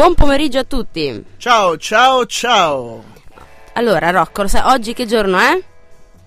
buon 0.00 0.14
pomeriggio 0.14 0.58
a 0.60 0.64
tutti. 0.64 1.22
Ciao, 1.36 1.76
ciao, 1.76 2.24
ciao. 2.24 3.04
Allora, 3.74 4.08
Rocco, 4.08 4.48
sai, 4.48 4.62
oggi 4.72 4.94
che 4.94 5.04
giorno 5.04 5.36
è? 5.36 5.62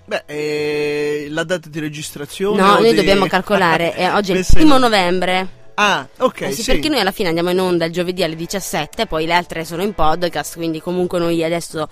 Beh, 0.06 0.24
eh, 0.28 1.28
la 1.32 1.44
data 1.44 1.70
di 1.70 1.80
registrazione. 1.80 2.62
No, 2.62 2.74
noi 2.74 2.92
di... 2.92 2.96
dobbiamo 2.98 3.26
calcolare. 3.26 3.96
eh, 3.96 4.12
oggi 4.12 4.32
è 4.34 4.38
il 4.38 4.46
primo 4.48 4.74
no. 4.74 4.82
novembre. 4.82 5.62
Ah, 5.74 6.08
ok, 6.20 6.42
Eh 6.42 6.52
sì, 6.52 6.62
sì. 6.62 6.72
perché 6.72 6.88
noi 6.88 7.00
alla 7.00 7.12
fine 7.12 7.30
andiamo 7.30 7.50
in 7.50 7.60
onda 7.60 7.86
il 7.86 7.92
giovedì 7.92 8.22
alle 8.22 8.36
17, 8.36 9.08
poi 9.08 9.26
le 9.26 9.34
altre 9.34 9.66
sono 9.66 9.82
in 9.82 9.94
podcast, 9.96 10.54
quindi 10.54 10.80
comunque 10.80 11.18
noi 11.18 11.44
adesso 11.44 11.90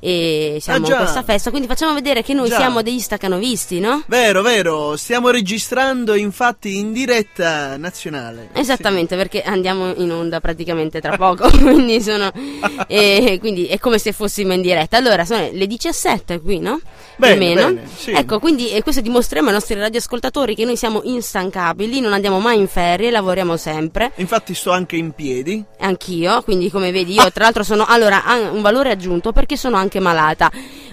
eh, 0.00 0.58
siamo 0.60 0.78
Ah, 0.78 0.82
in 0.82 0.86
già. 0.86 0.96
questa 0.98 1.22
festa, 1.22 1.50
quindi 1.50 1.68
facciamo 1.68 1.94
vedere 1.94 2.22
che 2.22 2.32
noi 2.34 2.48
Già. 2.48 2.56
siamo 2.56 2.82
degli 2.82 2.98
staccanovisti, 2.98 3.80
no? 3.80 4.02
Vero, 4.06 4.42
vero, 4.42 4.96
stiamo 4.96 5.30
registrando 5.30 6.14
infatti 6.14 6.76
in 6.78 6.92
diretta 6.92 7.76
nazionale. 7.76 8.48
Esattamente, 8.52 9.16
perché 9.16 9.42
andiamo 9.42 9.92
in 9.96 10.10
onda 10.10 10.40
praticamente 10.40 11.00
tra 11.00 11.16
poco, 11.18 11.48
quindi 11.58 12.00
sono 12.00 12.30
eh, 12.86 13.38
quindi 13.40 13.66
è 13.66 13.78
come 13.78 13.98
se 13.98 14.12
fossimo 14.12 14.52
in 14.52 14.62
diretta. 14.62 14.96
Allora, 14.96 15.24
sono 15.24 15.48
le 15.52 15.66
17 15.66 16.40
qui, 16.40 16.58
no? 16.58 16.80
Bene, 17.16 17.36
meno. 17.36 17.66
bene, 17.66 17.82
sì. 17.94 18.12
Ecco, 18.12 18.38
quindi 18.38 18.70
e 18.70 18.82
questo 18.82 19.02
dimostriamo 19.02 19.48
ai 19.48 19.54
nostri 19.54 19.74
radioascoltatori 19.78 20.54
che 20.54 20.64
noi 20.64 20.76
siamo 20.76 21.02
instancabili, 21.04 22.00
non 22.00 22.12
andiamo 22.14 22.40
mai 22.40 22.58
in 22.58 22.66
ferie, 22.68 23.10
lavoriamo 23.10 23.56
sempre. 23.56 24.12
Sì. 24.14 24.20
Infatti 24.22 24.54
sto 24.54 24.70
anche 24.70 24.96
in 24.96 25.12
piedi. 25.12 25.62
Anch'io, 25.80 26.40
quindi 26.42 26.70
come 26.70 26.90
vedi 26.90 27.14
io 27.14 27.30
tra 27.32 27.44
l'altro 27.44 27.62
sono 27.62 27.84
allora 27.86 28.22
un 28.52 28.62
valore 28.62 28.90
aggiunto 28.90 29.32
perché 29.32 29.56
sono 29.56 29.76
anche 29.76 29.89
malata. 29.98 30.50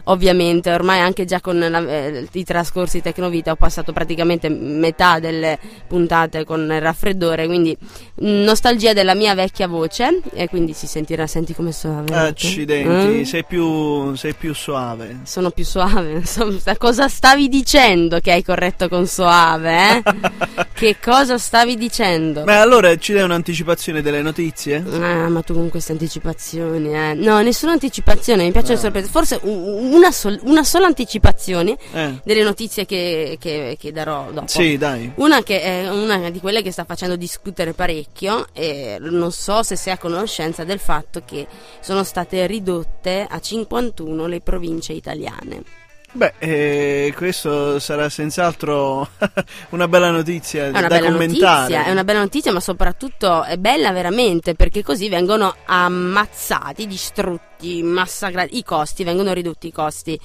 Ovviamente, 0.09 0.71
ormai 0.71 1.01
anche 1.01 1.25
già 1.25 1.41
con 1.41 1.59
la- 1.59 1.85
eh, 1.85 2.25
i 2.31 2.43
trascorsi 2.45 3.01
Tecnovita 3.01 3.51
ho 3.51 3.55
passato 3.57 3.91
praticamente 3.91 4.47
metà 4.47 5.19
delle 5.19 5.59
puntate 5.85 6.45
con 6.45 6.61
il 6.61 6.79
raffreddore, 6.79 7.45
quindi 7.45 7.77
nostalgia 8.19 8.93
della 8.93 9.13
mia 9.15 9.35
vecchia 9.35 9.67
voce 9.67 10.21
e 10.33 10.47
quindi 10.47 10.71
si 10.71 10.87
sentirà, 10.87 11.27
senti 11.27 11.53
come 11.53 11.73
soave. 11.73 12.15
Accidenti, 12.15 13.19
Eh? 13.19 13.25
sei, 13.25 13.43
più, 13.43 14.15
sei 14.15 14.33
più 14.33 14.53
suave. 14.53 15.19
Sono 15.23 15.49
più 15.51 15.65
suave, 15.65 16.11
insomma, 16.23 16.57
cosa 16.77 17.09
stavi 17.09 17.49
dicendo 17.49 18.19
che 18.21 18.31
hai 18.31 18.43
corretto 18.43 18.87
con 18.87 19.07
soave, 19.07 19.97
eh? 19.97 20.03
che 20.73 20.95
cosa 21.03 21.37
stavi 21.37 21.75
dicendo? 21.75 22.45
Ma 22.45 22.61
allora 22.61 22.95
ci 22.95 23.11
dai 23.11 23.23
un'anticipazione 23.23 24.01
delle 24.01 24.21
notizie? 24.21 24.81
Ah, 25.01 25.27
ma 25.27 25.41
tu 25.41 25.53
con 25.53 25.69
queste 25.69 25.91
anticipazioni, 25.91 26.95
eh. 26.95 27.13
No, 27.13 27.41
nessuna 27.41 27.73
anticipazione, 27.73 28.43
mi 28.45 28.51
piace 28.53 28.71
le 28.73 28.77
sorprese. 28.91 29.07
Forse 29.09 29.39
un- 29.43 29.93
una, 29.93 30.11
sol- 30.11 30.39
una 30.43 30.63
sola 30.63 30.85
anticipazione 30.88 31.77
Eh. 31.93 32.19
delle 32.23 32.43
notizie 32.43 32.85
che, 32.85 33.38
che- 33.39 33.77
che 33.80 33.91
darò 33.91 34.31
dopo. 34.31 34.47
Sì, 34.47 34.77
dai. 34.77 35.11
Una 35.16 35.43
che 35.43 35.61
è 35.61 35.89
una 35.89 36.30
di 36.30 36.39
quelle 36.39 36.61
che 36.61 36.71
sta 36.71 36.83
facendo 36.85 37.15
discutere 37.15 37.73
parecchio 37.73 38.47
e 38.53 38.97
non 38.99 39.31
so 39.31 39.63
se 39.63 39.75
sei 39.75 39.93
a 39.93 39.97
conoscenza 39.97 40.63
del 40.63 40.80
fatto 40.80 41.21
che 41.25 41.47
sono 41.80 42.03
state 42.03 42.45
ridotte 42.47 43.25
a 43.30 43.39
51 43.39 44.25
le 44.27 44.41
province 44.41 44.93
italiane. 44.93 45.63
Beh, 46.09 46.33
eh, 46.39 47.13
questo 47.16 47.80
sarà 47.80 48.09
senz'altro 48.09 49.08
una 49.72 49.88
bella 49.88 50.09
notizia 50.09 50.65
È 50.65 50.70
una 50.70 50.81
da 50.81 50.87
bella 50.87 51.09
commentare. 51.09 51.59
notizia, 51.59 51.86
è 51.86 51.92
una 51.92 52.04
bella 52.04 52.20
notizia, 52.20 52.52
ma 52.54 52.59
soprattutto 52.59 53.43
è 53.43 53.58
bella 53.58 53.92
veramente 53.92 54.55
perché 54.55 54.83
così 54.83 55.09
vengono 55.09 55.54
ammazzati, 55.65 56.87
distrutti, 56.87 57.83
massacrati, 57.83 58.58
i 58.58 58.64
costi, 58.64 59.04
vengono 59.04 59.33
ridotti 59.33 59.67
i 59.67 59.71
costi. 59.71 60.20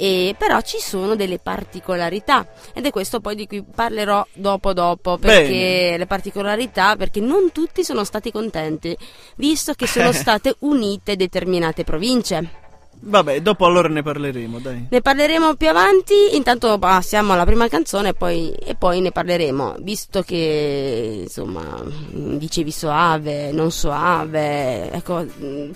E 0.00 0.36
però 0.38 0.60
ci 0.60 0.78
sono 0.78 1.16
delle 1.16 1.40
particolarità 1.40 2.46
ed 2.72 2.86
è 2.86 2.90
questo 2.90 3.18
poi 3.18 3.34
di 3.34 3.48
cui 3.48 3.64
parlerò 3.64 4.24
dopo 4.34 4.72
dopo 4.72 5.18
perché 5.18 5.48
Bene. 5.48 5.98
le 5.98 6.06
particolarità 6.06 6.94
perché 6.94 7.18
non 7.18 7.50
tutti 7.50 7.82
sono 7.82 8.04
stati 8.04 8.30
contenti 8.30 8.96
visto 9.36 9.72
che 9.72 9.88
sono 9.88 10.12
state 10.12 10.54
unite 10.60 11.16
determinate 11.16 11.82
province. 11.82 12.66
Vabbè, 13.00 13.40
dopo 13.40 13.64
allora 13.64 13.88
ne 13.88 14.02
parleremo, 14.02 14.58
dai. 14.58 14.86
Ne 14.90 15.00
parleremo 15.00 15.54
più 15.54 15.68
avanti, 15.68 16.36
intanto 16.36 16.78
passiamo 16.78 17.32
alla 17.32 17.44
prima 17.44 17.68
canzone 17.68 18.10
e 18.10 18.14
poi, 18.14 18.50
e 18.52 18.74
poi 18.74 19.00
ne 19.00 19.12
parleremo, 19.12 19.76
visto 19.80 20.22
che 20.22 21.20
insomma 21.22 21.82
dicevi 22.10 22.70
soave, 22.70 23.52
non 23.52 23.70
soave, 23.70 24.90
ecco, 24.90 25.24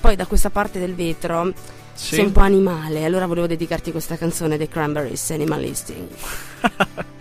poi 0.00 0.16
da 0.16 0.27
questa 0.27 0.50
parte 0.50 0.78
del 0.78 0.94
vetro 0.94 1.53
Sì. 1.94 2.16
sei 2.16 2.25
un 2.25 2.32
po' 2.32 2.41
animale, 2.41 3.05
allora 3.05 3.27
volevo 3.27 3.47
dedicarti 3.47 3.93
questa 3.93 4.16
canzone 4.16 4.56
dei 4.56 4.69
Cranberries, 4.69 5.31
Animalistic. 5.31 5.97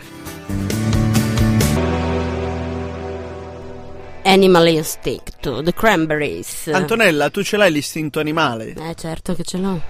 Animalistic 4.31 5.39
to 5.41 5.61
The 5.61 5.73
Cranberries. 5.73 6.67
Antonella, 6.67 7.29
tu 7.29 7.43
ce 7.43 7.57
l'hai 7.57 7.69
l'istinto 7.69 8.21
animale? 8.21 8.73
Eh 8.77 8.95
certo 8.95 9.35
che 9.35 9.43
ce 9.43 9.57
l'ho. 9.57 9.81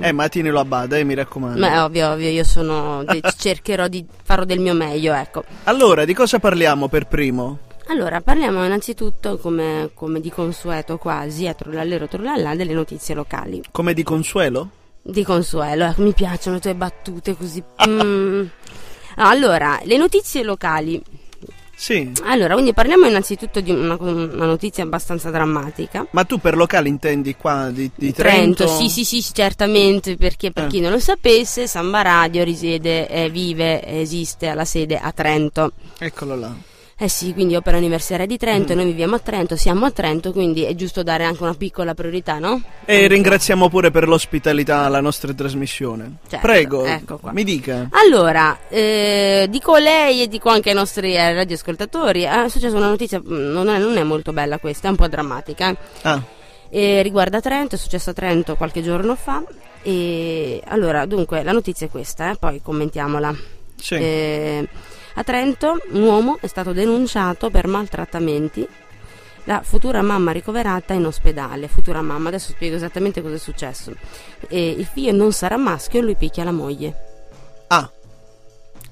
Eh, 0.00 0.12
ma 0.12 0.28
tienilo 0.28 0.60
a 0.60 0.64
bada, 0.64 0.96
eh, 0.96 1.02
mi 1.02 1.14
raccomando. 1.14 1.58
Ma 1.58 1.72
è 1.72 1.82
ovvio, 1.82 2.10
ovvio, 2.10 2.28
io 2.28 2.44
sono. 2.44 3.04
cercherò 3.36 3.88
di 3.88 4.06
farò 4.22 4.44
del 4.44 4.60
mio 4.60 4.74
meglio, 4.74 5.12
ecco. 5.12 5.42
Allora, 5.64 6.04
di 6.04 6.14
cosa 6.14 6.38
parliamo 6.38 6.86
per 6.86 7.08
primo? 7.08 7.58
Allora, 7.88 8.20
parliamo 8.20 8.64
innanzitutto, 8.64 9.38
come, 9.38 9.90
come 9.92 10.20
di 10.20 10.30
consueto 10.30 10.96
quasi, 10.96 11.48
a 11.48 11.54
trullallero 11.54 12.06
trullallà, 12.06 12.54
delle 12.54 12.74
notizie 12.74 13.16
locali. 13.16 13.60
Come 13.72 13.92
di 13.92 14.04
consuelo? 14.04 14.70
Di 15.02 15.24
consuelo, 15.24 15.86
ecco, 15.86 16.02
mi 16.02 16.12
piacciono 16.12 16.54
le 16.54 16.62
tue 16.62 16.74
battute 16.76 17.36
così. 17.36 17.60
mm. 17.88 18.44
Allora, 19.16 19.80
le 19.82 19.96
notizie 19.96 20.44
locali. 20.44 21.02
Sì. 21.80 22.12
Allora, 22.24 22.52
quindi 22.52 22.74
parliamo 22.74 23.06
innanzitutto 23.06 23.62
di 23.62 23.70
una, 23.70 23.96
una 23.98 24.44
notizia 24.44 24.84
abbastanza 24.84 25.30
drammatica. 25.30 26.06
Ma 26.10 26.24
tu 26.24 26.38
per 26.38 26.54
locale 26.54 26.88
intendi 26.90 27.34
qua 27.36 27.70
di, 27.72 27.90
di 27.94 28.12
Trento? 28.12 28.66
sì, 28.66 28.90
sì, 28.90 29.02
sì, 29.02 29.22
certamente, 29.32 30.16
perché 30.16 30.50
per 30.52 30.64
Eh. 30.64 30.66
chi 30.66 30.80
non 30.80 30.90
lo 30.92 30.98
sapesse, 30.98 31.66
Samba 31.66 32.02
Radio 32.02 32.44
risiede, 32.44 33.08
eh, 33.08 33.30
vive, 33.30 33.82
esiste 33.82 34.48
alla 34.48 34.66
sede 34.66 34.98
a 34.98 35.10
Trento. 35.12 35.72
Eccolo 35.98 36.36
là. 36.36 36.54
Eh 37.02 37.08
sì, 37.08 37.32
quindi 37.32 37.56
opera 37.56 37.78
universitaria 37.78 38.26
di 38.26 38.36
Trento, 38.36 38.74
Mm. 38.74 38.76
noi 38.76 38.84
viviamo 38.84 39.14
a 39.14 39.18
Trento, 39.20 39.56
siamo 39.56 39.86
a 39.86 39.90
Trento, 39.90 40.32
quindi 40.32 40.64
è 40.64 40.74
giusto 40.74 41.02
dare 41.02 41.24
anche 41.24 41.42
una 41.42 41.54
piccola 41.54 41.94
priorità, 41.94 42.38
no? 42.38 42.60
E 42.84 43.06
ringraziamo 43.08 43.70
pure 43.70 43.90
per 43.90 44.06
l'ospitalità 44.06 44.80
alla 44.80 45.00
nostra 45.00 45.32
trasmissione. 45.32 46.16
Certo, 46.28 46.46
Prego, 46.46 46.84
ecco 46.84 47.18
mi 47.32 47.42
dica. 47.42 47.88
Allora, 47.92 48.58
eh, 48.68 49.46
dico 49.48 49.78
lei 49.78 50.20
e 50.22 50.28
dico 50.28 50.50
anche 50.50 50.68
ai 50.68 50.74
nostri 50.74 51.14
eh, 51.14 51.32
radioascoltatori, 51.32 52.22
è 52.24 52.48
successa 52.50 52.76
una 52.76 52.88
notizia, 52.88 53.18
mm, 53.18 53.50
non 53.50 53.70
è, 53.70 53.78
non 53.78 53.96
è 53.96 54.02
molto 54.02 54.34
bella 54.34 54.58
questa, 54.58 54.88
è 54.88 54.90
un 54.90 54.96
po' 54.96 55.08
drammatica. 55.08 55.70
eh. 55.70 55.76
Ah, 56.02 56.22
E 56.68 57.00
riguarda 57.00 57.40
Trento, 57.40 57.76
è 57.76 57.78
successo 57.78 58.10
a 58.10 58.12
Trento 58.12 58.56
qualche 58.56 58.82
giorno 58.82 59.14
fa. 59.16 59.42
E 59.82 60.60
allora, 60.66 61.06
dunque, 61.06 61.42
la 61.42 61.52
notizia 61.52 61.86
è 61.86 61.90
questa, 61.90 62.30
eh, 62.32 62.36
poi 62.36 62.60
commentiamola. 62.62 63.34
sì. 63.80 63.94
Eh, 63.94 64.68
a 65.14 65.24
Trento 65.24 65.78
un 65.90 66.02
uomo 66.02 66.38
è 66.40 66.46
stato 66.46 66.72
denunciato 66.72 67.50
per 67.50 67.66
maltrattamenti. 67.66 68.66
La 69.44 69.62
futura 69.62 70.02
mamma 70.02 70.32
ricoverata 70.32 70.92
in 70.92 71.06
ospedale. 71.06 71.66
Futura 71.68 72.02
mamma, 72.02 72.28
adesso 72.28 72.52
spiego 72.52 72.76
esattamente 72.76 73.22
cosa 73.22 73.34
è 73.34 73.38
successo. 73.38 73.92
Eh, 74.48 74.70
il 74.70 74.84
figlio 74.84 75.12
non 75.12 75.32
sarà 75.32 75.56
maschio 75.56 76.00
e 76.00 76.02
lui 76.02 76.14
picchia 76.16 76.44
la 76.44 76.52
moglie. 76.52 76.94
Ah, 77.68 77.90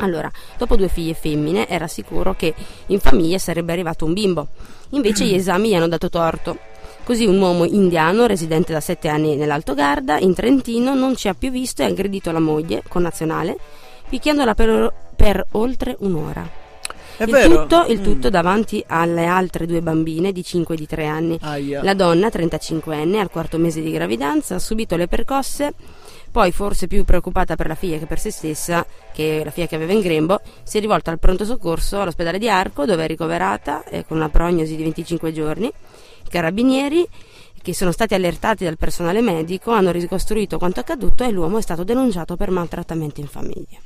Allora, 0.01 0.31
dopo 0.57 0.77
due 0.77 0.89
figlie 0.89 1.15
femmine, 1.15 1.69
era 1.69 1.89
sicuro 1.89 2.35
che 2.35 2.55
in 2.87 3.01
famiglia 3.01 3.39
sarebbe 3.39 3.73
arrivato 3.73 4.05
un 4.05 4.13
bimbo. 4.13 4.49
Invece 4.91 5.25
gli 5.25 5.35
esami 5.37 5.69
gli 5.71 5.75
hanno 5.75 5.89
dato 5.89 6.09
torto. 6.09 6.59
Così 7.05 7.25
un 7.27 7.41
uomo 7.41 7.65
indiano, 7.65 8.27
residente 8.27 8.73
da 8.73 8.81
sette 8.81 9.09
anni 9.09 9.35
nell'Alto 9.35 9.75
Garda, 9.75 10.19
in 10.19 10.35
Trentino, 10.35 10.95
non 10.95 11.17
ci 11.17 11.29
ha 11.29 11.35
più 11.35 11.51
visto 11.51 11.83
e 11.83 11.87
ha 11.87 11.89
aggredito 11.89 12.31
la 12.31 12.39
moglie, 12.41 12.83
connazionale, 12.87 13.57
picchiandola 14.09 14.55
per, 14.55 14.93
per 15.15 15.47
oltre 15.53 15.97
un'ora. 16.01 16.67
il, 17.19 17.51
tutto, 17.51 17.85
il 17.89 18.01
Mm. 18.01 18.03
tutto 18.05 18.31
davanti 18.31 18.85
alle 18.87 19.27
altre 19.27 19.67
due 19.67 19.81
bambine 19.83 20.31
di 20.31 20.45
5 20.45 20.75
e 20.75 20.79
di 20.79 20.87
3 20.87 21.07
anni. 21.07 21.39
Aia. 21.41 21.83
La 21.83 21.95
donna, 21.95 22.29
35enne, 22.29 23.17
al 23.19 23.29
quarto 23.31 23.59
mese 23.59 23.81
di 23.81 23.91
gravidanza, 23.91 24.55
ha 24.55 24.59
subito 24.61 24.95
le 24.97 25.09
percosse, 25.09 25.75
poi 26.31 26.53
forse 26.53 26.87
più 26.87 27.05
preoccupata 27.05 27.57
per 27.57 27.67
la 27.67 27.75
figlia 27.75 27.99
che 27.99 28.07
per 28.07 28.21
se 28.21 28.31
stessa, 28.31 28.87
che 29.13 29.43
la 29.45 29.51
figlia 29.51 29.67
che 29.67 29.75
aveva 29.75 29.93
in 29.93 30.01
grembo, 30.01 30.41
si 30.63 30.79
è 30.79 30.81
rivolta 30.81 31.11
al 31.11 31.19
pronto 31.19 31.45
soccorso 31.45 32.01
all'ospedale 32.01 32.39
di 32.39 32.49
Arco, 32.49 32.85
dove 32.85 33.03
è 33.03 33.07
ricoverata 33.09 33.83
eh, 33.85 34.05
con 34.07 34.17
una 34.19 34.29
prognosi 34.29 34.77
di 34.77 34.83
25 34.85 35.33
giorni. 35.33 35.67
I 35.67 36.29
carabinieri, 36.31 37.09
che 37.61 37.75
sono 37.75 37.91
stati 37.91 38.15
allertati 38.15 38.63
dal 38.63 38.77
personale 38.77 39.21
medico, 39.23 39.73
hanno 39.73 39.91
ricostruito 39.91 40.57
quanto 40.59 40.79
accaduto 40.81 41.25
e 41.25 41.31
l'uomo 41.33 41.59
è 41.59 41.63
stato 41.63 41.83
denunciato 41.83 42.37
per 42.37 42.51
maltrattamento 42.51 43.19
in 43.21 43.27
famiglia. 43.27 43.79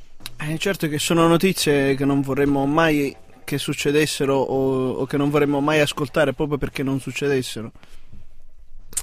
Eh, 0.49 0.57
certo 0.57 0.87
che 0.87 0.99
sono 0.99 1.27
notizie 1.27 1.95
che 1.95 2.05
non 2.05 2.21
vorremmo 2.21 2.65
mai 2.65 3.15
che 3.43 3.57
succedessero 3.57 4.35
o, 4.35 4.91
o 4.91 5.05
che 5.05 5.17
non 5.17 5.29
vorremmo 5.29 5.59
mai 5.61 5.79
ascoltare 5.79 6.33
proprio 6.33 6.57
perché 6.57 6.83
non 6.83 6.99
succedessero. 6.99 7.71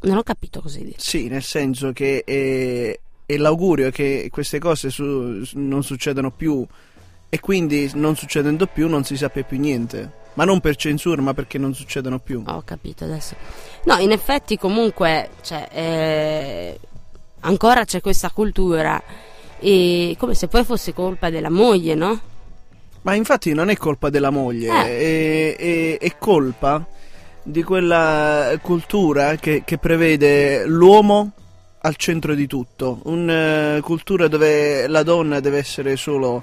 Non 0.02 0.16
ho 0.16 0.22
capito 0.22 0.60
cosa 0.60 0.78
hai 0.78 0.84
detto. 0.84 1.00
Sì, 1.00 1.28
nel 1.28 1.42
senso 1.42 1.92
che 1.92 2.25
è, 2.25 2.98
è 3.26 3.37
l'augurio 3.37 3.90
che 3.90 4.28
queste 4.31 4.58
cose 4.58 4.90
su- 4.90 5.46
non 5.54 5.82
succedano 5.82 6.31
più 6.31 6.66
e 7.28 7.40
quindi 7.40 7.90
non 7.94 8.16
succedendo 8.16 8.66
più 8.66 8.88
non 8.88 9.04
si 9.04 9.16
sappia 9.16 9.43
più 9.43 9.58
niente. 9.58 10.19
Ma 10.34 10.44
non 10.44 10.60
per 10.60 10.76
censura, 10.76 11.20
ma 11.20 11.34
perché 11.34 11.58
non 11.58 11.75
succedono 11.75 12.19
più. 12.19 12.43
Ho 12.46 12.62
capito 12.62 13.04
adesso. 13.04 13.34
No, 13.84 13.98
in 13.98 14.10
effetti 14.10 14.56
comunque 14.56 15.31
cioè, 15.43 15.69
eh, 15.72 16.81
ancora 17.40 17.84
c'è 17.84 18.00
questa 18.00 18.31
cultura 18.31 19.02
e 19.60 20.16
come 20.18 20.34
se 20.34 20.48
poi 20.48 20.64
fosse 20.64 20.92
colpa 20.92 21.30
della 21.30 21.50
moglie, 21.50 21.94
no? 21.94 22.20
Ma 23.02 23.14
infatti 23.14 23.54
non 23.54 23.70
è 23.70 23.76
colpa 23.76 24.10
della 24.10 24.30
moglie, 24.30 24.68
eh. 24.68 25.56
è, 25.56 25.56
è, 25.56 25.98
è, 25.98 26.18
colpa 26.18 26.84
di 27.42 27.62
quella 27.62 28.58
cultura 28.60 29.36
che, 29.36 29.62
che 29.64 29.78
prevede 29.78 30.66
l'uomo 30.66 31.32
al 31.82 31.96
centro 31.96 32.34
di 32.34 32.46
tutto, 32.46 33.00
una 33.04 33.76
uh, 33.76 33.80
cultura 33.80 34.28
dove 34.28 34.86
la 34.86 35.02
donna 35.02 35.40
deve 35.40 35.56
essere 35.56 35.96
solo 35.96 36.42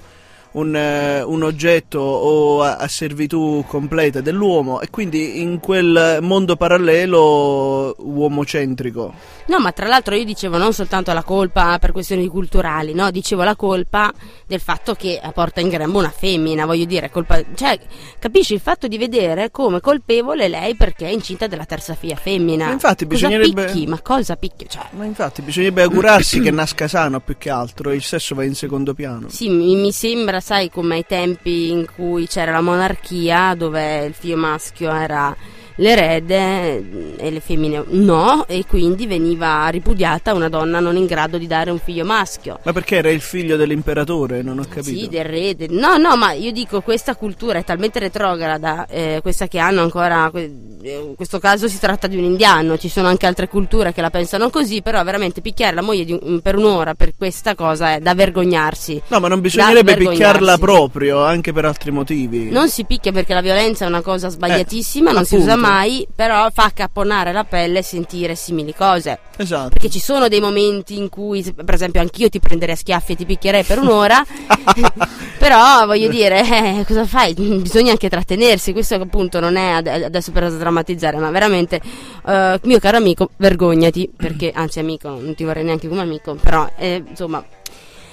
un, 0.58 0.74
uh, 0.74 1.30
un 1.30 1.42
oggetto 1.42 2.00
o 2.00 2.62
a, 2.62 2.76
a, 2.76 2.88
servitù 2.88 3.64
completa 3.66 4.20
dell'uomo 4.20 4.80
e 4.80 4.90
quindi 4.90 5.40
in 5.40 5.60
quel 5.60 6.18
mondo 6.20 6.56
parallelo 6.56 7.94
uomocentrico. 7.98 9.14
No, 9.46 9.58
ma 9.60 9.72
tra 9.72 9.86
l'altro 9.86 10.14
io 10.14 10.24
dicevo 10.24 10.58
non 10.58 10.72
soltanto 10.72 11.12
la 11.12 11.22
colpa 11.22 11.78
per 11.78 11.92
questioni 11.92 12.26
culturali, 12.28 12.92
no? 12.92 13.10
Dicevo 13.10 13.44
la 13.44 13.56
colpa 13.56 14.12
del 14.46 14.60
fatto 14.60 14.94
che 14.94 15.20
porta 15.32 15.60
in 15.60 15.68
grembo 15.68 15.98
una 15.98 16.12
femmina, 16.14 16.66
voglio 16.66 16.84
dire, 16.84 17.10
colpa... 17.10 17.42
cioè, 17.54 17.78
capisci 18.18 18.54
il 18.54 18.60
fatto 18.60 18.88
di 18.88 18.98
vedere 18.98 19.50
come 19.50 19.80
colpevole 19.80 20.48
lei 20.48 20.74
perché 20.74 21.06
è 21.06 21.10
incinta 21.10 21.46
della 21.46 21.64
terza 21.64 21.94
figlia 21.94 22.16
femmina. 22.16 22.66
Ma 22.66 22.72
infatti 22.72 23.06
cosa 23.06 23.28
bisognerebbe... 23.28 23.64
picchi? 23.66 23.86
Ma 23.86 24.00
cosa 24.02 24.36
picchi? 24.36 24.66
Cioè... 24.68 24.82
Ma 24.90 25.04
infatti 25.04 25.42
bisognerebbe 25.42 25.82
augurarsi 25.82 26.40
che 26.40 26.50
nasca 26.50 26.88
sano 26.88 27.20
più 27.20 27.36
che 27.38 27.50
altro, 27.50 27.92
il 27.92 28.02
sesso 28.02 28.34
va 28.34 28.44
in 28.44 28.54
secondo 28.54 28.94
piano. 28.94 29.28
Sì, 29.28 29.48
mi, 29.48 29.76
mi 29.76 29.92
sembra, 29.92 30.40
sai, 30.48 30.70
come 30.70 30.94
ai 30.94 31.04
tempi 31.06 31.70
in 31.70 31.84
cui 31.94 32.26
c'era 32.26 32.52
la 32.52 32.62
monarchia 32.62 33.54
dove 33.54 34.06
il 34.06 34.14
figlio 34.14 34.38
maschio 34.38 34.90
era 34.90 35.36
l'erede 35.78 37.16
e 37.16 37.30
le 37.30 37.40
femmine 37.40 37.84
no 37.88 38.46
e 38.46 38.64
quindi 38.66 39.06
veniva 39.06 39.68
ripudiata 39.68 40.34
una 40.34 40.48
donna 40.48 40.80
non 40.80 40.96
in 40.96 41.06
grado 41.06 41.38
di 41.38 41.46
dare 41.46 41.70
un 41.70 41.78
figlio 41.78 42.04
maschio. 42.04 42.58
Ma 42.62 42.72
perché 42.72 42.96
era 42.96 43.10
il 43.10 43.20
figlio 43.20 43.56
dell'imperatore? 43.56 44.42
Non 44.42 44.58
ho 44.58 44.64
capito. 44.68 44.98
Sì, 44.98 45.08
del 45.08 45.24
re. 45.24 45.54
De... 45.54 45.68
No, 45.70 45.96
no, 45.96 46.16
ma 46.16 46.32
io 46.32 46.52
dico 46.52 46.80
questa 46.80 47.14
cultura 47.14 47.58
è 47.58 47.64
talmente 47.64 47.98
retrograda, 47.98 48.86
eh, 48.86 49.20
questa 49.22 49.46
che 49.48 49.58
hanno 49.58 49.82
ancora, 49.82 50.30
eh, 50.34 50.50
in 50.82 51.14
questo 51.14 51.38
caso 51.38 51.68
si 51.68 51.78
tratta 51.78 52.06
di 52.06 52.16
un 52.16 52.24
indiano, 52.24 52.76
ci 52.76 52.88
sono 52.88 53.08
anche 53.08 53.26
altre 53.26 53.48
culture 53.48 53.92
che 53.92 54.00
la 54.00 54.10
pensano 54.10 54.50
così, 54.50 54.82
però 54.82 55.02
veramente 55.04 55.40
picchiare 55.40 55.74
la 55.74 55.82
moglie 55.82 56.18
un, 56.20 56.40
per 56.40 56.56
un'ora 56.56 56.94
per 56.94 57.12
questa 57.16 57.54
cosa 57.54 57.94
è 57.94 58.00
da 58.00 58.14
vergognarsi. 58.14 59.02
No, 59.08 59.20
ma 59.20 59.28
non 59.28 59.40
bisognerebbe 59.40 59.96
picchiarla 59.96 60.58
proprio, 60.58 61.24
anche 61.24 61.52
per 61.52 61.64
altri 61.64 61.90
motivi. 61.90 62.50
Non 62.50 62.68
si 62.68 62.84
picchia 62.84 63.12
perché 63.12 63.34
la 63.34 63.40
violenza 63.40 63.84
è 63.84 63.88
una 63.88 64.02
cosa 64.02 64.28
sbagliatissima, 64.28 65.10
eh, 65.10 65.12
non 65.12 65.22
appunto. 65.22 65.44
si 65.44 65.48
usa 65.48 65.56
mai 65.56 65.67
mai, 65.68 66.06
però 66.14 66.48
fa 66.50 66.70
caponare 66.74 67.32
la 67.32 67.44
pelle 67.44 67.82
sentire 67.82 68.34
simili 68.34 68.74
cose. 68.74 69.18
Esatto. 69.36 69.68
Perché 69.70 69.88
ci 69.88 70.00
sono 70.00 70.28
dei 70.28 70.40
momenti 70.40 70.96
in 70.96 71.08
cui, 71.08 71.42
per 71.42 71.74
esempio, 71.74 72.00
anch'io 72.00 72.28
ti 72.28 72.40
prenderei 72.40 72.74
a 72.74 72.78
schiaffi 72.78 73.12
e 73.12 73.16
ti 73.16 73.24
picchierei 73.24 73.62
per 73.62 73.78
un'ora, 73.78 74.24
però 75.38 75.86
voglio 75.86 76.08
dire, 76.08 76.40
eh, 76.40 76.84
cosa 76.86 77.06
fai? 77.06 77.34
Bisogna 77.34 77.92
anche 77.92 78.08
trattenersi. 78.08 78.72
Questo 78.72 78.94
appunto 78.94 79.40
non 79.40 79.56
è 79.56 79.70
adesso 79.70 80.32
per 80.32 80.50
drammatizzare, 80.52 81.18
ma 81.18 81.30
veramente, 81.30 81.80
uh, 82.24 82.58
mio 82.62 82.78
caro 82.78 82.96
amico, 82.96 83.30
vergognati, 83.36 84.10
perché 84.14 84.50
anzi, 84.54 84.78
amico, 84.78 85.08
non 85.08 85.34
ti 85.34 85.44
vorrei 85.44 85.64
neanche 85.64 85.88
come 85.88 86.02
amico, 86.02 86.34
però 86.34 86.68
eh, 86.76 87.02
insomma 87.08 87.44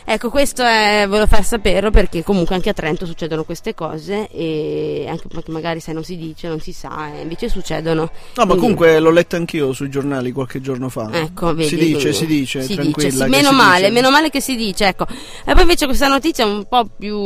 Ecco, 0.08 0.30
questo 0.30 0.62
è, 0.62 1.06
volevo 1.08 1.26
far 1.26 1.44
saperlo 1.44 1.90
perché 1.90 2.22
comunque 2.22 2.54
anche 2.54 2.70
a 2.70 2.74
Trento 2.74 3.08
succedono 3.08 3.44
queste 3.44 3.74
cose 3.74 4.30
e 4.30 5.08
anche 5.10 5.28
magari 5.48 5.80
se 5.80 5.94
non 5.94 6.04
si 6.04 6.16
dice, 6.16 6.48
non 6.48 6.60
si 6.60 6.74
sa, 6.74 7.08
invece 7.20 7.50
succedono. 7.50 8.02
No, 8.02 8.10
Quindi... 8.36 8.54
ma 8.54 8.60
comunque 8.60 9.00
l'ho 9.00 9.10
letto 9.10 9.36
anch'io 9.36 9.74
sui 9.74 9.90
giornali 9.90 10.32
qualche 10.32 10.62
giorno 10.62 10.90
fa. 10.90 11.10
Ecco, 11.12 11.56
vedi, 11.56 11.70
si 11.70 11.76
dice, 11.76 12.14
si 12.14 12.28
dice, 12.28 12.62
si 12.62 12.76
tranquilla. 12.76 13.10
Dice, 13.10 13.24
sì, 13.24 13.30
meno 13.30 13.52
male, 13.52 13.80
dice. 13.80 13.92
meno 13.92 14.12
male 14.12 14.30
che 14.30 14.42
si 14.42 14.56
dice, 14.56 14.90
ecco. 14.90 15.08
E 15.44 15.54
poi 15.54 15.62
invece 15.62 15.88
questa 15.88 16.08
notizia 16.08 16.46
è 16.46 16.48
un 16.48 16.66
po' 16.70 16.86
più 16.86 17.18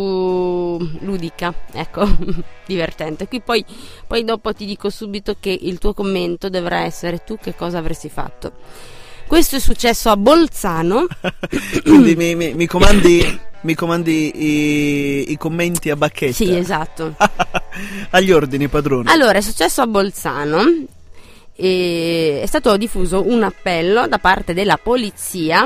ludica, 1.02 1.54
ecco, 1.74 2.08
divertente. 2.66 3.28
Qui 3.28 3.42
poi, 3.42 3.66
poi 4.08 4.24
dopo 4.24 4.54
ti 4.54 4.66
dico 4.66 4.90
subito 4.90 5.36
che 5.38 5.50
il 5.50 5.80
tuo 5.80 5.94
commento 5.94 6.50
dovrà 6.50 6.86
essere 6.86 7.26
tu 7.26 7.38
che 7.38 7.56
cosa 7.56 7.78
avresti 7.78 8.08
fatto. 8.08 8.54
Questo 9.30 9.58
è 9.58 9.60
successo 9.60 10.10
a 10.10 10.18
Bolzano. 10.18 11.06
Quindi 11.86 12.16
mi, 12.16 12.34
mi, 12.34 12.56
mi, 12.56 12.66
comandi, 12.66 13.40
mi 13.62 13.76
comandi 13.76 14.32
i, 14.34 15.32
i, 15.32 15.38
commenti 15.38 15.92
a 15.92 15.96
bacchetta. 15.96 16.34
Sì, 16.34 16.58
esatto. 16.58 17.14
Agli 18.10 18.32
ordini, 18.32 18.68
padrone. 18.70 19.12
Allora, 19.12 19.38
è 19.38 19.42
successo 19.42 19.82
a 19.84 19.86
Bolzano. 19.86 20.64
E 21.54 22.40
è 22.42 22.46
stato 22.48 22.76
diffuso 22.76 23.24
un 23.28 23.44
appello 23.44 24.08
da 24.08 24.18
parte 24.18 24.56
della 24.56 24.80
polizia 24.82 25.64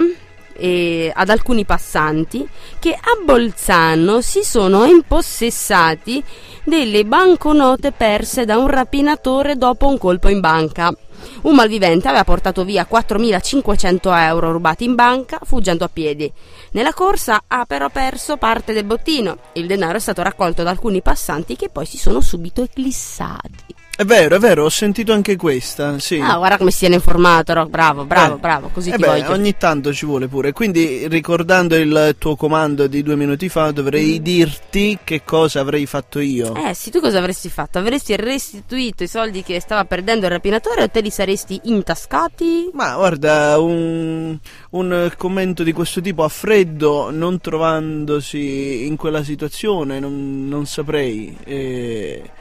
ad 1.14 1.30
alcuni 1.30 1.64
passanti 1.64 2.46
che 2.80 2.92
a 2.92 3.24
Bolzano 3.24 4.20
si 4.20 4.44
sono 4.44 4.84
impossessati 4.84 6.22
delle 6.66 7.06
banconote 7.06 7.94
perse 7.94 8.44
da 8.44 8.58
un 8.58 8.68
rapinatore 8.68 9.56
dopo 9.56 9.88
un 9.88 9.98
colpo 9.98 10.28
in 10.28 10.42
banca. 10.42 10.94
Un 11.42 11.56
malvivente 11.56 12.08
aveva 12.08 12.24
portato 12.24 12.64
via 12.64 12.88
4.500 12.90 14.18
euro 14.18 14.52
rubati 14.52 14.84
in 14.84 14.96
banca 14.96 15.40
fuggendo 15.44 15.84
a 15.84 15.90
piedi. 15.92 16.32
Nella 16.72 16.94
corsa 16.94 17.44
ha 17.48 17.66
però 17.66 17.90
perso 17.90 18.38
parte 18.38 18.74
del 18.74 18.86
bottino. 18.86 19.38
Il 19.54 19.68
denaro 19.68 19.98
è 19.98 20.00
stato 20.00 20.22
raccolto 20.22 20.64
da 20.64 20.70
alcuni 20.70 21.02
passanti 21.02 21.56
che 21.56 21.70
poi 21.70 21.86
si 21.86 21.98
sono 21.98 22.22
subito 22.22 22.64
eclissati. 22.64 23.83
È 23.96 24.06
vero, 24.06 24.38
è 24.38 24.40
vero, 24.40 24.66
ho 24.66 24.70
sentito 24.70 25.14
anche 25.14 25.36
questa, 25.36 26.00
sì. 26.00 26.20
Ah, 26.20 26.38
guarda 26.38 26.58
come 26.58 26.72
si 26.72 26.80
tiene 26.80 26.96
informato, 26.96 27.54
Rock. 27.54 27.70
bravo, 27.70 28.06
bravo, 28.06 28.38
eh. 28.38 28.40
bravo, 28.40 28.70
così 28.74 28.90
eh 28.90 28.94
ti 28.94 28.98
beh, 28.98 29.06
voglio. 29.06 29.30
ogni 29.30 29.56
tanto 29.56 29.94
ci 29.94 30.08
vuole 30.08 30.28
pure, 30.28 30.52
quindi 30.52 31.08
ricordando 31.08 31.76
il 31.76 32.16
tuo 32.18 32.36
comando 32.36 32.88
di 32.88 33.04
due 33.04 33.16
minuti 33.16 33.50
fa 33.50 33.70
dovrei 33.70 34.20
mm. 34.20 34.24
dirti 34.24 34.98
che 35.04 35.22
cosa 35.24 35.60
avrei 35.60 35.86
fatto 35.86 36.18
io. 36.18 36.56
Eh 36.56 36.74
sì, 36.74 36.90
tu 36.90 37.02
cosa 37.02 37.20
avresti 37.20 37.50
fatto? 37.50 37.78
Avresti 37.78 38.16
restituito 38.16 39.04
i 39.04 39.08
soldi 39.08 39.44
che 39.44 39.60
stava 39.60 39.86
perdendo 39.86 40.26
il 40.26 40.32
rapinatore 40.32 40.82
o 40.82 40.90
te 40.90 41.02
li 41.02 41.12
saresti 41.12 41.62
intascati? 41.66 42.72
Ma 42.74 42.96
guarda, 42.96 43.60
un, 43.60 44.36
un 44.72 45.12
commento 45.16 45.62
di 45.62 45.72
questo 45.72 46.02
tipo 46.02 46.24
a 46.24 46.30
freddo, 46.30 47.12
non 47.12 47.40
trovandosi 47.40 48.88
in 48.88 48.96
quella 48.96 49.24
situazione, 49.24 50.00
non, 50.00 50.48
non 50.48 50.66
saprei. 50.66 51.38
Eh 51.44 52.32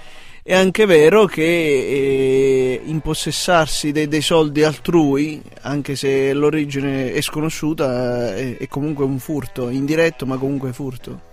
è 0.44 0.54
anche 0.54 0.86
vero 0.86 1.26
che 1.26 1.42
eh, 1.42 2.80
impossessarsi 2.84 3.92
dei, 3.92 4.08
dei, 4.08 4.22
soldi 4.22 4.64
altrui, 4.64 5.40
anche 5.60 5.94
se 5.94 6.32
l'origine 6.32 7.12
è 7.12 7.20
sconosciuta, 7.20 8.34
è, 8.34 8.56
è, 8.56 8.66
comunque 8.66 9.04
un 9.04 9.20
furto, 9.20 9.68
indiretto 9.68 10.26
ma 10.26 10.36
comunque 10.36 10.72
furto. 10.72 11.30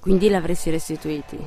Quindi 0.00 0.28
l'avresti 0.28 0.70
restituiti? 0.70 1.38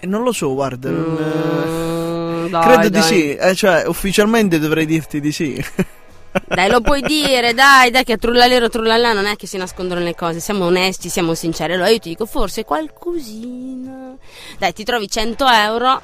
E 0.00 0.06
non 0.06 0.22
lo 0.22 0.32
so, 0.32 0.54
guarda, 0.54 0.90
mm, 0.90 0.94
non, 0.94 2.50
dai, 2.50 2.62
credo 2.62 2.88
dai. 2.88 3.00
di 3.00 3.02
sì, 3.02 3.34
eh, 3.34 3.54
cioè 3.54 3.84
ufficialmente 3.86 4.58
dovrei 4.58 4.86
dirti 4.86 5.20
di 5.20 5.32
sì. 5.32 5.62
Dai, 6.48 6.68
lo 6.68 6.80
puoi 6.80 7.00
dire, 7.00 7.54
dai, 7.54 7.92
dai, 7.92 8.02
che 8.02 8.14
a 8.14 8.16
trullalero 8.16 8.68
trullallà 8.68 9.12
non 9.12 9.26
è 9.26 9.36
che 9.36 9.46
si 9.46 9.56
nascondono 9.56 10.00
le 10.00 10.16
cose, 10.16 10.40
siamo 10.40 10.64
onesti, 10.64 11.08
siamo 11.08 11.32
sinceri. 11.32 11.74
Allora 11.74 11.90
io 11.90 12.00
ti 12.00 12.08
dico, 12.08 12.26
forse 12.26 12.64
qualcosina. 12.64 14.16
Dai, 14.58 14.72
ti 14.72 14.82
trovi 14.82 15.08
100 15.08 15.46
euro, 15.46 16.02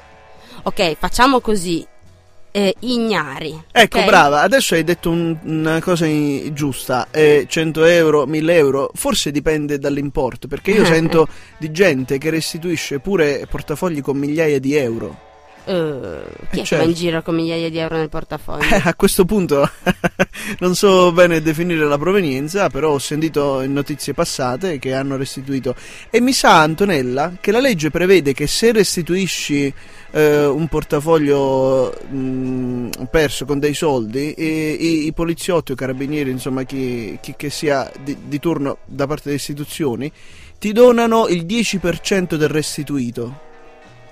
ok, 0.63 0.95
facciamo 0.99 1.41
così. 1.41 1.87
Eh, 2.53 2.75
ignari. 2.81 3.63
Ecco, 3.71 3.99
okay? 3.99 4.09
brava, 4.09 4.41
adesso 4.41 4.75
hai 4.75 4.83
detto 4.83 5.09
un, 5.11 5.39
una 5.45 5.81
cosa 5.81 6.05
in, 6.07 6.53
giusta, 6.53 7.07
eh, 7.13 7.47
100 7.49 7.85
euro, 7.85 8.27
1000 8.27 8.55
euro, 8.57 8.91
forse 8.95 9.31
dipende 9.31 9.79
dall'importo, 9.79 10.49
perché 10.49 10.73
io 10.73 10.85
sento 10.85 11.29
di 11.59 11.71
gente 11.71 12.19
che 12.19 12.29
restituisce 12.31 12.99
pure 12.99 13.47
portafogli 13.49 14.01
con 14.03 14.17
migliaia 14.17 14.59
di 14.59 14.75
euro. 14.75 15.29
Uh, 15.71 15.73
chi 15.73 15.77
è 15.77 15.77
certo. 15.77 16.51
che 16.51 16.59
va 16.59 16.65
certo. 16.65 16.89
in 16.89 16.95
giro 16.95 17.23
con 17.23 17.37
migliaia 17.37 17.71
di 17.71 17.79
euro 17.79 17.97
nel 17.97 18.09
portafoglio? 18.09 18.65
Eh, 18.75 18.81
a 18.83 18.95
questo 18.97 19.25
punto 19.25 19.71
non 20.59 20.75
so 20.75 21.13
bene 21.13 21.41
definire 21.41 21.85
la 21.85 21.97
provenienza, 21.97 22.69
però 22.69 22.91
ho 22.91 22.99
sentito 22.99 23.61
in 23.61 23.73
notizie 23.73 24.13
passate 24.13 24.81
che 24.81 24.95
hanno 24.95 25.17
restituito. 25.17 25.77
E 26.11 26.21
mi 26.21 26.33
sa, 26.33 26.61
Antonella, 26.63 27.35
che 27.41 27.53
la 27.53 27.61
legge 27.61 27.91
prevede 27.91 28.33
che 28.33 28.49
se 28.49 28.73
restituisci 28.73 29.73
eh, 30.11 30.45
un 30.45 30.67
portafoglio 30.67 31.95
mh, 32.09 32.17
mm, 32.17 32.91
perso 33.09 33.45
con 33.45 33.61
dei 33.61 33.75
soldi, 33.75 34.33
e, 34.33 34.77
i, 34.79 35.07
i, 35.07 35.13
poliziotti 35.13 35.71
o 35.71 35.75
carabinieri, 35.77 36.31
insomma 36.31 36.65
chi, 36.65 37.17
chi 37.21 37.35
che 37.37 37.49
sia 37.49 37.89
di, 38.03 38.17
di 38.27 38.41
turno 38.41 38.79
da 38.87 39.07
parte 39.07 39.25
delle 39.27 39.37
istituzioni, 39.37 40.11
ti 40.59 40.73
donano 40.73 41.29
il 41.29 41.47
10% 41.47 42.35
del 42.35 42.49
restituito. 42.49 43.49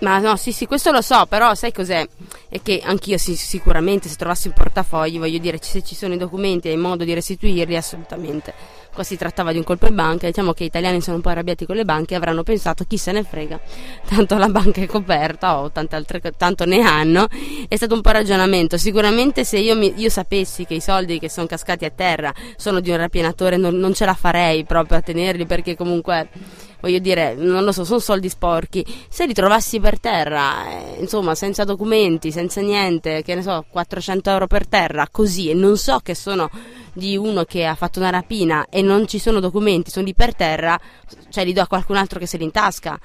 Ma 0.01 0.19
no, 0.19 0.37
sì, 0.37 0.53
sì, 0.53 0.67
questo 0.67 0.93
lo 0.93 1.01
so, 1.01 1.27
però 1.27 1.55
sai 1.55 1.73
cos'è? 1.73 2.07
È 2.49 2.63
che 2.63 2.81
anch'io 2.85 3.19
sì, 3.19 3.35
sicuramente 3.35 4.09
se 4.09 4.15
trovassi 4.15 4.47
il 4.47 4.55
portafogli, 4.55 5.19
voglio 5.19 5.39
dire, 5.39 5.59
se 5.61 5.83
ci 5.83 5.97
sono 5.97 6.15
i 6.15 6.17
documenti 6.17 6.69
e 6.69 6.73
il 6.73 6.79
modo 6.79 7.03
di 7.03 7.13
restituirli, 7.15 7.75
assolutamente. 7.75 8.55
Qua 8.95 9.03
si 9.03 9.17
trattava 9.17 9.51
di 9.51 9.59
un 9.59 9.65
colpo 9.65 9.89
in 9.89 9.97
banca, 9.97 10.27
diciamo 10.27 10.53
che 10.53 10.65
gli 10.65 10.69
italiani 10.69 11.01
sono 11.01 11.17
un 11.17 11.23
po' 11.23 11.31
arrabbiati 11.31 11.67
con 11.67 11.75
le 11.75 11.85
banche 11.85 12.15
e 12.15 12.17
avranno 12.17 12.45
pensato 12.45 12.85
chi 12.85 12.97
se 12.97 13.11
ne 13.11 13.25
frega, 13.25 13.59
tanto 14.09 14.37
la 14.37 14.49
banca 14.49 14.81
è 14.81 14.87
coperta 14.87 15.59
o 15.59 15.71
tante 15.73 15.97
altre 15.97 16.21
tanto 16.37 16.65
ne 16.65 16.81
hanno. 16.81 17.27
È 17.67 17.75
stato 17.75 17.95
un 17.95 18.01
po' 18.01 18.11
ragionamento. 18.11 18.77
Sicuramente 18.79 19.45
se 19.45 19.59
io, 19.59 19.77
mi, 19.77 19.93
io 19.97 20.11
sapessi 20.11 20.65
che 20.65 20.75
i 20.75 20.81
soldi 20.81 21.19
che 21.19 21.29
sono 21.29 21.49
cascati 21.49 21.85
a 21.85 21.91
terra 21.91 22.33
sono 22.57 22.79
di 22.79 22.91
un 22.91 22.99
rapinatore 22.99 23.57
non, 23.57 23.75
non 23.77 23.95
ce 23.95 24.05
la 24.05 24.15
farei 24.15 24.65
proprio 24.65 24.99
a 24.99 25.01
tenerli 25.01 25.45
perché 25.45 25.77
comunque 25.77 26.29
voglio 26.81 26.99
dire, 26.99 27.35
non 27.35 27.65
lo 27.65 27.73
so, 27.73 27.85
sono 27.85 27.99
soldi 27.99 28.29
sporchi. 28.29 28.85
Se 29.09 29.27
li 29.27 29.33
trovassi 29.33 29.81
per 29.81 29.99
terra, 29.99 30.69
eh, 30.69 31.01
insomma, 31.01 31.35
senza 31.35 31.65
documenti, 31.65 32.31
senza 32.31 32.61
niente, 32.61 33.23
che 33.23 33.35
ne 33.35 33.43
so, 33.43 33.65
400 33.71 34.31
euro 34.31 34.47
per 34.47 34.67
terra, 34.67 35.09
così, 35.11 35.51
e 35.51 35.55
non 35.55 35.77
so 35.77 36.01
che 36.03 36.15
sono 36.15 36.51
di 36.93 37.17
uno 37.17 37.45
che 37.45 37.65
ha 37.65 37.75
fatto 37.75 37.99
una 37.99 38.11
rapina 38.11 38.67
e 38.69 38.83
non 38.83 39.07
ci 39.07 39.19
sono 39.19 39.41
documenti, 39.41 39.91
sono 39.91 40.07
lì 40.07 40.15
per 40.15 40.35
terra, 40.35 40.79
cioè 41.31 41.45
li 41.45 41.53
do 41.53 41.63
a 41.63 41.67
qualcun 41.67 41.97
altro 41.97 42.19
che 42.19 42.27
se 42.27 42.37
li 42.37 42.45
intasca, 42.45 42.99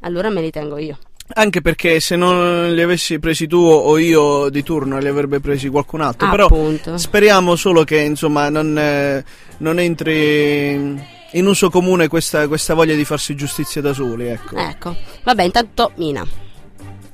allora 0.00 0.28
me 0.30 0.40
li 0.40 0.50
tengo 0.50 0.78
io. 0.78 0.98
Anche 1.30 1.60
perché 1.60 2.00
se 2.00 2.16
non 2.16 2.72
li 2.72 2.80
avessi 2.80 3.18
presi 3.18 3.46
tu 3.46 3.58
o 3.58 3.98
io 3.98 4.48
di 4.48 4.62
turno 4.62 4.98
li 4.98 5.08
avrebbe 5.08 5.40
presi 5.40 5.68
qualcun 5.68 6.00
altro. 6.00 6.26
Ah, 6.26 6.30
Però 6.30 6.46
appunto. 6.46 6.96
speriamo 6.96 7.54
solo 7.54 7.84
che 7.84 8.00
insomma 8.00 8.48
non, 8.48 8.78
eh, 8.78 9.22
non 9.58 9.78
entri 9.78 11.16
in 11.32 11.46
uso 11.46 11.70
comune 11.70 12.08
questa, 12.08 12.46
questa, 12.48 12.74
voglia 12.74 12.94
di 12.94 13.04
farsi 13.04 13.34
giustizia 13.34 13.80
da 13.80 13.92
soli. 13.92 14.26
Ecco. 14.28 14.56
ecco. 14.56 14.96
Vabbè, 15.24 15.42
intanto 15.42 15.92
Mina 15.96 16.26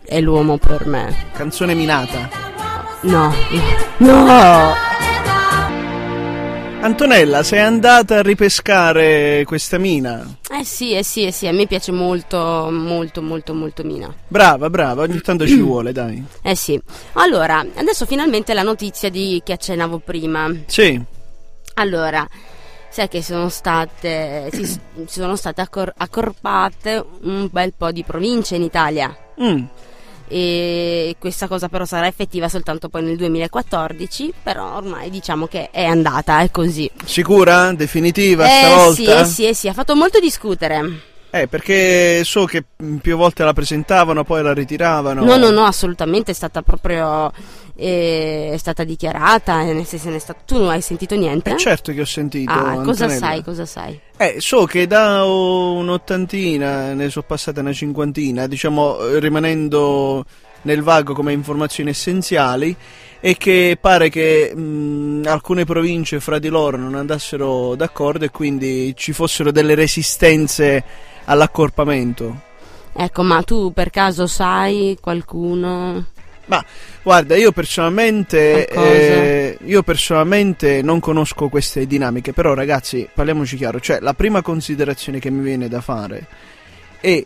è 0.05 0.21
l'uomo 0.21 0.59
per 0.59 0.87
me. 0.87 1.31
Canzone 1.33 1.75
minata. 1.75 2.29
No, 3.03 3.35
no. 3.99 4.75
Antonella, 6.81 7.43
sei 7.43 7.61
andata 7.61 8.19
a 8.19 8.23
ripescare 8.23 9.43
questa 9.47 9.79
mina? 9.79 10.37
Eh 10.51 10.65
sì, 10.65 10.93
eh 10.93 11.03
sì, 11.03 11.25
eh 11.25 11.33
sì, 11.33 11.47
a 11.47 11.53
me 11.53 11.67
piace 11.67 11.93
molto, 11.93 12.69
molto, 12.71 13.23
molto, 13.23 13.55
molto 13.55 13.83
mina. 13.85 14.15
Brava, 14.29 14.69
brava, 14.69 15.01
ogni 15.01 15.19
tanto 15.21 15.47
ci 15.47 15.57
vuole, 15.61 15.93
dai. 15.93 16.23
Eh 16.43 16.55
sì. 16.55 16.79
Allora, 17.15 17.65
adesso 17.77 18.05
finalmente 18.05 18.53
la 18.53 18.63
notizia 18.63 19.09
di 19.09 19.41
che 19.43 19.55
accennavo 19.55 19.99
prima. 20.01 20.53
Sì. 20.67 21.01
Allora, 21.77 22.29
sai 22.95 23.09
che 23.09 23.25
sono 23.25 23.49
state, 23.49 24.51
si, 24.53 24.79
sono 25.07 25.35
state 25.35 25.61
accor- 25.61 25.93
accorpate 25.97 27.05
un 27.23 27.49
bel 27.51 27.73
po' 27.77 27.91
di 27.91 28.05
province 28.05 28.55
in 28.55 28.63
Italia. 28.63 29.17
Mm 29.43 29.65
e 30.27 31.17
questa 31.19 31.47
cosa 31.47 31.69
però 31.69 31.85
sarà 31.85 32.07
effettiva 32.07 32.49
soltanto 32.49 32.89
poi 32.89 33.03
nel 33.03 33.19
2014 33.19 34.33
però 34.43 34.77
ormai 34.77 35.11
diciamo 35.11 35.47
che 35.47 35.69
è 35.71 35.85
andata 35.85 36.41
è 36.41 36.51
così 36.51 36.91
sicura? 37.05 37.71
definitiva 37.75 38.47
eh, 38.47 38.49
stavolta? 38.49 38.95
sì 38.95 39.05
eh 39.05 39.25
sì 39.27 39.47
eh 39.49 39.55
sì 39.55 39.69
ha 39.69 39.75
fatto 39.75 39.95
molto 39.95 40.19
discutere 40.21 41.13
eh, 41.35 41.49
perché 41.49 42.23
so 42.23 42.45
che 42.45 42.63
più 43.03 43.17
volte 43.17 43.43
la 43.43 43.53
presentavano, 43.53 44.23
poi 44.23 44.41
la 44.41 44.55
ritiravano. 44.55 45.25
No, 45.25 45.37
no, 45.37 45.51
no, 45.51 45.65
assolutamente 45.65 46.31
è 46.31 46.35
stata 46.35 46.63
proprio. 46.63 47.33
È 47.77 48.55
stata 48.57 48.85
dichiarata. 48.85 49.63
Eh, 49.63 49.85
se 49.85 50.09
ne 50.09 50.19
sta... 50.19 50.35
Tu 50.35 50.59
non 50.59 50.69
hai 50.69 50.81
sentito 50.81 51.17
niente? 51.17 51.51
Eh, 51.51 51.57
certo 51.57 51.93
che 51.93 52.01
ho 52.01 52.07
sentito. 52.07 52.53
Ah, 52.53 52.81
cosa 52.83 53.09
sai? 53.09 53.43
Cosa 53.43 53.67
sai? 53.67 53.99
Eh, 54.17 54.37
so 54.39 54.65
che 54.65 54.87
da 54.87 55.25
un'ottantina 55.25 56.95
ne 56.95 57.11
sono 57.11 57.25
passate 57.27 57.61
una 57.61 57.73
cinquantina, 57.73 58.47
diciamo, 58.47 59.19
rimanendo 59.19 60.25
nel 60.63 60.83
vago 60.83 61.15
come 61.15 61.33
informazioni 61.33 61.91
essenziali 61.91 62.75
e 63.21 63.37
che 63.37 63.77
pare 63.81 64.09
che 64.09 64.55
mh, 64.55 65.23
alcune 65.27 65.65
province 65.65 66.21
fra 66.21 66.39
di 66.39 66.49
loro 66.49 66.77
non 66.77 66.95
andassero 66.95 67.75
d'accordo 67.75 68.25
e 68.25 68.31
quindi 68.31 68.95
ci 68.97 69.13
fossero 69.13 69.51
delle 69.51 69.75
resistenze 69.75 70.85
all'accorpamento. 71.25 72.53
Ecco, 72.93 73.23
ma 73.23 73.43
tu 73.43 73.73
per 73.73 73.91
caso 73.91 74.27
sai 74.27 74.97
qualcuno? 75.01 76.07
Ma 76.47 76.65
guarda, 77.03 77.37
io 77.37 77.53
personalmente, 77.53 78.67
eh, 78.69 79.59
io 79.65 79.83
personalmente 79.83 80.83
non 80.83 81.01
conosco 81.01 81.49
queste 81.49 81.87
dinamiche, 81.87 82.33
però 82.33 82.55
ragazzi, 82.55 83.09
parliamoci 83.13 83.57
chiaro, 83.57 83.81
cioè 83.81 84.01
la 84.01 84.15
prima 84.15 84.43
considerazione 84.43 85.19
che 85.19 85.31
mi 85.31 85.43
viene 85.43 85.69
da 85.69 85.81
fare 85.81 86.27
è 87.01 87.23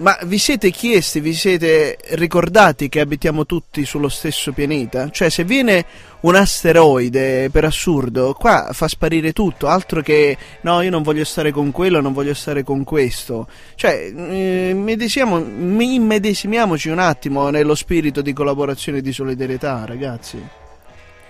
ma 0.00 0.18
vi 0.24 0.38
siete 0.38 0.70
chiesti, 0.70 1.20
vi 1.20 1.34
siete 1.34 1.98
ricordati 2.12 2.88
che 2.88 3.00
abitiamo 3.00 3.46
tutti 3.46 3.84
sullo 3.84 4.08
stesso 4.08 4.52
pianeta? 4.52 5.10
Cioè, 5.10 5.28
se 5.28 5.44
viene 5.44 5.84
un 6.20 6.34
asteroide, 6.34 7.50
per 7.50 7.64
assurdo, 7.64 8.32
qua 8.32 8.70
fa 8.72 8.88
sparire 8.88 9.32
tutto, 9.32 9.68
altro 9.68 10.02
che 10.02 10.36
no, 10.62 10.82
io 10.82 10.90
non 10.90 11.02
voglio 11.02 11.24
stare 11.24 11.52
con 11.52 11.70
quello, 11.70 12.00
non 12.00 12.12
voglio 12.12 12.34
stare 12.34 12.62
con 12.62 12.82
questo. 12.82 13.46
Cioè, 13.74 14.12
eh, 14.14 14.70
immedesimiamoci 14.70 16.88
un 16.88 16.98
attimo 16.98 17.50
nello 17.50 17.74
spirito 17.74 18.22
di 18.22 18.32
collaborazione 18.32 18.98
e 18.98 19.02
di 19.02 19.12
solidarietà, 19.12 19.84
ragazzi. 19.84 20.59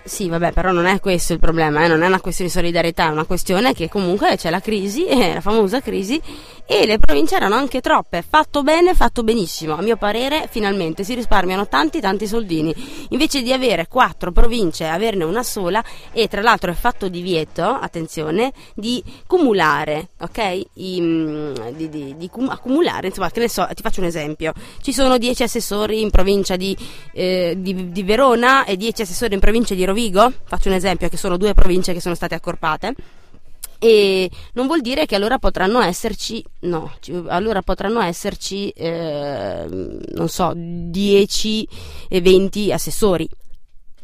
Sì, 0.04 0.28
vabbè, 0.28 0.52
però 0.52 0.72
non 0.72 0.86
è 0.86 0.98
questo 0.98 1.34
il 1.34 1.38
problema, 1.38 1.84
eh? 1.84 1.88
non 1.88 2.02
è 2.02 2.06
una 2.06 2.20
questione 2.20 2.50
di 2.50 2.56
solidarietà, 2.56 3.08
è 3.08 3.10
una 3.10 3.24
questione 3.24 3.74
che 3.74 3.88
comunque 3.88 4.36
c'è 4.36 4.50
la 4.50 4.60
crisi, 4.60 5.04
eh, 5.06 5.34
la 5.34 5.40
famosa 5.40 5.80
crisi, 5.80 6.20
e 6.66 6.86
le 6.86 6.98
province 6.98 7.34
erano 7.34 7.56
anche 7.56 7.80
troppe. 7.80 8.24
Fatto 8.26 8.62
bene, 8.62 8.94
fatto 8.94 9.22
benissimo. 9.22 9.74
A 9.74 9.82
mio 9.82 9.96
parere, 9.96 10.48
finalmente 10.50 11.04
si 11.04 11.14
risparmiano 11.14 11.68
tanti, 11.68 12.00
tanti 12.00 12.26
soldini. 12.26 12.74
Invece 13.10 13.42
di 13.42 13.52
avere 13.52 13.88
quattro 13.88 14.30
province, 14.30 14.86
averne 14.86 15.24
una 15.24 15.42
sola, 15.42 15.82
e 16.12 16.28
tra 16.28 16.40
l'altro 16.40 16.70
è 16.70 16.74
fatto 16.74 17.08
divieto, 17.08 17.64
attenzione, 17.64 18.52
di 18.74 19.02
cumulare, 19.26 20.10
ok? 20.20 20.66
I, 20.74 21.00
mm, 21.00 21.54
di, 21.74 21.88
di, 21.88 22.14
di 22.16 22.28
cum- 22.28 22.50
accumulare, 22.50 23.08
insomma, 23.08 23.30
che 23.30 23.40
ne 23.40 23.48
so, 23.48 23.68
ti 23.74 23.82
faccio 23.82 24.00
un 24.00 24.06
esempio. 24.06 24.52
Ci 24.80 24.92
sono 24.92 25.18
dieci 25.18 25.42
assessori 25.42 26.00
in 26.00 26.10
provincia 26.10 26.56
di, 26.56 26.76
eh, 27.12 27.56
di 27.58 28.02
Verona 28.02 28.64
e 28.64 28.76
dieci 28.76 29.02
assessori 29.02 29.34
in 29.34 29.40
provincia 29.40 29.74
di 29.74 29.84
Rovigo, 29.90 30.32
faccio 30.44 30.68
un 30.68 30.74
esempio 30.74 31.08
che 31.08 31.16
sono 31.16 31.36
due 31.36 31.54
province 31.54 31.92
che 31.92 32.00
sono 32.00 32.14
state 32.14 32.34
accorpate 32.34 32.94
e 33.78 34.30
non 34.52 34.66
vuol 34.66 34.82
dire 34.82 35.06
che 35.06 35.14
allora 35.14 35.38
potranno 35.38 35.80
esserci 35.80 36.44
no, 36.60 36.92
allora 37.28 37.62
potranno 37.62 38.00
esserci 38.02 38.68
eh, 38.70 39.64
non 39.68 40.28
so 40.28 40.52
10 40.54 41.68
e 42.08 42.20
20 42.20 42.72
assessori 42.72 43.28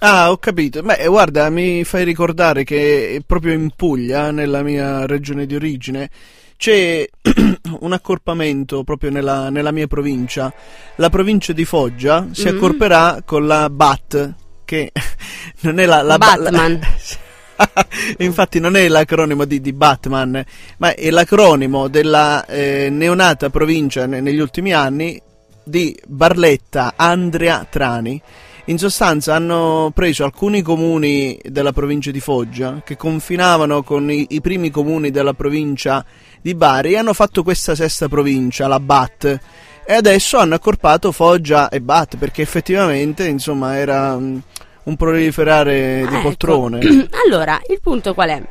Ah, 0.01 0.31
ho 0.31 0.37
capito. 0.37 0.83
Beh, 0.83 1.07
guarda, 1.07 1.49
mi 1.49 1.83
fai 1.83 2.05
ricordare 2.05 2.65
che 2.65 3.23
proprio 3.25 3.55
in 3.55 3.71
Puglia, 3.75 4.31
nella 4.31 4.63
mia 4.63 5.07
regione 5.07 5.47
di 5.47 5.55
origine, 5.55 6.11
c'è 6.59 7.09
un 7.81 7.93
accorpamento 7.93 8.85
proprio 8.85 9.11
nella, 9.11 9.49
nella, 9.49 9.73
mia 9.73 9.87
provincia. 9.87 10.53
La 10.97 11.09
provincia 11.09 11.55
di 11.55 11.65
Foggia 11.65 12.29
si 12.33 12.45
mm-hmm. 12.45 12.57
accorperà 12.57 13.23
con 13.25 13.47
la 13.47 13.71
BAT, 13.71 14.35
che 14.67 14.93
non 15.63 15.79
è 15.79 15.87
la, 15.87 16.03
la 16.03 16.19
Batman. 16.19 16.79
La, 16.79 17.25
infatti 18.19 18.61
non 18.61 18.77
è 18.77 18.87
l'acronimo 18.89 19.47
di, 19.47 19.63
di, 19.63 19.73
Batman, 19.73 20.45
ma 20.77 20.95
è 20.95 21.09
l'acronimo 21.09 21.89
della 21.89 22.45
eh, 22.45 22.91
neonata 22.91 23.49
provincia 23.49 24.05
ne, 24.05 24.21
negli 24.21 24.41
ultimi 24.41 24.75
anni 24.75 25.19
di 25.65 25.99
Barletta 26.07 26.93
Andrea 26.97 27.67
Trani. 27.69 28.21
In 28.69 28.79
sostanza 28.79 29.37
hanno 29.37 29.93
preso 29.95 30.25
alcuni 30.25 30.61
comuni 30.61 31.39
della 31.45 31.73
provincia 31.73 32.11
di 32.11 32.19
Foggia 32.19 32.83
che 32.85 32.97
confinavano 32.97 33.85
con 33.85 34.11
i, 34.11 34.27
i 34.31 34.41
primi 34.41 34.71
comuni 34.71 35.13
della 35.13 35.35
provincia 35.35 36.05
di 36.43 36.55
Bari 36.57 36.93
e 36.93 36.97
hanno 36.97 37.13
fatto 37.13 37.45
questa 37.45 37.77
sesta 37.77 38.09
provincia, 38.09 38.67
la 38.67 38.81
BAT 38.81 39.41
e 39.87 39.95
adesso 39.95 40.39
hanno 40.39 40.57
accorpato 40.57 41.13
Foggia 41.13 41.69
e 41.69 41.81
Bat 41.81 42.17
perché 42.17 42.43
effettivamente 42.43 43.27
insomma 43.27 43.77
era 43.77 44.15
um, 44.15 44.43
un 44.83 44.97
proliferare 44.97 46.05
di 46.09 46.15
ah, 46.15 46.21
poltrone. 46.21 46.81
Ecco. 46.81 47.17
allora, 47.25 47.61
il 47.69 47.81
punto 47.81 48.13
qual 48.13 48.31
è? 48.31 48.43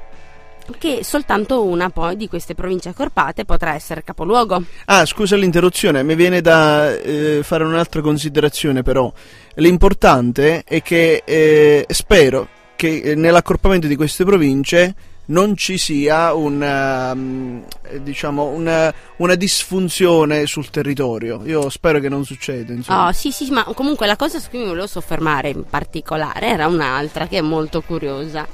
Che 0.78 1.04
soltanto 1.04 1.64
una 1.64 1.90
poi 1.90 2.16
di 2.16 2.28
queste 2.28 2.56
province 2.56 2.90
accorpate 2.90 3.46
potrà 3.46 3.74
essere 3.74 4.04
capoluogo. 4.04 4.64
Ah, 4.86 5.06
scusa 5.06 5.36
l'interruzione, 5.36 6.02
mi 6.04 6.16
viene 6.16 6.42
da 6.42 6.96
eh, 6.96 7.42
fare 7.44 7.64
un'altra 7.66 8.02
considerazione 8.02 8.82
però. 8.82 9.12
L'importante 9.56 10.64
è 10.66 10.82
che 10.82 11.22
eh, 11.24 11.86
spero 11.90 12.48
che 12.76 13.02
eh, 13.04 13.16
nell'accorpamento 13.16 13.88
di 13.88 13.96
queste 13.96 14.24
province 14.24 14.96
non 15.28 15.56
ci 15.56 15.78
sia 15.78 16.34
una, 16.34 17.14
mm, 17.16 17.62
diciamo, 18.02 18.46
una, 18.46 18.94
una, 19.18 19.36
disfunzione 19.36 20.46
sul 20.46 20.70
territorio. 20.70 21.42
Io 21.46 21.70
spero 21.70 22.00
che 22.00 22.10
non 22.10 22.26
succeda. 22.26 22.74
Oh, 22.88 23.12
sì, 23.12 23.32
sì, 23.32 23.50
ma 23.50 23.64
comunque 23.64 24.06
la 24.06 24.16
cosa 24.16 24.40
su 24.40 24.50
cui 24.50 24.60
mi 24.60 24.66
volevo 24.66 24.88
soffermare 24.88 25.50
in 25.50 25.64
particolare 25.64 26.48
era 26.48 26.68
un'altra 26.68 27.28
che 27.28 27.38
è 27.38 27.42
molto 27.42 27.82
curiosa. 27.82 28.48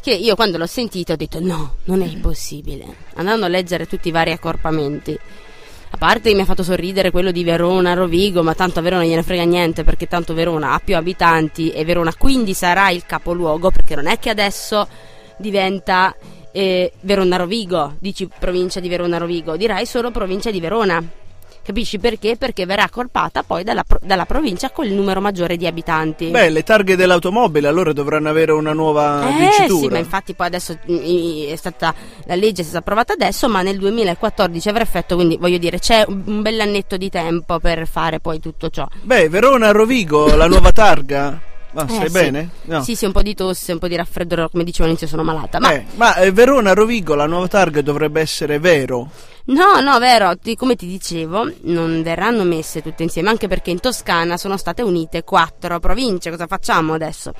Che 0.00 0.10
io 0.10 0.34
quando 0.34 0.58
l'ho 0.58 0.66
sentita 0.66 1.12
ho 1.12 1.16
detto 1.16 1.40
no, 1.40 1.76
non 1.84 2.02
è 2.02 2.08
possibile. 2.16 2.84
Andando 3.14 3.46
a 3.46 3.48
leggere 3.48 3.86
tutti 3.86 4.08
i 4.08 4.12
vari 4.12 4.32
accorpamenti. 4.32 5.18
A 5.94 5.98
parte 5.98 6.32
mi 6.34 6.40
ha 6.40 6.46
fatto 6.46 6.62
sorridere 6.62 7.10
quello 7.10 7.30
di 7.30 7.44
Verona, 7.44 7.92
Rovigo, 7.92 8.42
ma 8.42 8.54
tanto 8.54 8.78
a 8.78 8.82
Verona 8.82 9.04
gliene 9.04 9.22
frega 9.22 9.44
niente 9.44 9.84
perché 9.84 10.08
tanto 10.08 10.32
Verona 10.32 10.72
ha 10.72 10.80
più 10.82 10.96
abitanti 10.96 11.70
e 11.70 11.84
Verona 11.84 12.14
quindi 12.16 12.54
sarà 12.54 12.88
il 12.88 13.04
capoluogo 13.04 13.70
perché 13.70 13.94
non 13.94 14.06
è 14.06 14.18
che 14.18 14.30
adesso 14.30 14.88
diventa 15.42 16.14
eh, 16.52 16.92
Verona 17.00 17.36
Rovigo, 17.36 17.96
dici 17.98 18.28
provincia 18.38 18.80
di 18.80 18.88
Verona 18.88 19.18
Rovigo, 19.18 19.56
dirai 19.56 19.84
solo 19.84 20.10
provincia 20.10 20.50
di 20.50 20.60
Verona. 20.60 21.04
Capisci 21.64 22.00
perché? 22.00 22.36
Perché 22.36 22.66
verrà 22.66 22.82
accorpata 22.82 23.44
poi 23.44 23.62
dalla, 23.62 23.84
dalla, 24.00 24.26
provincia 24.26 24.70
con 24.70 24.84
il 24.84 24.94
numero 24.94 25.20
maggiore 25.20 25.56
di 25.56 25.64
abitanti. 25.64 26.26
Beh, 26.26 26.50
le 26.50 26.64
targhe 26.64 26.96
dell'automobile 26.96 27.68
allora 27.68 27.92
dovranno 27.92 28.28
avere 28.28 28.50
una 28.50 28.72
nuova 28.72 29.28
eh, 29.28 29.46
dicitura. 29.46 29.86
Sì, 29.86 29.88
ma 29.88 29.98
infatti 29.98 30.34
poi 30.34 30.46
adesso 30.48 30.76
è 30.84 31.54
stata 31.54 31.94
la 32.24 32.34
legge 32.34 32.62
è 32.62 32.64
stata 32.64 32.78
approvata 32.78 33.12
adesso, 33.12 33.48
ma 33.48 33.62
nel 33.62 33.78
2014 33.78 34.68
avrà 34.68 34.82
effetto, 34.82 35.14
quindi 35.14 35.36
voglio 35.36 35.58
dire, 35.58 35.78
c'è 35.78 36.04
un 36.08 36.42
bell'annetto 36.42 36.96
di 36.96 37.08
tempo 37.08 37.60
per 37.60 37.86
fare 37.86 38.18
poi 38.18 38.40
tutto 38.40 38.68
ciò. 38.68 38.88
Beh, 39.00 39.28
Verona 39.28 39.70
Rovigo, 39.70 40.34
la 40.34 40.48
nuova 40.48 40.72
targa. 40.72 41.50
Ma 41.72 41.84
eh, 41.84 41.88
stai 41.88 42.06
sì. 42.06 42.12
bene? 42.12 42.48
No. 42.62 42.82
Sì, 42.82 42.94
sì, 42.94 43.04
un 43.04 43.12
po' 43.12 43.22
di 43.22 43.34
tosse, 43.34 43.72
un 43.72 43.78
po' 43.78 43.88
di 43.88 43.96
raffreddore, 43.96 44.48
come 44.50 44.64
dicevo 44.64 44.84
all'inizio 44.84 45.06
sono 45.06 45.22
malata. 45.22 45.58
Ma, 45.58 45.72
eh, 45.72 45.84
ma 45.94 46.14
eh, 46.16 46.30
Verona 46.30 46.74
Rovigo, 46.74 47.14
la 47.14 47.26
nuova 47.26 47.48
targa 47.48 47.80
dovrebbe 47.82 48.20
essere 48.20 48.58
vero. 48.58 49.10
No, 49.44 49.80
no, 49.80 49.98
vero, 49.98 50.36
ti, 50.38 50.54
come 50.54 50.76
ti 50.76 50.86
dicevo, 50.86 51.50
non 51.62 52.02
verranno 52.02 52.44
messe 52.44 52.80
tutte 52.80 53.02
insieme, 53.02 53.28
anche 53.28 53.48
perché 53.48 53.70
in 53.70 53.80
Toscana 53.80 54.36
sono 54.36 54.56
state 54.56 54.82
unite 54.82 55.24
quattro 55.24 55.80
province, 55.80 56.30
cosa 56.30 56.46
facciamo 56.46 56.94
adesso? 56.94 57.32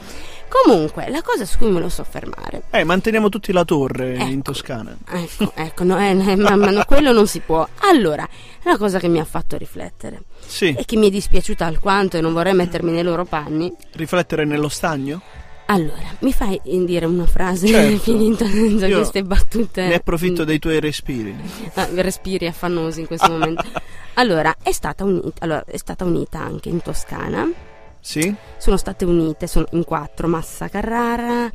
Comunque, 0.53 1.09
la 1.09 1.23
cosa 1.23 1.47
su 1.47 1.57
cui 1.57 1.71
me 1.71 1.81
lo 1.81 1.89
soffermare. 1.89 2.65
Eh, 2.71 2.85
manteniamo 2.85 3.31
tutti 3.31 3.53
la 3.53 3.65
torre 3.65 4.17
ecco, 4.17 4.25
in 4.25 4.43
Toscana. 4.43 4.95
Ecco, 5.09 5.53
ecco, 5.55 5.83
no, 5.83 5.99
eh, 5.99 6.13
ma, 6.37 6.57
ma 6.57 6.71
no, 6.71 6.85
quello 6.85 7.11
non 7.13 7.27
si 7.27 7.41
può. 7.41 7.67
Allora, 7.81 8.29
la 8.65 8.77
cosa 8.77 8.99
che 8.99 9.09
mi 9.09 9.19
ha 9.19 9.25
fatto 9.25 9.57
riflettere 9.57 10.25
sì. 10.45 10.75
e 10.77 10.85
che 10.85 10.97
mi 10.97 11.07
è 11.07 11.11
dispiaciuta 11.11 11.65
alquanto 11.65 12.19
e 12.19 12.21
non 12.21 12.35
vorrei 12.35 12.53
mettermi 12.53 12.91
nei 12.91 13.03
loro 13.03 13.25
panni. 13.25 13.73
Riflettere 13.93 14.45
nello 14.45 14.69
stagno? 14.69 15.23
Allora, 15.67 16.15
mi 16.19 16.35
fai 16.35 16.61
dire 16.63 17.07
una 17.07 17.27
frase 17.27 17.67
certo. 17.69 17.99
finita 17.99 18.47
senza 18.47 18.87
Io 18.87 18.97
queste 18.99 19.23
battute? 19.23 19.87
Ne 19.87 19.95
approfitto 19.95 20.45
dei 20.45 20.59
tuoi 20.59 20.81
respiri. 20.81 21.35
Ah, 21.75 21.89
respiri 21.95 22.47
affannosi 22.47 23.01
in 23.01 23.07
questo 23.07 23.31
momento. 23.31 23.65
Allora 24.15 24.55
è, 24.63 24.73
stata 24.73 25.05
unita, 25.05 25.33
allora, 25.39 25.65
è 25.65 25.79
stata 25.79 26.05
unita 26.05 26.39
anche 26.39 26.69
in 26.69 26.83
Toscana. 26.83 27.51
Sì? 28.05 28.35
Sono 28.59 28.77
state 28.77 29.05
unite 29.05 29.47
sono 29.47 29.67
in 29.71 29.85
quattro, 29.85 30.27
Massa 30.27 30.69
Carrara 30.69 31.49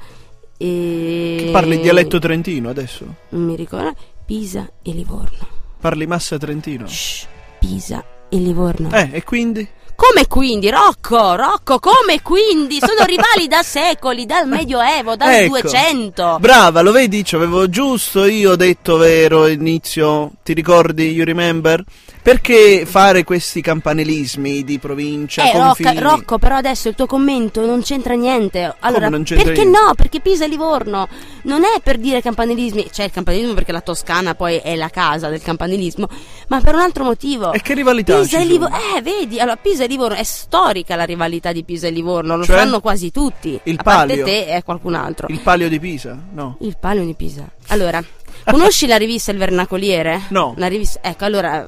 e... 0.58 1.36
Che 1.40 1.50
parli 1.52 1.80
dialetto 1.82 2.20
trentino 2.20 2.70
adesso? 2.70 3.16
Non 3.30 3.44
mi 3.44 3.56
ricordo. 3.58 3.94
Pisa 4.26 4.70
e 4.82 4.92
Livorno. 4.92 5.48
Parli 5.80 6.08
massa 6.08 6.38
trentino? 6.38 6.88
Shh, 6.88 7.28
Pisa 7.60 8.04
e 8.30 8.38
Livorno. 8.38 8.90
Eh, 8.92 9.10
e 9.12 9.24
quindi? 9.24 9.68
Come 9.98 10.28
quindi? 10.28 10.70
Rocco, 10.70 11.34
Rocco, 11.34 11.80
come 11.80 12.22
quindi? 12.22 12.78
Sono 12.78 13.04
rivali 13.10 13.48
da 13.48 13.64
secoli, 13.64 14.28
dal 14.28 14.48
Medioevo, 14.48 15.16
dal 15.16 15.34
ecco. 15.34 15.60
200. 15.62 16.38
Brava, 16.40 16.82
lo 16.82 16.92
vedi? 16.92 17.26
Ci 17.26 17.34
avevo 17.34 17.68
giusto 17.68 18.26
io 18.26 18.56
detto 18.56 18.98
vero 18.98 19.48
inizio. 19.48 20.34
Ti 20.44 20.54
ricordi? 20.54 21.10
You 21.10 21.26
remember? 21.26 21.84
Perché 22.22 22.86
fare 22.86 23.24
questi 23.24 23.60
campanilismi 23.60 24.64
di 24.64 24.78
provincia? 24.78 25.50
Eh, 25.50 25.52
confini? 25.52 26.00
Rocca, 26.00 26.10
Rocco, 26.10 26.38
però 26.38 26.58
adesso 26.58 26.90
il 26.90 26.96
tuo 26.96 27.08
commento 27.08 27.66
non 27.66 27.82
c'entra 27.82 28.14
niente. 28.14 28.76
Allora, 28.82 29.10
non 29.10 29.24
c'entra 29.24 29.46
perché 29.46 29.64
niente? 29.64 29.80
no? 29.80 29.94
Perché 29.96 30.20
Pisa 30.20 30.46
e 30.46 30.48
Livorno 30.48 31.08
non 31.48 31.64
è 31.64 31.80
per 31.82 31.98
dire 31.98 32.22
campanilismi, 32.22 32.90
c'è 32.92 33.06
il 33.06 33.12
campanilismo 33.12 33.54
perché 33.54 33.72
la 33.72 33.82
Toscana 33.82 34.36
poi 34.36 34.58
è 34.58 34.76
la 34.76 34.90
casa 34.90 35.30
del 35.30 35.42
campanilismo, 35.42 36.08
ma 36.50 36.60
per 36.60 36.76
un 36.76 36.82
altro 36.82 37.04
motivo. 37.06 37.54
E 37.54 37.62
che 37.62 37.74
rivalità 37.74 38.20
Pisa 38.20 38.40
e 38.40 38.46
Livorno, 38.46 38.76
eh, 38.96 39.02
vedi, 39.02 39.40
allora 39.40 39.56
Pisa 39.56 39.86
e 39.86 39.88
Livorno 39.88 40.16
è 40.16 40.24
storica 40.24 40.96
la 40.96 41.06
rivalità 41.06 41.52
di 41.54 41.64
Pisa 41.64 41.88
e 41.88 41.92
Livorno, 41.92 42.36
lo 42.36 42.44
Cioè? 42.44 42.58
sanno 42.58 42.82
quasi 42.82 43.12
tutti. 43.12 43.60
Il 43.64 43.78
a 43.80 43.84
parte 43.84 44.08
palio? 44.10 44.26
te 44.26 44.56
e 44.56 44.64
qualcun 44.64 44.94
altro. 44.96 45.28
Il 45.30 45.40
palio 45.40 45.70
di 45.70 45.80
Pisa? 45.80 46.18
No. 46.34 46.58
Il 46.60 46.78
palio 46.80 47.06
di 47.06 47.14
Pisa. 47.16 47.50
Allora, 47.68 48.04
conosci 48.46 48.86
la 48.86 48.98
rivista 48.98 49.32
Il 49.32 49.38
Vernacoliere? 49.38 50.24
No. 50.30 50.54
La 50.58 50.68
rivista, 50.68 51.00
ecco, 51.02 51.24
allora 51.26 51.66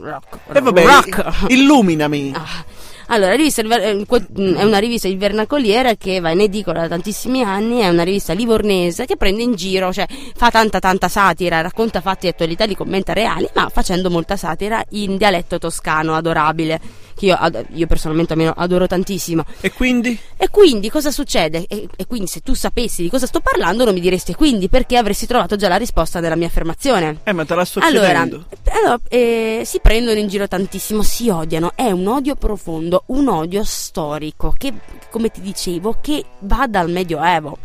Rock. 0.00 0.38
E 0.52 0.60
vabbè, 0.60 0.84
rock. 0.84 1.44
illuminami. 1.48 2.32
Ah, 2.34 2.64
Allora, 3.08 3.30
la 3.30 3.36
rivista 3.36 3.60
eh, 3.62 3.94
mm, 3.94 4.54
è 4.54 4.62
una 4.64 4.78
rivista 4.78 5.08
il 5.08 5.18
Vernacoliere 5.18 5.96
che 5.96 6.20
va 6.20 6.30
in 6.30 6.40
edicola 6.40 6.80
da 6.82 6.88
tantissimi 6.88 7.42
anni, 7.42 7.80
è 7.80 7.88
una 7.88 8.02
rivista 8.02 8.32
livornese 8.32 9.04
che 9.04 9.16
prende 9.16 9.42
in 9.42 9.54
giro, 9.54 9.92
cioè 9.92 10.06
fa 10.34 10.50
tanta 10.50 10.78
tanta 10.78 11.08
satira, 11.08 11.60
racconta 11.60 12.00
fatti 12.00 12.26
e 12.26 12.30
attualità, 12.30 12.64
li 12.64 12.74
commenta 12.76 13.12
reali, 13.12 13.48
ma 13.54 13.68
facendo 13.68 14.10
molta 14.10 14.36
satira 14.36 14.82
in 14.90 15.16
dialetto 15.16 15.58
toscano 15.58 16.14
adorabile, 16.14 16.80
che 17.14 17.26
io, 17.26 17.38
io 17.74 17.86
personalmente 17.86 18.32
almeno 18.32 18.52
adoro 18.56 18.86
tantissimo. 18.86 19.44
E 19.60 19.70
quindi? 19.72 20.18
E 20.36 20.48
quindi 20.50 20.90
cosa 20.90 21.10
succede? 21.10 21.64
E, 21.68 21.88
e 21.94 22.06
quindi 22.06 22.26
se 22.26 22.40
tu 22.40 22.54
sapessi 22.54 23.02
di 23.02 23.10
cosa 23.10 23.26
sto 23.26 23.40
parlando 23.40 23.84
non 23.84 23.94
mi 23.94 24.00
diresti 24.00 24.32
"E 24.32 24.34
quindi 24.34 24.68
perché 24.68 24.96
avresti 24.96 25.26
trovato 25.26 25.56
già 25.56 25.68
la 25.68 25.76
risposta 25.76 26.20
della 26.20 26.36
mia 26.36 26.46
affermazione. 26.46 27.18
Eh, 27.24 27.32
ma 27.32 27.44
te 27.44 27.54
la 27.54 27.64
sto 27.64 27.80
Allora, 27.80 28.06
chiedendo. 28.06 28.44
allora, 28.70 28.98
eh, 29.08 29.62
si 29.64 29.78
prendono 29.80 30.18
in 30.18 30.28
giro 30.28 30.48
tantissimo, 30.48 31.02
si 31.02 31.28
odiano, 31.28 31.72
è 31.74 31.90
un 31.90 32.06
odio 32.06 32.34
profondo, 32.34 32.93
un 33.06 33.28
odio 33.28 33.64
storico 33.64 34.54
che, 34.56 34.72
come 35.10 35.30
ti 35.30 35.40
dicevo, 35.40 35.98
che 36.00 36.24
va 36.40 36.66
dal 36.66 36.90
Medioevo. 36.90 37.58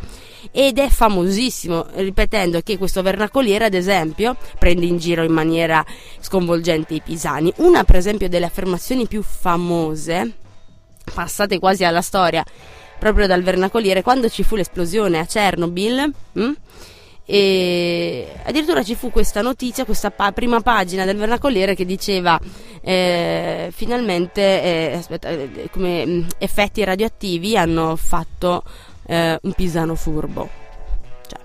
Ed 0.52 0.80
è 0.80 0.90
famosissimo, 0.90 1.88
ripetendo 1.96 2.62
che 2.62 2.78
questo 2.78 3.02
vernacoliere, 3.02 3.66
ad 3.66 3.74
esempio, 3.74 4.38
prende 4.58 4.86
in 4.86 4.98
giro 4.98 5.24
in 5.24 5.34
maniera 5.34 5.86
sconvolgente 6.20 6.94
i 6.94 7.02
pisani. 7.02 7.52
Una, 7.58 7.84
per 7.84 7.98
esempio, 7.98 8.30
delle 8.30 8.46
affermazioni 8.46 9.06
più 9.08 9.22
famose, 9.22 10.34
passate 11.14 11.60
quasi 11.60 11.84
alla 11.84 12.02
storia, 12.02 12.44
proprio 12.98 13.28
dal 13.28 13.44
vernacoliere, 13.44 14.02
quando 14.02 14.30
ci 14.30 14.44
fu 14.44 14.56
l'esplosione 14.56 15.20
a 15.20 15.26
Chernobyl, 15.26 16.14
hm? 16.34 16.52
E 17.32 18.28
addirittura 18.44 18.82
ci 18.82 18.96
fu 18.96 19.12
questa 19.12 19.44
notizia, 19.44 19.86
questa 19.86 20.10
pa- 20.10 20.32
prima 20.32 20.62
pagina 20.62 21.06
del 21.06 21.16
vernacoliere 21.16 21.76
che 21.76 21.86
diceva 21.86 22.40
eh, 22.82 23.70
finalmente 23.72 24.42
eh, 24.42 24.94
aspetta, 24.96 25.30
eh, 25.30 25.70
come 25.72 26.08
mh, 26.08 26.28
effetti 26.40 26.84
radioattivi 26.84 27.56
hanno 27.56 27.96
fatto 27.98 28.64
eh, 29.06 29.38
un 29.40 29.52
pisano 29.52 29.94
furbo. 29.94 30.50
Cioè, 31.28 31.40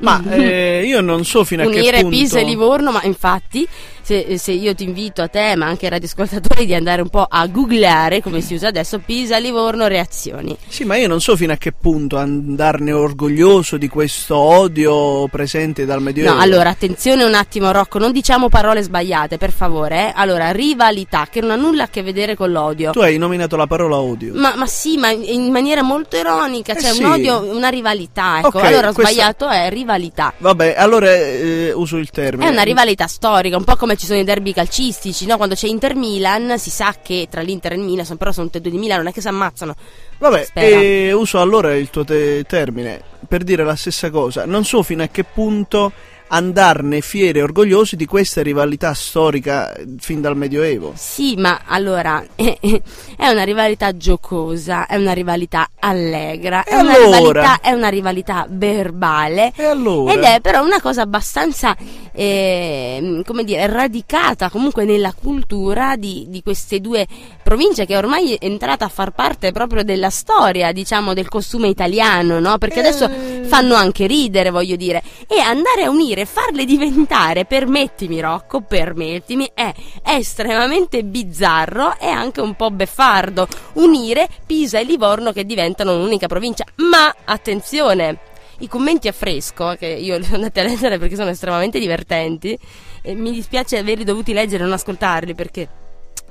Ma 0.00 0.22
eh, 0.32 0.84
io 0.84 1.00
non 1.00 1.24
so 1.24 1.44
fino 1.44 1.62
a 1.62 1.64
che 1.66 1.78
unire 1.78 2.02
punto... 2.02 2.14
Pisa 2.14 2.38
e 2.38 2.44
Livorno, 2.44 2.92
ma 2.92 3.00
infatti 3.04 3.66
se, 4.02 4.38
se 4.38 4.52
io 4.52 4.74
ti 4.74 4.84
invito 4.84 5.22
a 5.22 5.28
te, 5.28 5.54
ma 5.56 5.66
anche 5.66 5.84
ai 5.86 5.90
radioascoltatori, 5.92 6.66
di 6.66 6.74
andare 6.74 7.02
un 7.02 7.08
po' 7.08 7.26
a 7.28 7.46
googlare, 7.46 8.20
come 8.22 8.40
si 8.40 8.54
usa 8.54 8.68
adesso, 8.68 8.98
Pisa, 8.98 9.38
Livorno, 9.38 9.86
reazioni. 9.86 10.56
Sì, 10.68 10.84
ma 10.84 10.96
io 10.96 11.08
non 11.08 11.20
so 11.20 11.36
fino 11.36 11.52
a 11.52 11.56
che 11.56 11.72
punto 11.72 12.16
andarne 12.18 12.92
orgoglioso 12.92 13.76
di 13.76 13.88
questo 13.88 14.36
odio 14.36 15.28
presente 15.28 15.84
dal 15.84 16.02
Medioevo. 16.02 16.34
No, 16.34 16.40
allora 16.40 16.70
attenzione 16.70 17.24
un 17.24 17.34
attimo 17.34 17.70
Rocco, 17.70 17.98
non 17.98 18.12
diciamo 18.12 18.48
parole 18.48 18.82
sbagliate, 18.82 19.38
per 19.38 19.52
favore. 19.52 20.08
eh. 20.08 20.12
Allora, 20.14 20.50
rivalità, 20.50 21.26
che 21.30 21.40
non 21.40 21.50
ha 21.50 21.56
nulla 21.56 21.84
a 21.84 21.88
che 21.88 22.02
vedere 22.02 22.34
con 22.36 22.50
l'odio. 22.50 22.90
Tu 22.92 23.00
hai 23.00 23.18
nominato 23.18 23.56
la 23.56 23.66
parola 23.66 23.96
odio. 23.98 24.32
Ma, 24.34 24.54
ma 24.56 24.66
sì, 24.66 24.96
ma 24.96 25.10
in 25.10 25.50
maniera 25.50 25.82
molto 25.82 26.16
ironica, 26.16 26.74
Eh 26.74 26.80
cioè 26.80 26.92
sì. 26.92 27.02
un 27.02 27.10
odio, 27.12 27.40
una 27.54 27.68
rivalità, 27.68 28.38
ecco. 28.38 28.48
Ok, 28.58 28.64
allora 28.64 28.92
questa- 28.92 29.12
sbagliato 29.12 29.48
è 29.48 29.68
rivalità. 29.70 30.32
Vabbè, 30.38 30.74
allora 30.76 31.12
eh, 31.12 31.72
uso 31.74 31.96
il 31.96 32.10
termine. 32.10 32.48
È 32.48 32.52
una 32.52 32.62
rivalità 32.62 33.06
storica, 33.06 33.56
un 33.56 33.64
po' 33.64 33.76
come 33.76 33.91
ci 33.96 34.06
sono 34.06 34.18
i 34.18 34.24
derby 34.24 34.52
calcistici, 34.52 35.26
no? 35.26 35.36
Quando 35.36 35.54
c'è 35.54 35.66
Inter-Milan 35.68 36.58
si 36.58 36.70
sa 36.70 36.94
che 37.02 37.26
tra 37.30 37.40
l'Inter 37.40 37.72
e 37.72 37.74
il 37.76 37.82
Milan, 37.82 38.16
però 38.16 38.32
sono 38.32 38.46
tutte 38.46 38.58
e 38.58 38.60
due 38.60 38.70
di 38.70 38.78
Milan, 38.78 38.98
non 38.98 39.08
è 39.08 39.12
che 39.12 39.20
si 39.20 39.28
ammazzano. 39.28 39.74
Vabbè, 40.18 40.48
e 40.54 41.12
uso 41.12 41.40
allora 41.40 41.74
il 41.74 41.90
tuo 41.90 42.04
te- 42.04 42.44
termine 42.46 43.02
per 43.26 43.42
dire 43.44 43.64
la 43.64 43.76
stessa 43.76 44.10
cosa. 44.10 44.44
Non 44.46 44.64
so 44.64 44.82
fino 44.82 45.02
a 45.02 45.08
che 45.08 45.24
punto 45.24 45.92
andarne 46.34 47.02
fieri 47.02 47.40
e 47.40 47.42
orgogliosi 47.42 47.94
di 47.94 48.06
questa 48.06 48.40
rivalità 48.42 48.94
storica 48.94 49.74
eh, 49.74 49.84
fin 49.98 50.22
dal 50.22 50.34
Medioevo. 50.34 50.92
Sì, 50.96 51.34
ma 51.36 51.60
allora 51.66 52.24
è 52.34 53.28
una 53.28 53.42
rivalità 53.42 53.94
giocosa, 53.96 54.86
è 54.86 54.96
una 54.96 55.12
rivalità 55.12 55.68
allegra, 55.78 56.64
è, 56.64 56.72
E 56.74 56.80
una 56.80 56.94
allora? 56.94 57.18
rivalità, 57.18 57.60
è 57.60 57.72
una 57.72 57.88
rivalità 57.88 58.46
verbale. 58.48 59.52
E 59.54 59.64
allora? 59.64 60.12
Ed 60.14 60.22
è 60.22 60.40
però 60.40 60.64
una 60.64 60.80
cosa 60.80 61.02
abbastanza, 61.02 61.76
ehm, 62.12 63.22
come 63.24 63.44
dire, 63.44 63.66
radicata 63.66 64.48
comunque 64.48 64.84
nella 64.84 65.12
cultura 65.12 65.96
di, 65.96 66.26
di 66.28 66.42
queste 66.42 66.80
due 66.80 67.06
province 67.42 67.84
che 67.84 67.96
ormai 67.96 68.34
è 68.34 68.44
entrata 68.46 68.86
a 68.86 68.88
far 68.88 69.10
parte 69.12 69.52
proprio 69.52 69.82
della 69.82 70.10
storia, 70.10 70.72
diciamo, 70.72 71.12
del 71.12 71.28
costume 71.28 71.68
italiano, 71.68 72.40
no? 72.40 72.56
Perché 72.56 72.78
adesso 72.80 73.06
Eh. 73.08 73.42
fanno 73.44 73.74
anche 73.74 74.06
ridere, 74.06 74.48
voglio 74.50 74.76
dire. 74.76 75.02
E 75.28 75.38
andare 75.40 75.82
a 75.84 75.90
unire, 75.90 76.21
farle 76.24 76.64
diventare, 76.64 77.44
permettimi 77.44 78.20
Rocco, 78.20 78.60
permettimi, 78.60 79.50
è 79.52 79.72
estremamente 80.04 81.04
bizzarro 81.04 81.98
e 81.98 82.08
anche 82.08 82.40
un 82.40 82.54
po' 82.54 82.70
beffardo. 82.70 83.46
Unire 83.74 84.28
Pisa 84.46 84.78
e 84.78 84.84
Livorno 84.84 85.32
che 85.32 85.44
diventano 85.44 85.94
un'unica 85.94 86.26
provincia. 86.26 86.64
Ma 86.76 87.14
attenzione! 87.24 88.18
I 88.58 88.68
commenti 88.68 89.08
a 89.08 89.12
fresco, 89.12 89.74
che 89.78 89.86
io 89.86 90.16
li 90.18 90.26
ho 90.30 90.34
andati 90.34 90.60
a 90.60 90.64
leggere 90.64 90.98
perché 90.98 91.16
sono 91.16 91.30
estremamente 91.30 91.78
divertenti, 91.78 92.58
mi 93.04 93.32
dispiace 93.32 93.78
averli 93.78 94.04
dovuti 94.04 94.32
leggere 94.32 94.62
e 94.62 94.66
non 94.66 94.74
ascoltarli 94.74 95.34
perché 95.34 95.68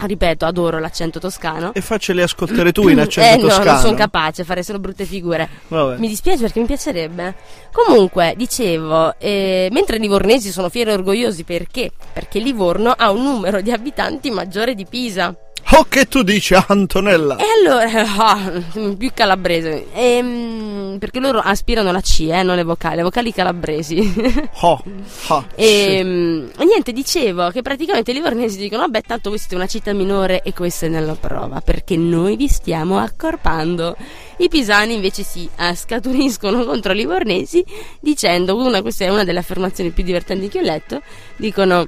ripeto, 0.06 0.46
adoro 0.46 0.80
l'accento 0.80 1.20
toscano. 1.20 1.74
E 1.74 1.82
facceli 1.82 2.22
ascoltare 2.22 2.72
tu 2.72 2.88
in 2.88 3.00
accento 3.00 3.46
eh, 3.46 3.48
toscano. 3.48 3.66
No, 3.66 3.72
non 3.72 3.82
sono 3.82 3.96
capace, 3.96 4.44
farei 4.44 4.64
solo 4.64 4.80
brutte 4.80 5.06
figure. 5.06 5.48
Vabbè. 5.68 5.98
Mi 5.98 6.08
dispiace 6.08 6.42
perché 6.42 6.60
mi 6.60 6.66
piacerebbe. 6.66 7.36
Comunque, 7.72 8.34
dicevo, 8.38 9.18
eh, 9.18 9.70
mentre 9.72 9.98
i 9.98 10.00
livornesi 10.00 10.52
sono 10.52 10.70
fieri 10.70 10.92
e 10.92 10.94
orgogliosi 10.94 11.44
perché? 11.44 11.92
Perché 12.14 12.40
Livorno 12.40 12.94
ha 12.96 13.12
un 13.12 13.24
numero 13.24 13.62
di 13.62 13.72
abitanti 13.72 14.30
maggiore 14.32 14.76
di 14.76 14.86
Pisa. 14.86 15.36
Oh, 15.74 15.86
che 15.88 16.10
tu 16.10 16.22
dici, 16.22 16.54
Antonella? 16.54 17.38
E 17.38 17.46
allora, 17.58 18.04
oh, 18.34 18.92
più 18.98 19.10
calabrese. 19.14 19.86
Ehm, 19.94 20.98
perché 21.00 21.22
loro 21.22 21.40
aspirano 21.40 21.94
la 21.94 22.02
C, 22.02 22.28
eh, 22.30 22.44
non 22.44 22.58
le 22.58 22.64
vocali, 22.64 22.98
le 22.98 23.04
vocali 23.04 23.32
calabresi. 23.32 24.14
oh, 24.62 24.84
oh, 25.28 25.46
e, 25.56 26.50
sì. 26.54 26.66
niente, 26.66 26.92
dicevo 26.92 27.52
che 27.52 27.62
praticamente 27.62 28.12
i 28.12 28.14
livornesi 28.14 28.58
dicono: 28.58 28.82
Vabbè, 28.82 29.02
tanto 29.04 29.30
voi 29.30 29.40
siete 29.40 29.56
una 29.56 29.66
città 29.66 29.94
minore 29.94 30.42
e 30.42 30.54
questa 30.54 30.88
è 30.88 30.90
nella 30.90 31.16
prova, 31.16 31.62
perché 31.62 31.96
noi 31.96 32.36
vi 32.36 32.50
stiamo 32.50 33.00
accorpando. 33.00 33.96
I 34.38 34.50
pisani 34.50 34.96
invece 34.96 35.24
si 35.24 35.50
scaturiscono 35.76 36.66
contro 36.66 36.92
i 36.92 36.98
livornesi 36.98 37.64
dicendo: 38.02 38.58
una, 38.58 38.82
questa 38.82 39.06
è 39.06 39.10
una 39.10 39.24
delle 39.24 39.40
affermazioni 39.40 39.92
più 39.92 40.04
divertenti 40.04 40.50
che 40.50 40.60
ho 40.60 40.64
letto. 40.64 41.02
Dicono 41.38 41.88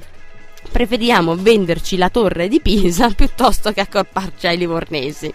preferiamo 0.74 1.36
venderci 1.36 1.98
la 1.98 2.10
torre 2.10 2.48
di 2.48 2.60
Pisa 2.60 3.12
piuttosto 3.16 3.72
che 3.72 3.82
accorparci 3.82 4.48
ai 4.48 4.58
livornesi. 4.58 5.32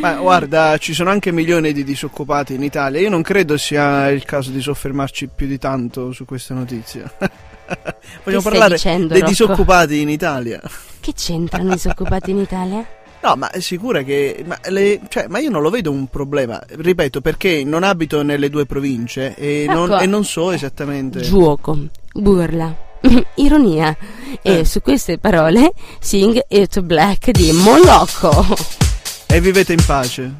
Ma 0.00 0.14
guarda, 0.14 0.76
ci 0.78 0.94
sono 0.94 1.10
anche 1.10 1.32
milioni 1.32 1.72
di 1.72 1.82
disoccupati 1.82 2.54
in 2.54 2.62
Italia. 2.62 3.00
Io 3.00 3.08
non 3.08 3.22
credo 3.22 3.56
sia 3.56 4.08
il 4.10 4.24
caso 4.24 4.50
di 4.50 4.60
soffermarci 4.60 5.30
più 5.34 5.46
di 5.46 5.58
tanto 5.58 6.12
su 6.12 6.24
questa 6.24 6.54
notizia. 6.54 7.10
Vogliamo 8.22 8.42
parlare 8.42 8.74
dicendo, 8.74 9.08
dei 9.08 9.20
Rocco? 9.20 9.30
disoccupati 9.30 10.00
in 10.00 10.10
Italia. 10.10 10.60
Che 11.00 11.12
c'entrano 11.14 11.70
i 11.70 11.72
disoccupati 11.72 12.30
in 12.30 12.38
Italia? 12.38 12.86
No, 13.18 13.34
ma 13.34 13.50
è 13.50 13.58
sicura 13.58 14.02
che. 14.02 14.44
Ma, 14.46 14.56
le, 14.68 15.00
cioè, 15.08 15.26
ma, 15.26 15.40
io 15.40 15.50
non 15.50 15.60
lo 15.60 15.70
vedo 15.70 15.90
un 15.90 16.06
problema. 16.06 16.62
Ripeto, 16.64 17.20
perché 17.20 17.64
non 17.64 17.82
abito 17.82 18.22
nelle 18.22 18.50
due 18.50 18.66
province 18.66 19.34
e, 19.34 19.64
ecco, 19.64 19.72
non, 19.72 20.00
e 20.00 20.06
non 20.06 20.24
so 20.24 20.52
esattamente. 20.52 21.22
Gioco, 21.22 21.76
burla, 22.12 22.85
ironia. 23.36 23.96
Eh. 24.42 24.60
E 24.60 24.64
su 24.64 24.80
queste 24.80 25.18
parole, 25.18 25.72
Sing 26.00 26.40
It 26.48 26.80
Black 26.80 27.30
di 27.30 27.52
Molocco. 27.52 28.84
E 29.28 29.40
vivete 29.40 29.72
in 29.72 29.84
pace. 29.84 30.32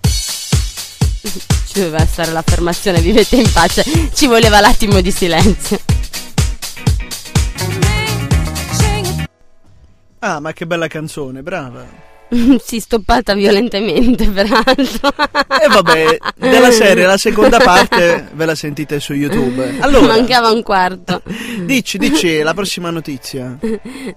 Ci 0.02 1.80
doveva 1.80 2.04
stare 2.04 2.32
l'affermazione 2.32 3.00
vivete 3.00 3.36
in 3.36 3.50
pace, 3.50 3.84
ci 4.12 4.26
voleva 4.26 4.60
l'attimo 4.60 5.00
di 5.00 5.10
silenzio. 5.10 5.78
Ah, 10.18 10.40
ma 10.40 10.52
che 10.52 10.66
bella 10.66 10.88
canzone, 10.88 11.42
brava. 11.42 12.13
si 12.62 12.80
stoppata 12.80 13.34
violentemente, 13.34 14.28
peraltro. 14.28 15.08
E 15.62 15.68
vabbè, 15.68 16.18
della 16.36 16.70
serie 16.70 17.06
la 17.06 17.16
seconda 17.16 17.58
parte 17.62 18.28
ve 18.32 18.44
la 18.44 18.54
sentite 18.54 19.00
su 19.00 19.12
YouTube. 19.12 19.76
Allora, 19.80 20.14
Mancava 20.14 20.50
un 20.50 20.62
quarto. 20.62 21.22
Dici, 21.64 21.98
dici 21.98 22.40
la 22.40 22.54
prossima 22.54 22.90
notizia. 22.90 23.58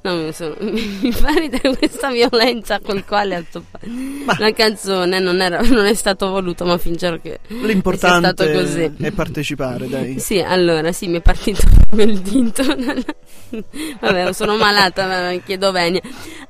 No, 0.01 0.15
mi, 0.15 0.33
sono, 0.33 0.55
mi 0.59 1.11
fa 1.11 1.33
ridere 1.33 1.75
questa 1.75 2.11
violenza 2.11 2.79
col 2.79 3.03
quale 3.05 3.35
ha 3.35 3.43
stoppato. 3.47 3.87
Ma 3.87 4.35
la 4.37 4.51
canzone 4.51 5.19
non, 5.19 5.41
era, 5.41 5.61
non, 5.61 5.85
è 5.85 5.93
stato 5.93 6.29
voluto, 6.29 6.65
ma 6.65 6.77
fingerò 6.77 7.17
che 7.21 7.39
l'importante 7.47 8.29
è 8.29 8.33
stato 8.33 8.51
così. 8.51 8.91
è 8.99 9.11
partecipare, 9.11 9.87
dai. 9.87 10.19
Sì, 10.19 10.39
allora, 10.39 10.91
sì, 10.91 11.07
mi 11.07 11.17
è 11.17 11.21
partito 11.21 11.61
proprio 11.89 12.05
il 12.05 12.19
dito. 12.19 12.63
Vabbè, 13.99 14.33
sono 14.33 14.55
malata, 14.55 15.33
chiedo 15.45 15.71
venia. 15.71 16.01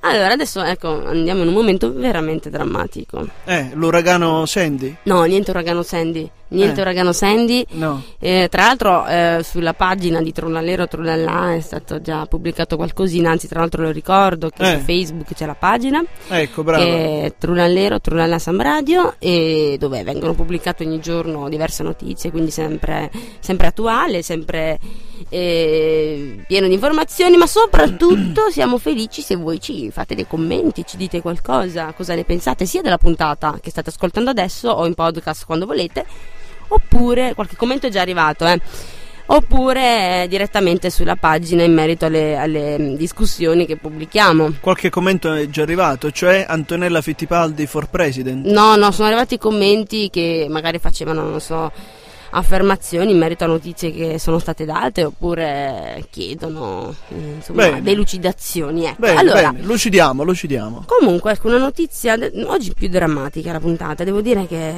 Allora, 0.02 0.34
adesso 0.34 0.64
ecco, 0.64 1.06
andiamo 1.06 1.44
in 1.48 1.54
un 1.54 1.54
momento 1.54 1.94
veramente 1.94 2.50
drammatico. 2.50 3.26
Eh, 3.46 3.72
l'uragano 3.74 4.46
Sandy? 4.46 4.98
No, 5.04 5.24
niente 5.24 5.52
uragano 5.52 5.82
Sandy. 5.82 6.30
Niente 6.50 6.80
eh. 6.80 6.82
uragano 6.82 7.12
Sandy. 7.12 7.66
No. 7.72 8.02
Eh, 8.20 8.48
tra 8.50 8.66
l'altro 8.66 9.06
eh, 9.06 9.42
sulla 9.44 9.74
pagina 9.74 10.22
di 10.22 10.32
Trullalero 10.32 10.88
Trullallà 10.88 11.56
è 11.56 11.60
stato 11.60 12.02
già 12.02 12.26
pubblicato 12.26 12.76
qualcosina, 12.76 13.30
anzi 13.32 13.48
tra 13.48 13.60
l'altro 13.60 13.84
lo 13.84 13.92
ricordo 13.92 14.50
che 14.50 14.64
su 14.66 14.72
Eh. 14.72 14.78
Facebook 14.80 15.34
c'è 15.34 15.46
la 15.46 15.56
pagina. 15.56 16.04
Ecco, 16.30 16.64
brava. 16.64 16.84
Che 16.84 17.24
è 17.24 17.34
Trullallero 17.38 18.00
Trullallà 18.00 18.40
Sam 18.40 18.62
Radio 18.62 19.16
e 19.20 19.78
dove 19.80 20.04
vengono 20.04 20.34
pubblicate 20.34 20.86
ogni 20.86 21.00
giorno 21.00 21.50
diverse 21.50 21.84
notizie, 21.84 22.32
quindi 22.32 22.52
sempre, 22.52 23.12
sempre 23.40 23.68
attuale, 23.68 24.22
sempre 24.22 24.80
eh, 25.30 26.44
pieno 26.48 26.68
di 26.68 26.74
informazioni, 26.74 27.38
ma 27.38 27.48
soprattutto 27.48 28.50
siamo 28.52 28.78
felici 28.78 29.22
se 29.22 29.36
voi 29.36 29.60
ci 29.60 29.92
fate 29.92 30.16
dei 30.16 30.28
commenti, 30.28 30.86
ci 30.86 30.98
dite 30.98 31.22
qualcosa, 31.22 31.94
cosa 31.94 32.16
ne 32.16 32.24
pensate 32.24 32.66
sia 32.66 32.82
della 32.82 32.98
puntata 32.98 33.58
che 33.62 33.70
state 33.70 33.90
ascoltando 33.90 34.30
adesso 34.30 34.70
o 34.70 34.86
in 34.86 34.94
podcast 34.94 35.46
quando 35.46 35.66
volete, 35.66 36.06
oppure 36.68 37.34
qualche 37.34 37.56
commento 37.56 37.88
è 37.88 37.90
già 37.90 38.02
arrivato, 38.02 38.46
eh. 38.46 38.60
Oppure 39.30 40.24
eh, 40.24 40.28
direttamente 40.30 40.90
sulla 40.90 41.18
pagina 41.18 41.62
in 41.64 41.74
merito 41.74 42.06
alle, 42.06 42.38
alle 42.38 42.80
mm, 42.80 42.96
discussioni 42.96 43.66
che 43.66 43.76
pubblichiamo. 43.76 44.54
Qualche 44.62 44.90
commento 44.90 45.34
è 45.34 45.50
già 45.50 45.64
arrivato, 45.64 46.12
cioè 46.12 46.46
Antonella 46.48 47.02
Fittipaldi 47.02 47.66
for 47.66 47.90
President. 47.90 48.46
No, 48.46 48.78
no, 48.78 48.90
sono 48.92 49.08
arrivati 49.08 49.38
commenti 49.38 50.10
che 50.10 50.48
magari 50.50 50.80
facevano, 50.80 51.24
non 51.24 51.42
so, 51.42 51.70
affermazioni 52.30 53.12
in 53.12 53.18
merito 53.18 53.44
a 53.44 53.48
notizie 53.48 53.92
che 53.92 54.20
sono 54.20 54.40
state 54.40 54.64
date 54.64 55.04
oppure 55.04 56.06
chiedono 56.10 56.94
insomma, 57.10 57.64
Bene. 57.64 57.82
delucidazioni. 57.82 58.86
Ecco. 58.86 58.96
Bene, 59.00 59.20
allora, 59.20 59.52
bene, 59.52 59.66
lucidiamo, 59.66 60.24
lucidiamo. 60.24 60.86
comunque, 60.86 61.34
ecco 61.34 61.48
una 61.48 61.58
notizia 61.58 62.18
oggi 62.46 62.74
più 62.74 62.88
drammatica 62.88 63.52
la 63.52 63.60
puntata. 63.60 64.06
Devo 64.06 64.22
dire 64.22 64.48
che 64.48 64.74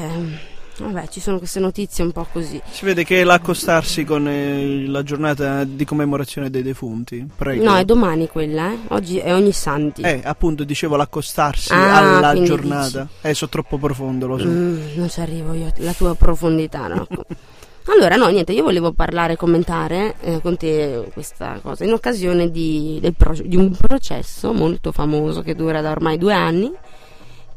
vabbè, 0.85 1.07
ci 1.07 1.19
sono 1.19 1.37
queste 1.37 1.59
notizie 1.59 2.03
un 2.03 2.11
po' 2.11 2.25
così. 2.31 2.61
Si 2.69 2.85
vede 2.85 3.03
che 3.03 3.21
è 3.21 3.23
l'accostarsi 3.23 4.03
con 4.03 4.27
eh, 4.27 4.85
la 4.87 5.03
giornata 5.03 5.63
di 5.63 5.85
commemorazione 5.85 6.49
dei 6.49 6.61
defunti. 6.63 7.27
Prego. 7.35 7.63
No, 7.63 7.75
è 7.77 7.85
domani 7.85 8.27
quella, 8.27 8.71
eh? 8.71 8.77
Oggi 8.89 9.17
è 9.17 9.33
ogni 9.33 9.51
santi. 9.51 10.01
Eh, 10.01 10.21
appunto, 10.23 10.63
dicevo 10.63 10.95
l'accostarsi 10.95 11.73
Ah, 11.73 12.17
alla 12.17 12.41
giornata. 12.41 13.07
Eh, 13.21 13.33
sono 13.33 13.49
troppo 13.49 13.77
profondo, 13.77 14.27
lo 14.27 14.37
so. 14.37 14.47
Mm, 14.47 14.79
non 14.95 15.09
ci 15.09 15.19
arrivo 15.19 15.53
io, 15.53 15.71
la 15.77 15.93
tua 15.93 16.15
profondità, 16.15 16.87
Rocco. 16.87 17.25
Allora, 17.91 18.17
no, 18.17 18.27
niente, 18.27 18.51
io 18.51 18.61
volevo 18.61 18.91
parlare 18.91 19.35
commentare 19.35 20.13
eh, 20.21 20.41
con 20.41 20.57
te 20.57 21.09
questa 21.11 21.59
cosa 21.59 21.85
in 21.85 21.91
occasione 21.93 22.51
di, 22.51 22.99
del 23.01 23.15
pro- 23.15 23.33
di 23.33 23.55
un 23.55 23.71
processo 23.75 24.53
molto 24.53 24.91
famoso 24.91 25.41
che 25.41 25.55
dura 25.55 25.81
da 25.81 25.89
ormai 25.89 26.19
due 26.19 26.33
anni, 26.33 26.71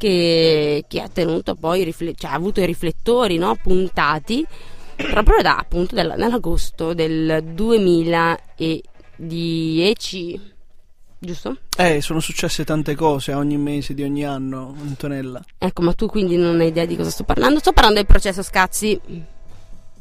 che, 0.03 0.85
che 0.89 1.01
ha 1.01 1.09
tenuto 1.09 1.55
poi, 1.55 1.95
cioè, 2.17 2.31
ha 2.31 2.35
avuto 2.35 2.61
i 2.61 2.67
riflettori 2.67 3.39
no, 3.39 3.57
puntati 3.63 4.45
proprio 4.97 5.41
da 5.43 5.59
appunto 5.59 5.95
della- 5.95 6.17
nell'agosto 6.17 6.93
del 6.93 7.41
2010, 7.45 10.41
giusto? 11.21 11.57
Eh, 11.77 12.01
sono 12.01 12.19
successe 12.19 12.65
tante 12.65 12.97
cose 12.97 13.33
ogni 13.33 13.57
mese 13.57 13.95
di 13.95 14.03
ogni 14.03 14.25
anno, 14.25 14.75
Antonella. 14.81 15.41
Ecco, 15.57 15.83
ma 15.83 15.93
tu 15.93 16.07
quindi 16.07 16.37
non 16.37 16.59
hai 16.59 16.67
idea 16.67 16.85
di 16.85 16.97
cosa 16.97 17.11
sto 17.11 17.23
parlando? 17.23 17.61
Sto 17.61 17.71
parlando 17.73 18.01
del 18.01 18.09
processo 18.09 18.43
Scazzi. 18.43 19.01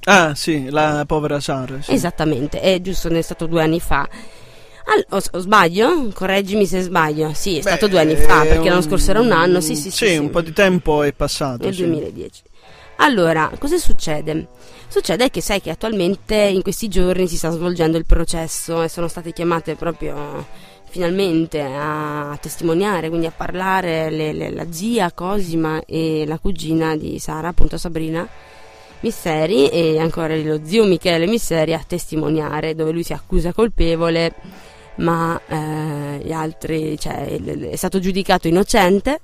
Ah, 0.05 0.33
sì, 0.33 0.67
la 0.71 1.03
povera 1.05 1.39
Sara. 1.39 1.79
Sì. 1.79 1.93
Esattamente, 1.93 2.59
è 2.59 2.81
giusto, 2.81 3.07
ne 3.09 3.19
è 3.19 3.21
stato 3.21 3.45
due 3.45 3.61
anni 3.61 3.79
fa. 3.79 4.09
Al- 4.85 5.05
o, 5.09 5.21
o 5.31 5.39
sbaglio? 5.39 6.09
Correggimi 6.13 6.65
se 6.65 6.81
sbaglio. 6.81 7.33
Sì, 7.33 7.57
è 7.57 7.61
stato 7.61 7.85
Beh, 7.85 7.91
due 7.91 7.99
anni 8.01 8.15
fa, 8.15 8.41
perché 8.41 8.69
l'anno 8.69 8.81
scorso 8.81 9.11
era 9.11 9.19
un 9.19 9.31
anno. 9.31 9.61
Sì, 9.61 9.75
sì, 9.75 9.91
sì. 9.91 10.07
sì. 10.07 10.17
un 10.17 10.29
po' 10.29 10.41
di 10.41 10.53
tempo 10.53 11.03
è 11.03 11.13
passato. 11.13 11.65
nel 11.65 11.73
sì. 11.73 11.83
2010. 11.85 12.41
Allora, 12.97 13.51
cosa 13.57 13.77
succede? 13.77 14.47
Succede 14.87 15.29
che 15.29 15.41
sai 15.41 15.61
che 15.61 15.71
attualmente 15.71 16.35
in 16.35 16.61
questi 16.61 16.87
giorni 16.87 17.27
si 17.27 17.37
sta 17.37 17.49
svolgendo 17.49 17.97
il 17.97 18.05
processo 18.05 18.83
e 18.83 18.89
sono 18.89 19.07
state 19.07 19.31
chiamate 19.33 19.75
proprio 19.75 20.45
finalmente 20.89 21.61
a 21.61 22.37
testimoniare, 22.41 23.07
quindi 23.07 23.25
a 23.25 23.31
parlare 23.35 24.09
le- 24.09 24.33
le- 24.33 24.51
la 24.51 24.65
zia 24.69 25.11
Cosima 25.13 25.81
e 25.85 26.25
la 26.27 26.37
cugina 26.37 26.95
di 26.97 27.17
Sara, 27.17 27.47
appunto 27.47 27.77
Sabrina 27.77 28.27
Misseri 28.99 29.69
e 29.69 29.97
ancora 29.97 30.35
lo 30.35 30.59
zio 30.63 30.83
Michele 30.85 31.25
Misseri 31.25 31.73
a 31.73 31.83
testimoniare 31.87 32.75
dove 32.75 32.91
lui 32.91 33.03
si 33.03 33.13
accusa 33.13 33.51
colpevole 33.53 34.33
ma 34.95 35.39
eh, 35.47 36.21
gli 36.23 36.31
altri, 36.31 36.97
cioè, 36.99 37.39
è 37.39 37.75
stato 37.75 37.99
giudicato 37.99 38.47
innocente 38.47 39.19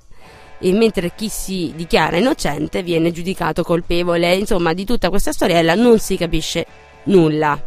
e 0.60 0.72
mentre 0.72 1.12
chi 1.14 1.28
si 1.28 1.72
dichiara 1.76 2.16
innocente 2.16 2.82
viene 2.82 3.12
giudicato 3.12 3.62
colpevole. 3.62 4.34
Insomma, 4.34 4.72
di 4.72 4.84
tutta 4.84 5.08
questa 5.08 5.32
storiella 5.32 5.74
non 5.74 5.98
si 5.98 6.16
capisce 6.16 6.66
nulla. 7.04 7.60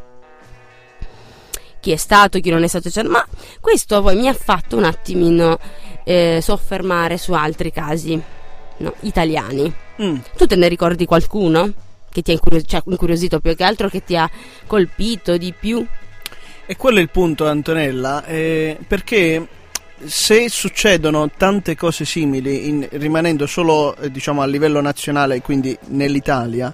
Chi 1.79 1.91
è 1.91 1.95
stato, 1.95 2.39
chi 2.39 2.49
non 2.49 2.63
è 2.63 2.67
stato, 2.67 2.89
eccetera. 2.89 3.11
Ma 3.11 3.25
questo 3.59 4.01
poi 4.01 4.15
mi 4.15 4.27
ha 4.27 4.33
fatto 4.33 4.77
un 4.77 4.83
attimino 4.83 5.57
eh, 6.03 6.39
soffermare 6.41 7.17
su 7.17 7.33
altri 7.33 7.71
casi 7.71 8.21
no, 8.77 8.93
italiani. 9.01 9.73
Mm. 10.01 10.17
Tu 10.35 10.45
te 10.45 10.55
ne 10.55 10.67
ricordi 10.67 11.05
qualcuno? 11.05 11.71
Che 12.11 12.21
ti 12.21 12.31
ha 12.31 12.33
incurio- 12.33 12.61
cioè, 12.61 12.81
incuriosito 12.85 13.39
più 13.39 13.55
che 13.55 13.63
altro, 13.63 13.87
che 13.87 14.03
ti 14.03 14.17
ha 14.17 14.29
colpito 14.67 15.37
di 15.37 15.53
più? 15.57 15.85
E 16.71 16.77
quello 16.77 16.99
è 16.99 17.01
il 17.01 17.09
punto, 17.09 17.49
Antonella, 17.49 18.23
eh, 18.23 18.77
perché 18.87 19.45
se 20.05 20.47
succedono 20.47 21.29
tante 21.35 21.75
cose 21.75 22.05
simili, 22.05 22.69
in, 22.69 22.87
rimanendo 22.91 23.45
solo 23.45 23.93
eh, 23.97 24.09
diciamo, 24.09 24.41
a 24.41 24.45
livello 24.45 24.79
nazionale, 24.79 25.41
quindi 25.41 25.77
nell'Italia, 25.87 26.73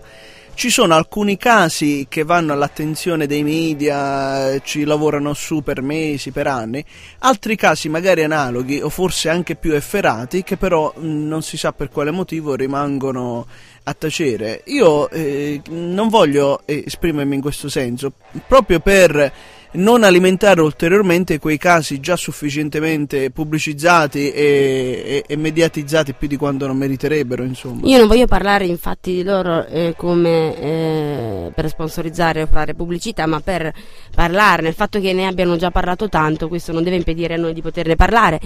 ci 0.54 0.70
sono 0.70 0.94
alcuni 0.94 1.36
casi 1.36 2.06
che 2.08 2.24
vanno 2.24 2.54
all'attenzione 2.54 3.26
dei 3.26 3.42
media, 3.42 4.60
ci 4.62 4.84
lavorano 4.84 5.34
su 5.34 5.64
per 5.64 5.82
mesi, 5.82 6.30
per 6.30 6.46
anni, 6.46 6.86
altri 7.20 7.56
casi 7.56 7.90
magari 7.90 8.24
analoghi 8.24 8.80
o 8.80 8.90
forse 8.90 9.30
anche 9.30 9.56
più 9.56 9.74
efferati 9.74 10.44
che 10.44 10.58
però 10.58 10.94
non 10.98 11.42
si 11.42 11.58
sa 11.58 11.74
per 11.74 11.90
quale 11.90 12.12
motivo 12.12 12.54
rimangono 12.54 13.48
a 13.82 13.94
tacere. 13.96 14.62
Io 14.66 15.10
eh, 15.10 15.60
non 15.70 16.08
voglio 16.10 16.62
esprimermi 16.66 17.34
in 17.34 17.42
questo 17.42 17.68
senso, 17.68 18.14
proprio 18.48 18.80
per 18.80 19.56
non 19.74 20.04
alimentare 20.04 20.62
ulteriormente 20.62 21.40
quei 21.40 21.58
casi 21.58 22.00
già 22.00 22.16
sufficientemente 22.16 23.32
pubblicizzati 23.32 24.32
e, 24.32 25.04
e, 25.06 25.24
e, 25.28 25.36
mediatizzati 25.36 26.14
più 26.14 26.28
di 26.28 26.38
quanto 26.38 26.68
non 26.68 26.78
meriterebbero. 26.78 27.44
Insomma. 27.44 27.82
Io 27.88 27.98
non 27.98 28.08
voglio 28.08 28.28
parlare 28.28 28.66
infatti 28.66 29.14
di 29.14 29.24
loro 29.24 29.66
eh, 29.66 29.94
come 29.98 30.58
eh, 30.58 31.52
per 31.54 31.68
sponsorizzare 31.70 32.44
o 32.44 32.48
fare 32.48 32.74
pubblicità, 32.74 33.26
ma 33.26 33.40
per 33.40 33.72
parlarne. 34.14 34.70
Il 34.70 34.76
fatto 34.76 35.00
che 35.00 35.14
ne 35.14 35.28
abbiano 35.28 35.58
già 35.58 35.72
parlato 35.72 36.10
tanto, 36.10 36.48
questo 36.48 36.72
non 36.72 36.84
deve 36.84 36.96
impedire 36.96 37.34
a 37.36 37.38
noi 37.38 37.54
di 37.54 37.62
poterne 37.62 37.96
parlare. 37.96 38.40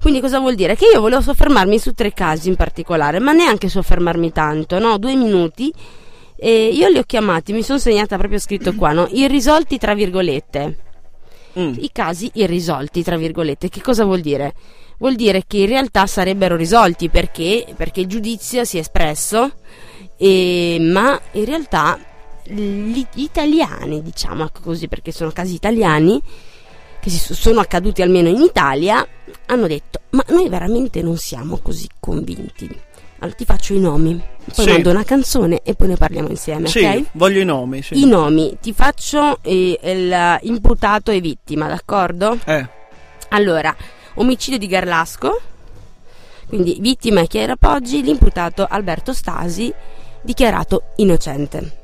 Quindi 0.00 0.20
cosa 0.20 0.40
vuol 0.40 0.56
dire? 0.56 0.74
Che 0.74 0.86
io 0.92 1.00
volevo 1.00 1.20
soffermarmi 1.20 1.78
su 1.78 1.92
tre 1.92 2.12
casi 2.12 2.48
in 2.48 2.56
particolare, 2.56 3.20
ma 3.20 3.32
neanche 3.32 3.68
soffermarmi 3.68 4.32
tanto, 4.32 4.78
no? 4.80 4.98
Due 4.98 5.14
minuti 5.14 5.72
e 6.44 6.70
io 6.70 6.88
li 6.88 6.98
ho 6.98 7.04
chiamati, 7.04 7.52
mi 7.52 7.62
sono 7.62 7.78
segnata 7.78 8.18
proprio 8.18 8.40
scritto 8.40 8.74
qua, 8.74 8.90
no? 8.90 9.06
Irrisolti 9.12 9.78
tra 9.78 9.94
virgolette. 9.94 10.76
Mm. 11.56 11.74
I 11.78 11.90
casi 11.92 12.28
irrisolti 12.34 13.04
tra 13.04 13.16
virgolette. 13.16 13.68
Che 13.68 13.80
cosa 13.80 14.02
vuol 14.02 14.22
dire? 14.22 14.52
Vuol 14.98 15.14
dire 15.14 15.44
che 15.46 15.58
in 15.58 15.66
realtà 15.66 16.04
sarebbero 16.08 16.56
risolti 16.56 17.10
perché, 17.10 17.64
perché 17.76 18.00
il 18.00 18.08
giudizio 18.08 18.64
si 18.64 18.76
è 18.76 18.80
espresso, 18.80 19.52
e, 20.16 20.78
ma 20.80 21.20
in 21.30 21.44
realtà 21.44 21.96
gli 22.42 23.06
italiani, 23.14 24.02
diciamo 24.02 24.48
così, 24.64 24.88
perché 24.88 25.12
sono 25.12 25.30
casi 25.30 25.54
italiani, 25.54 26.20
che 26.98 27.08
si 27.08 27.34
sono 27.34 27.60
accaduti 27.60 28.02
almeno 28.02 28.28
in 28.28 28.40
Italia, 28.40 29.06
hanno 29.46 29.68
detto: 29.68 30.00
Ma 30.10 30.24
noi 30.30 30.48
veramente 30.48 31.02
non 31.02 31.16
siamo 31.16 31.58
così 31.58 31.86
convinti 32.00 32.90
allora 33.22 33.36
ti 33.36 33.44
faccio 33.44 33.72
i 33.72 33.78
nomi, 33.78 34.20
poi 34.52 34.64
sì. 34.64 34.70
mando 34.70 34.90
una 34.90 35.04
canzone 35.04 35.60
e 35.62 35.74
poi 35.74 35.88
ne 35.88 35.96
parliamo 35.96 36.28
insieme, 36.28 36.66
sì, 36.66 36.84
ok? 36.84 37.04
voglio 37.12 37.40
i 37.40 37.44
nomi, 37.44 37.80
sì. 37.80 38.02
I 38.02 38.06
nomi, 38.06 38.56
ti 38.60 38.72
faccio 38.72 39.38
eh, 39.42 39.78
il 39.80 40.38
imputato 40.42 41.12
e 41.12 41.20
vittima, 41.20 41.68
d'accordo? 41.68 42.36
Eh. 42.44 42.68
Allora, 43.28 43.74
omicidio 44.14 44.58
di 44.58 44.66
Garlasco, 44.66 45.40
quindi 46.48 46.78
vittima 46.80 47.20
è 47.20 47.28
Chiara 47.28 47.54
Poggi, 47.56 48.02
l'imputato 48.02 48.66
Alberto 48.68 49.12
Stasi, 49.12 49.72
dichiarato 50.20 50.82
innocente. 50.96 51.81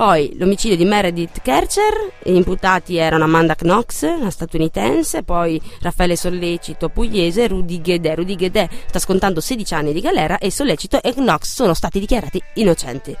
Poi 0.00 0.34
l'omicidio 0.38 0.78
di 0.78 0.86
Meredith 0.86 1.42
Kercher, 1.42 2.12
gli 2.22 2.34
imputati 2.34 2.96
erano 2.96 3.24
Amanda 3.24 3.54
Knox, 3.54 4.00
una 4.04 4.30
statunitense, 4.30 5.24
poi 5.24 5.60
Raffaele 5.82 6.16
Sollecito 6.16 6.88
pugliese, 6.88 7.46
Rudy 7.46 7.82
Guedè. 7.82 8.14
Rudy 8.14 8.34
Guedè 8.34 8.66
sta 8.86 8.98
scontando 8.98 9.42
16 9.42 9.74
anni 9.74 9.92
di 9.92 10.00
galera 10.00 10.38
e 10.38 10.50
Sollecito 10.50 11.02
e 11.02 11.12
Knox 11.12 11.52
sono 11.52 11.74
stati 11.74 12.00
dichiarati 12.00 12.42
innocenti. 12.54 13.14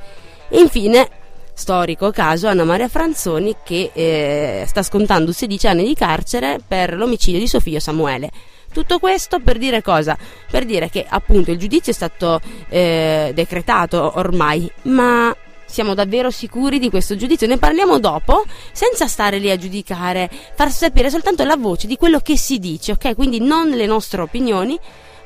E 0.48 0.58
infine 0.58 1.06
storico 1.52 2.10
caso 2.12 2.48
Anna 2.48 2.64
Maria 2.64 2.88
Franzoni 2.88 3.56
che 3.62 3.90
eh, 3.92 4.64
sta 4.66 4.82
scontando 4.82 5.32
16 5.32 5.66
anni 5.66 5.84
di 5.84 5.94
carcere 5.94 6.60
per 6.66 6.94
l'omicidio 6.94 7.40
di 7.40 7.46
suo 7.46 7.60
figlio 7.60 7.78
Samuele. 7.78 8.30
Tutto 8.72 8.98
questo 8.98 9.38
per 9.40 9.58
dire 9.58 9.82
cosa? 9.82 10.16
Per 10.50 10.64
dire 10.64 10.88
che 10.88 11.04
appunto 11.06 11.50
il 11.50 11.58
giudizio 11.58 11.92
è 11.92 11.94
stato 11.94 12.40
eh, 12.70 13.32
decretato 13.34 14.12
ormai, 14.16 14.70
ma 14.84 15.36
siamo 15.70 15.94
davvero 15.94 16.30
sicuri 16.30 16.78
di 16.78 16.90
questo 16.90 17.16
giudizio? 17.16 17.46
Ne 17.46 17.58
parliamo 17.58 17.98
dopo, 17.98 18.44
senza 18.72 19.06
stare 19.06 19.38
lì 19.38 19.50
a 19.50 19.56
giudicare, 19.56 20.30
far 20.54 20.70
sapere 20.70 21.10
soltanto 21.10 21.44
la 21.44 21.56
voce 21.56 21.86
di 21.86 21.96
quello 21.96 22.20
che 22.20 22.36
si 22.36 22.58
dice, 22.58 22.92
ok? 22.92 23.14
Quindi 23.14 23.40
non 23.40 23.70
le 23.70 23.86
nostre 23.86 24.20
opinioni, 24.20 24.78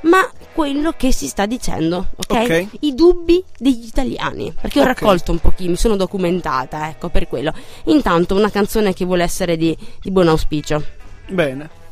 ma 0.03 0.29
quello 0.53 0.93
che 0.97 1.13
si 1.13 1.29
sta 1.29 1.47
dicendo, 1.47 2.09
ok? 2.17 2.31
okay. 2.31 2.69
I 2.81 2.95
dubbi 2.95 3.43
degli 3.59 3.87
italiani, 3.87 4.53
perché 4.53 4.79
ho 4.79 4.83
okay. 4.83 4.95
raccolto 4.95 5.33
un 5.33 5.39
pochino, 5.39 5.71
mi 5.71 5.77
sono 5.77 5.97
documentata, 5.97 6.89
ecco, 6.89 7.09
per 7.09 7.27
quello. 7.27 7.53
Intanto 7.85 8.35
una 8.35 8.51
canzone 8.51 8.93
che 8.93 9.05
vuole 9.05 9.25
essere 9.25 9.57
di, 9.57 9.77
di 10.01 10.11
buon 10.11 10.29
auspicio. 10.29 10.83
Bene. 11.29 11.83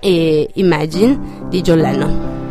E 0.00 0.50
Imagine 0.54 1.46
di 1.48 1.60
John 1.60 1.78
Lennon. 1.78 2.41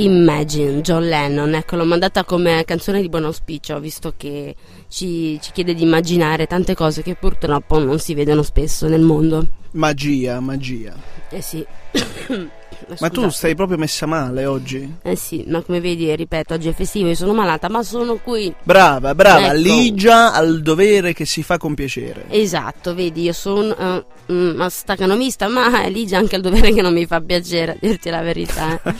Imagine, 0.00 0.80
John 0.80 1.08
Lennon, 1.08 1.54
ecco 1.54 1.74
l'ho 1.74 1.84
mandata 1.84 2.22
come 2.22 2.62
canzone 2.64 3.00
di 3.00 3.08
buon 3.08 3.24
auspicio, 3.24 3.80
visto 3.80 4.14
che 4.16 4.54
ci, 4.86 5.40
ci 5.42 5.50
chiede 5.50 5.74
di 5.74 5.82
immaginare 5.82 6.46
tante 6.46 6.76
cose 6.76 7.02
che 7.02 7.16
purtroppo 7.16 7.80
non 7.80 7.98
si 7.98 8.14
vedono 8.14 8.42
spesso 8.42 8.86
nel 8.86 9.00
mondo. 9.00 9.44
Magia, 9.72 10.40
magia. 10.40 10.94
Eh 11.30 11.42
sì. 11.42 11.64
ma 13.00 13.08
tu 13.10 13.28
stai 13.28 13.54
proprio 13.54 13.76
messa 13.76 14.06
male 14.06 14.46
oggi? 14.46 14.96
Eh 15.02 15.16
sì, 15.16 15.44
ma 15.46 15.60
come 15.62 15.80
vedi, 15.80 16.14
ripeto, 16.14 16.54
oggi 16.54 16.68
è 16.68 16.72
festivo, 16.72 17.08
io 17.08 17.14
sono 17.14 17.34
malata, 17.34 17.68
ma 17.68 17.82
sono 17.82 18.16
qui. 18.16 18.52
Brava, 18.62 19.14
brava, 19.14 19.48
ecco. 19.48 19.56
ligia 19.56 20.32
al 20.32 20.62
dovere 20.62 21.12
che 21.12 21.24
si 21.24 21.42
fa 21.42 21.58
con 21.58 21.74
piacere. 21.74 22.24
Esatto, 22.28 22.94
vedi, 22.94 23.22
io 23.22 23.32
sono 23.32 24.04
uh, 24.26 24.32
mm, 24.32 24.66
staccanomista, 24.66 25.48
ma 25.48 25.86
ligia 25.86 26.18
anche 26.18 26.36
al 26.36 26.42
dovere 26.42 26.72
che 26.72 26.82
non 26.82 26.92
mi 26.92 27.06
fa 27.06 27.20
piacere, 27.20 27.72
a 27.72 27.76
dirti 27.78 28.08
la 28.10 28.22
verità. 28.22 28.80
Eh. 28.82 28.94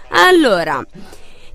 allora, 0.10 0.84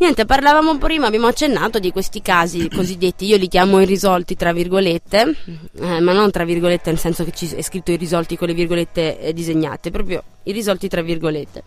Niente, 0.02 0.26
parlavamo 0.26 0.80
prima, 0.80 1.06
abbiamo 1.06 1.28
accennato 1.28 1.78
di 1.78 1.92
questi 1.92 2.24
casi 2.24 2.68
cosiddetti, 2.74 3.28
io 3.28 3.38
li 3.38 3.48
chiamo 3.48 3.80
irrisolti 3.80 4.36
tra 4.36 4.52
virgolette, 4.52 5.36
eh, 5.80 6.00
ma 6.00 6.12
non 6.12 6.32
tra 6.32 6.44
virgolette 6.44 6.90
nel 6.90 6.98
senso 6.98 7.24
che 7.24 7.30
ci 7.30 7.54
è 7.54 7.62
scritto 7.62 7.92
irrisolti 7.92 8.36
con 8.36 8.48
le 8.48 8.56
virgolette 8.56 9.20
eh, 9.20 9.32
disegnate, 9.32 9.92
proprio 9.92 10.24
irrisolti 10.42 10.88
tra 10.88 11.04
virgolette. 11.04 11.66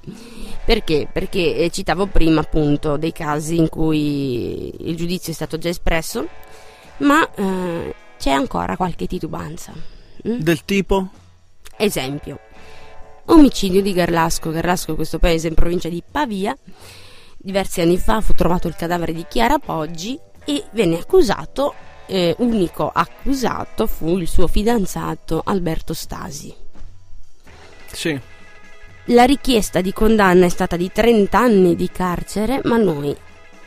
Perché? 0.65 1.07
Perché 1.13 1.59
eh, 1.59 1.71
citavo 1.71 2.07
prima 2.07 2.41
appunto 2.41 2.97
dei 2.97 3.13
casi 3.13 3.57
in 3.57 3.69
cui 3.69 4.89
il 4.89 4.97
giudizio 4.97 5.31
è 5.31 5.35
stato 5.37 5.57
già 5.57 5.69
espresso, 5.69 6.27
ma 6.99 7.33
eh, 7.37 7.95
c'è 8.19 8.31
ancora 8.31 8.77
qualche 8.77 9.07
titubanza. 9.07 9.73
Mm? 10.27 10.39
Del 10.41 10.65
tipo? 10.65 11.09
Esempio, 11.77 12.41
omicidio 13.27 13.81
di 13.81 13.93
Garlasco, 13.93 14.51
Garlasco 14.51 14.91
è 14.91 14.97
questo 14.97 15.21
paese 15.21 15.47
in 15.47 15.55
provincia 15.55 15.89
di 15.89 16.03
Pavia 16.11 16.57
diversi 17.45 17.83
anni 17.83 17.99
fa 17.99 18.23
fu 18.23 18.33
trovato 18.33 18.69
il 18.69 18.75
cadavere 18.75 19.13
di 19.13 19.27
Chiara 19.29 19.59
Poggi 19.59 20.19
e 20.47 20.65
venne 20.71 20.99
accusato, 20.99 21.75
eh, 22.07 22.35
unico 22.39 22.91
accusato 22.93 23.87
fu 23.87 24.17
il 24.17 24.27
suo 24.27 24.47
fidanzato 24.47 25.43
Alberto 25.45 25.93
Stasi. 25.93 26.55
Sì. 27.93 28.19
La 29.09 29.25
richiesta 29.25 29.83
di 29.83 29.93
condanna 29.93 30.47
è 30.47 30.49
stata 30.49 30.77
di 30.77 30.91
30 30.91 31.39
anni 31.39 31.77
di 31.77 31.91
carcere, 31.91 32.61
ma 32.65 32.79
noi 32.79 33.15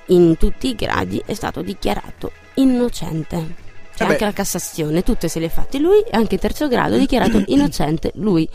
in 0.07 0.37
tutti 0.37 0.69
i 0.69 0.75
gradi 0.75 1.21
è 1.23 1.35
stato 1.35 1.61
dichiarato 1.61 2.31
innocente. 2.55 3.65
C'è 3.95 4.05
eh 4.05 4.07
anche 4.07 4.25
la 4.25 4.33
Cassazione, 4.33 5.03
tutte 5.03 5.27
se 5.27 5.39
le 5.39 5.49
fatte 5.49 5.77
lui 5.77 5.99
e 5.99 6.17
anche 6.17 6.39
terzo 6.39 6.67
grado 6.67 6.97
dichiarato 6.97 7.43
innocente 7.47 8.11
lui 8.15 8.49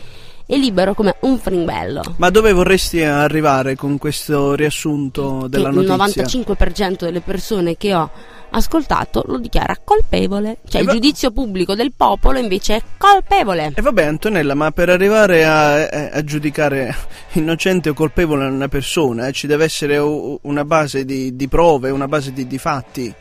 e 0.53 0.59
libero 0.59 0.93
come 0.93 1.17
un 1.21 1.39
fringbello. 1.39 2.03
Ma 2.19 2.29
dove 2.29 2.53
vorresti 2.53 3.03
arrivare 3.03 3.75
con 3.75 3.97
questo 3.97 4.55
riassunto 4.55 5.47
della 5.49 5.71
che 5.71 5.77
notizia? 5.77 6.25
Il 6.25 6.45
95% 6.47 6.97
delle 7.05 7.23
persone 7.23 7.79
che 7.79 7.95
ho 7.95 8.11
ascoltato 8.51 9.23
lo 9.29 9.39
dichiara 9.39 9.79
colpevole. 9.83 10.59
Cioè 10.69 10.81
e 10.81 10.81
il 10.81 10.87
va- 10.89 10.93
giudizio 10.93 11.31
pubblico 11.31 11.75
del 11.75 11.95
popolo 11.97 12.39
invece 12.39 12.77
è 12.77 12.83
colpevole. 12.99 13.73
E 13.75 13.81
vabbè 13.81 14.05
Antonella, 14.05 14.53
ma 14.53 14.71
per 14.73 14.91
arrivare 14.91 15.47
a, 15.47 15.87
a 15.87 16.23
giudicare 16.23 16.95
innocente 17.33 17.89
o 17.89 17.95
colpevole 17.95 18.45
una 18.45 18.69
persona 18.69 19.29
eh, 19.29 19.33
ci 19.33 19.47
deve 19.47 19.65
essere 19.65 19.97
una 19.97 20.67
base 20.67 21.07
di, 21.07 21.35
di 21.35 21.49
prove, 21.49 21.89
una 21.89 22.09
base 22.09 22.31
di, 22.35 22.47
di 22.47 22.59
fatti. 22.59 23.15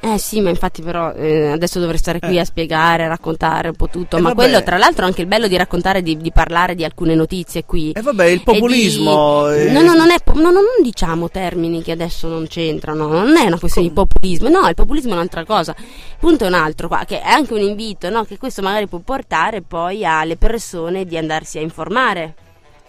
Eh 0.00 0.16
sì, 0.18 0.40
ma 0.40 0.48
infatti 0.48 0.80
però 0.80 1.12
eh, 1.12 1.48
adesso 1.48 1.80
dovrei 1.80 1.98
stare 1.98 2.20
qui 2.20 2.36
eh. 2.36 2.40
a 2.40 2.44
spiegare, 2.44 3.04
a 3.04 3.08
raccontare 3.08 3.68
un 3.68 3.74
po' 3.74 3.88
tutto. 3.88 4.16
Eh 4.16 4.20
ma 4.20 4.28
vabbè. 4.28 4.42
quello 4.42 4.62
tra 4.62 4.78
l'altro 4.78 5.04
è 5.04 5.06
anche 5.08 5.22
il 5.22 5.26
bello 5.26 5.48
di 5.48 5.56
raccontare, 5.56 6.02
di, 6.02 6.16
di, 6.16 6.30
parlare 6.30 6.76
di 6.76 6.84
alcune 6.84 7.16
notizie 7.16 7.64
qui. 7.64 7.90
E 7.90 7.98
eh 7.98 8.02
vabbè, 8.02 8.26
il 8.26 8.42
populismo... 8.42 9.50
Di... 9.50 9.72
No, 9.72 9.82
no, 9.82 9.94
non, 9.94 10.10
è, 10.10 10.16
no, 10.34 10.50
non 10.50 10.64
diciamo 10.82 11.28
termini 11.28 11.82
che 11.82 11.92
adesso 11.92 12.28
non 12.28 12.46
c'entrano, 12.46 13.08
non 13.08 13.36
è 13.36 13.46
una 13.46 13.58
questione 13.58 13.88
Com... 13.88 14.04
di 14.04 14.08
populismo, 14.08 14.48
no, 14.48 14.68
il 14.68 14.74
populismo 14.74 15.10
è 15.10 15.14
un'altra 15.14 15.44
cosa. 15.44 15.74
Il 15.76 16.16
punto 16.20 16.44
è 16.44 16.46
un 16.46 16.54
altro 16.54 16.86
qua, 16.86 17.04
che 17.04 17.20
è 17.20 17.28
anche 17.28 17.54
un 17.54 17.60
invito, 17.60 18.08
no? 18.08 18.24
Che 18.24 18.38
questo 18.38 18.62
magari 18.62 18.86
può 18.86 19.00
portare 19.00 19.62
poi 19.62 20.04
alle 20.04 20.36
persone 20.36 21.06
di 21.06 21.16
andarsi 21.16 21.58
a 21.58 21.62
informare 21.62 22.34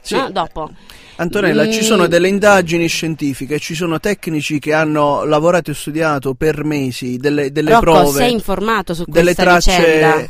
sì. 0.01 0.15
no? 0.15 0.29
dopo. 0.29 0.69
Antonella, 1.19 1.65
mm. 1.65 1.71
ci 1.71 1.83
sono 1.83 2.07
delle 2.07 2.29
indagini 2.29 2.87
scientifiche, 2.87 3.59
ci 3.59 3.75
sono 3.75 3.99
tecnici 3.99 4.57
che 4.57 4.73
hanno 4.73 5.25
lavorato 5.25 5.71
e 5.71 5.73
studiato 5.73 6.33
per 6.33 6.63
mesi 6.63 7.17
delle, 7.17 7.51
delle 7.51 7.71
Rocco, 7.71 7.83
prove. 7.83 8.17
sei 8.17 8.31
informato 8.31 8.93
su 8.93 9.03
delle 9.05 9.35
tracce, 9.35 9.75
vicenda? 9.75 10.29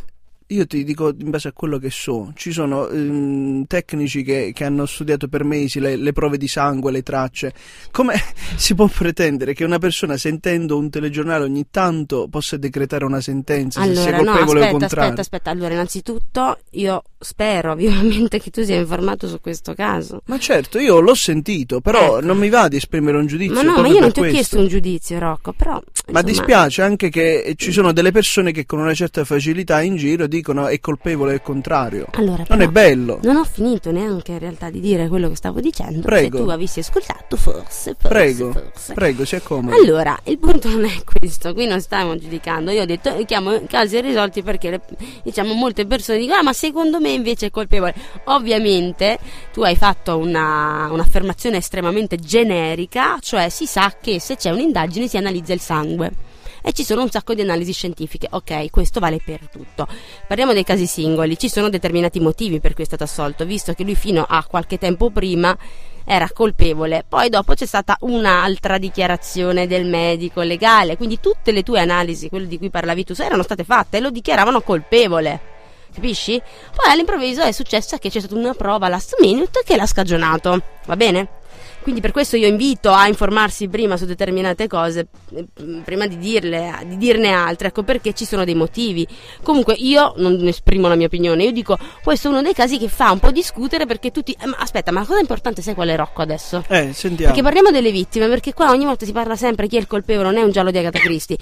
Io 0.51 0.65
ti 0.65 0.83
dico 0.83 1.13
in 1.15 1.29
base 1.29 1.49
a 1.49 1.51
quello 1.51 1.77
che 1.77 1.91
so, 1.91 2.31
ci 2.35 2.51
sono 2.51 2.87
um, 2.89 3.67
tecnici 3.67 4.23
che, 4.23 4.51
che, 4.51 4.65
hanno 4.65 4.87
studiato 4.87 5.27
per 5.27 5.43
mesi 5.43 5.79
le, 5.79 5.95
le, 5.95 6.11
prove 6.11 6.37
di 6.39 6.47
sangue, 6.47 6.91
le 6.91 7.03
tracce. 7.03 7.53
Come 7.91 8.15
si 8.57 8.73
può 8.73 8.87
pretendere 8.87 9.53
che 9.53 9.63
una 9.63 9.77
persona 9.77 10.17
sentendo 10.17 10.75
un 10.75 10.89
telegiornale 10.89 11.43
ogni 11.43 11.67
tanto 11.69 12.27
possa 12.29 12.57
decretare 12.57 13.05
una 13.05 13.21
sentenza 13.21 13.79
allora, 13.79 14.01
se 14.01 14.07
sia 14.07 14.15
colpevole 14.15 14.39
no, 14.41 14.47
aspetta, 14.49 14.67
o 14.67 14.79
contrario? 14.79 15.03
Aspetta, 15.03 15.21
aspetta, 15.21 15.49
allora 15.51 15.73
innanzitutto 15.73 16.57
io 16.71 17.03
spero 17.19 17.75
vivamente 17.77 18.39
che 18.39 18.49
tu 18.49 18.63
sia 18.63 18.77
informato 18.77 19.27
su 19.27 19.39
questo 19.41 19.75
caso. 19.75 20.23
Ma 20.25 20.39
certo, 20.39 20.79
io 20.79 20.99
l'ho 20.99 21.13
sentito, 21.13 21.79
però 21.79 22.17
ecco. 22.17 22.25
non 22.25 22.39
mi 22.39 22.49
va 22.49 22.67
di 22.67 22.77
esprimere 22.77 23.17
un 23.17 23.27
giudizio. 23.27 23.53
Ma 23.53 23.61
no, 23.61 23.81
ma 23.81 23.87
io 23.87 23.99
non 23.99 24.11
ti 24.11 24.19
ho 24.19 24.23
chiesto 24.23 24.57
un 24.57 24.67
giudizio, 24.67 25.19
Rocco, 25.19 25.53
però... 25.53 25.73
Insomma... 25.73 26.21
Ma 26.21 26.21
dispiace 26.23 26.81
anche 26.81 27.09
che 27.09 27.53
ci 27.55 27.71
sono 27.71 27.91
delle 27.91 28.11
persone 28.11 28.51
che 28.51 28.65
con 28.65 28.79
una 28.79 28.95
certa 28.95 29.23
facilità 29.23 29.79
in 29.81 29.95
giro 29.95 30.25
dicono 30.25 30.37
dicono 30.39 30.67
è 30.67 30.79
colpevole 30.79 31.33
il 31.33 31.41
contrario. 31.41 32.07
Allora, 32.13 32.43
non 32.47 32.61
è 32.61 32.67
bello. 32.67 33.19
Non 33.23 33.35
ho 33.35 33.43
finito 33.43 33.91
neanche 33.91 34.31
in 34.33 34.39
realtà 34.39 34.69
di 34.69 34.79
dire 34.79 35.07
quello 35.07 35.29
che 35.29 35.35
stavo 35.35 35.59
dicendo. 35.59 36.01
Prego. 36.01 36.37
Se 36.37 36.43
tu 36.43 36.49
avessi 36.49 36.79
ascoltato, 36.79 37.37
forse, 37.37 37.95
forse 37.97 38.07
Prego, 38.07 38.51
forse. 38.51 38.93
prego, 38.93 39.25
sia 39.25 39.41
come. 39.41 39.73
Allora, 39.73 40.17
il 40.23 40.37
punto 40.39 40.69
non 40.69 40.85
è 40.85 41.03
questo, 41.03 41.53
qui 41.53 41.67
non 41.67 41.81
stiamo 41.81 42.17
giudicando. 42.17 42.71
Io 42.71 42.81
ho 42.81 42.85
detto, 42.85 43.23
chiamo 43.25 43.61
casi 43.67 43.97
irrisolti 43.97 44.41
perché 44.41 44.69
le, 44.69 44.81
diciamo 45.23 45.53
molte 45.53 45.85
persone 45.85 46.17
dicono, 46.19 46.39
ah, 46.39 46.43
ma 46.43 46.53
secondo 46.53 46.99
me 46.99 47.09
invece 47.09 47.47
è 47.47 47.51
colpevole. 47.51 47.93
Ovviamente 48.25 49.19
tu 49.51 49.61
hai 49.61 49.75
fatto 49.75 50.17
una, 50.17 50.87
un'affermazione 50.91 51.57
estremamente 51.57 52.17
generica, 52.17 53.17
cioè 53.19 53.49
si 53.49 53.65
sa 53.65 53.93
che 53.99 54.19
se 54.19 54.35
c'è 54.35 54.51
un'indagine 54.51 55.07
si 55.07 55.17
analizza 55.17 55.53
il 55.53 55.61
sangue 55.61 56.27
e 56.61 56.73
ci 56.73 56.83
sono 56.83 57.01
un 57.01 57.09
sacco 57.09 57.33
di 57.33 57.41
analisi 57.41 57.73
scientifiche. 57.73 58.27
Ok, 58.31 58.69
questo 58.69 58.99
vale 58.99 59.19
per 59.23 59.49
tutto. 59.49 59.87
Parliamo 60.27 60.53
dei 60.53 60.63
casi 60.63 60.87
singoli, 60.87 61.37
ci 61.37 61.49
sono 61.49 61.69
determinati 61.69 62.19
motivi 62.19 62.59
per 62.59 62.73
cui 62.73 62.83
è 62.83 62.87
stato 62.87 63.03
assolto, 63.03 63.45
visto 63.45 63.73
che 63.73 63.83
lui 63.83 63.95
fino 63.95 64.25
a 64.27 64.45
qualche 64.45 64.77
tempo 64.77 65.09
prima 65.09 65.57
era 66.05 66.29
colpevole. 66.33 67.05
Poi 67.07 67.29
dopo 67.29 67.53
c'è 67.53 67.65
stata 67.65 67.97
un'altra 68.01 68.77
dichiarazione 68.77 69.67
del 69.67 69.85
medico 69.85 70.41
legale, 70.41 70.97
quindi 70.97 71.19
tutte 71.19 71.51
le 71.51 71.63
tue 71.63 71.79
analisi, 71.79 72.29
quelle 72.29 72.47
di 72.47 72.57
cui 72.57 72.69
parlavi 72.69 73.03
tu, 73.03 73.13
erano 73.17 73.43
state 73.43 73.63
fatte 73.63 73.97
e 73.97 73.99
lo 73.99 74.09
dichiaravano 74.09 74.61
colpevole. 74.61 75.57
Capisci? 75.93 76.41
Poi 76.75 76.91
all'improvviso 76.91 77.41
è 77.41 77.51
successo 77.51 77.97
che 77.97 78.09
c'è 78.09 78.19
stata 78.19 78.35
una 78.35 78.53
prova 78.53 78.87
last 78.87 79.19
minute 79.19 79.61
che 79.65 79.75
l'ha 79.75 79.87
scagionato. 79.87 80.61
Va 80.85 80.95
bene? 80.95 81.38
Quindi 81.81 82.01
per 82.01 82.11
questo 82.11 82.35
io 82.35 82.47
invito 82.47 82.91
a 82.91 83.07
informarsi 83.07 83.67
prima 83.67 83.97
su 83.97 84.05
determinate 84.05 84.67
cose, 84.67 85.07
eh, 85.33 85.45
prima 85.83 86.07
di, 86.07 86.17
dirle, 86.17 86.83
di 86.85 86.97
dirne 86.97 87.31
altre, 87.31 87.69
ecco 87.69 87.83
perché 87.83 88.13
ci 88.13 88.25
sono 88.25 88.43
dei 88.43 88.55
motivi. 88.55 89.07
Comunque 89.41 89.73
io 89.75 90.13
non 90.17 90.45
esprimo 90.47 90.87
la 90.87 90.95
mia 90.95 91.07
opinione, 91.07 91.43
io 91.43 91.51
dico 91.51 91.77
questo 92.03 92.27
è 92.27 92.31
uno 92.31 92.41
dei 92.41 92.53
casi 92.53 92.77
che 92.77 92.89
fa 92.89 93.11
un 93.11 93.19
po' 93.19 93.31
discutere 93.31 93.85
perché 93.85 94.11
tutti... 94.11 94.35
Eh, 94.39 94.45
ma 94.45 94.57
aspetta, 94.59 94.91
ma 94.91 94.99
la 94.99 95.05
cosa 95.05 95.19
importante 95.19 95.61
sai 95.61 95.73
qual 95.73 95.89
è 95.89 95.95
Rocco 95.95 96.21
adesso? 96.21 96.63
Eh, 96.67 96.91
sentiamo. 96.93 97.31
Perché 97.31 97.41
parliamo 97.41 97.71
delle 97.71 97.91
vittime, 97.91 98.27
perché 98.27 98.53
qua 98.53 98.69
ogni 98.71 98.85
volta 98.85 99.05
si 99.05 99.11
parla 99.11 99.35
sempre 99.35 99.67
chi 99.67 99.77
è 99.77 99.79
il 99.79 99.87
colpevole, 99.87 100.29
non 100.29 100.37
è 100.37 100.43
un 100.43 100.51
giallo 100.51 100.71
di 100.71 100.77
Agatha 100.77 100.99
Christie. 100.99 101.37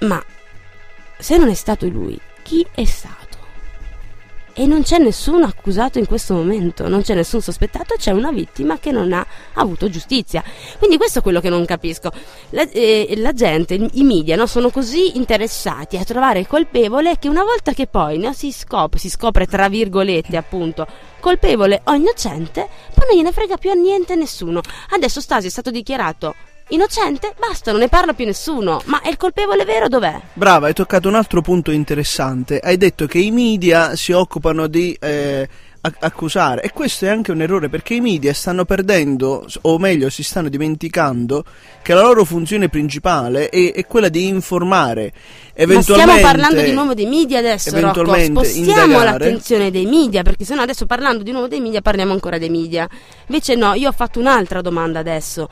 Ma 0.00 0.22
se 1.18 1.36
non 1.36 1.48
è 1.48 1.54
stato 1.54 1.86
lui, 1.86 2.18
chi 2.42 2.66
è 2.74 2.84
stato? 2.84 3.23
E 4.54 4.66
non 4.66 4.82
c'è 4.82 4.98
nessun 4.98 5.42
accusato 5.42 5.98
in 5.98 6.06
questo 6.06 6.34
momento, 6.34 6.88
non 6.88 7.02
c'è 7.02 7.14
nessun 7.14 7.40
sospettato, 7.40 7.96
c'è 7.98 8.12
una 8.12 8.30
vittima 8.30 8.78
che 8.78 8.92
non 8.92 9.12
ha 9.12 9.26
avuto 9.54 9.90
giustizia. 9.90 10.42
Quindi 10.78 10.96
questo 10.96 11.18
è 11.18 11.22
quello 11.22 11.40
che 11.40 11.50
non 11.50 11.64
capisco. 11.64 12.10
La, 12.50 12.62
eh, 12.70 13.14
la 13.16 13.32
gente, 13.32 13.74
i 13.74 14.04
media 14.04 14.36
no, 14.36 14.46
sono 14.46 14.70
così 14.70 15.16
interessati 15.16 15.96
a 15.96 16.04
trovare 16.04 16.38
il 16.38 16.46
colpevole 16.46 17.18
che 17.18 17.28
una 17.28 17.42
volta 17.42 17.72
che 17.72 17.88
poi 17.88 18.18
no, 18.18 18.32
si, 18.32 18.52
scopre, 18.52 18.98
si 18.98 19.10
scopre 19.10 19.46
tra 19.46 19.68
virgolette 19.68 20.36
appunto 20.36 20.86
colpevole 21.18 21.80
o 21.84 21.94
innocente, 21.94 22.68
poi 22.94 23.06
non 23.08 23.16
gliene 23.16 23.32
frega 23.32 23.56
più 23.56 23.70
a 23.70 23.74
niente 23.74 24.14
nessuno. 24.14 24.60
Adesso 24.90 25.20
Stasi 25.20 25.48
è 25.48 25.50
stato 25.50 25.70
dichiarato 25.70 26.34
innocente, 26.68 27.34
basta, 27.38 27.70
non 27.70 27.80
ne 27.80 27.88
parla 27.88 28.12
più 28.12 28.24
nessuno. 28.24 28.82
Ma 28.86 29.00
è 29.00 29.08
il 29.08 29.16
colpevole 29.16 29.64
vero 29.64 29.88
dov'è? 29.88 30.20
Brava, 30.32 30.66
hai 30.66 30.74
toccato 30.74 31.08
un 31.08 31.14
altro 31.14 31.40
punto 31.40 31.70
interessante. 31.70 32.58
Hai 32.58 32.76
detto 32.76 33.06
che 33.06 33.18
i 33.18 33.30
media 33.30 33.96
si 33.96 34.12
occupano 34.12 34.66
di 34.66 34.96
eh, 35.00 35.48
accusare 36.00 36.62
e 36.62 36.70
questo 36.72 37.04
è 37.04 37.08
anche 37.08 37.30
un 37.30 37.42
errore 37.42 37.68
perché 37.68 37.94
i 37.94 38.00
media 38.00 38.32
stanno 38.32 38.64
perdendo, 38.64 39.46
o 39.62 39.78
meglio 39.78 40.08
si 40.08 40.22
stanno 40.22 40.48
dimenticando, 40.48 41.44
che 41.82 41.92
la 41.92 42.00
loro 42.00 42.24
funzione 42.24 42.68
principale 42.68 43.50
è, 43.50 43.72
è 43.72 43.86
quella 43.86 44.08
di 44.08 44.26
informare. 44.26 45.12
Eventualmente, 45.52 46.12
Ma 46.12 46.18
stiamo 46.18 46.32
parlando 46.32 46.62
di 46.62 46.72
nuovo 46.72 46.94
dei 46.94 47.06
media 47.06 47.38
adesso, 47.38 47.78
Rocco. 47.78 48.04
Spostiamo 48.04 48.82
indagare. 48.82 49.04
l'attenzione 49.04 49.70
dei 49.70 49.86
media, 49.86 50.22
perché 50.22 50.44
sennò 50.44 50.62
adesso 50.62 50.86
parlando 50.86 51.22
di 51.22 51.32
nuovo 51.32 51.48
dei 51.48 51.60
media 51.60 51.82
parliamo 51.82 52.12
ancora 52.12 52.38
dei 52.38 52.50
media. 52.50 52.88
Invece 53.26 53.54
no, 53.54 53.74
io 53.74 53.90
ho 53.90 53.92
fatto 53.92 54.18
un'altra 54.18 54.62
domanda 54.62 55.00
adesso 55.00 55.48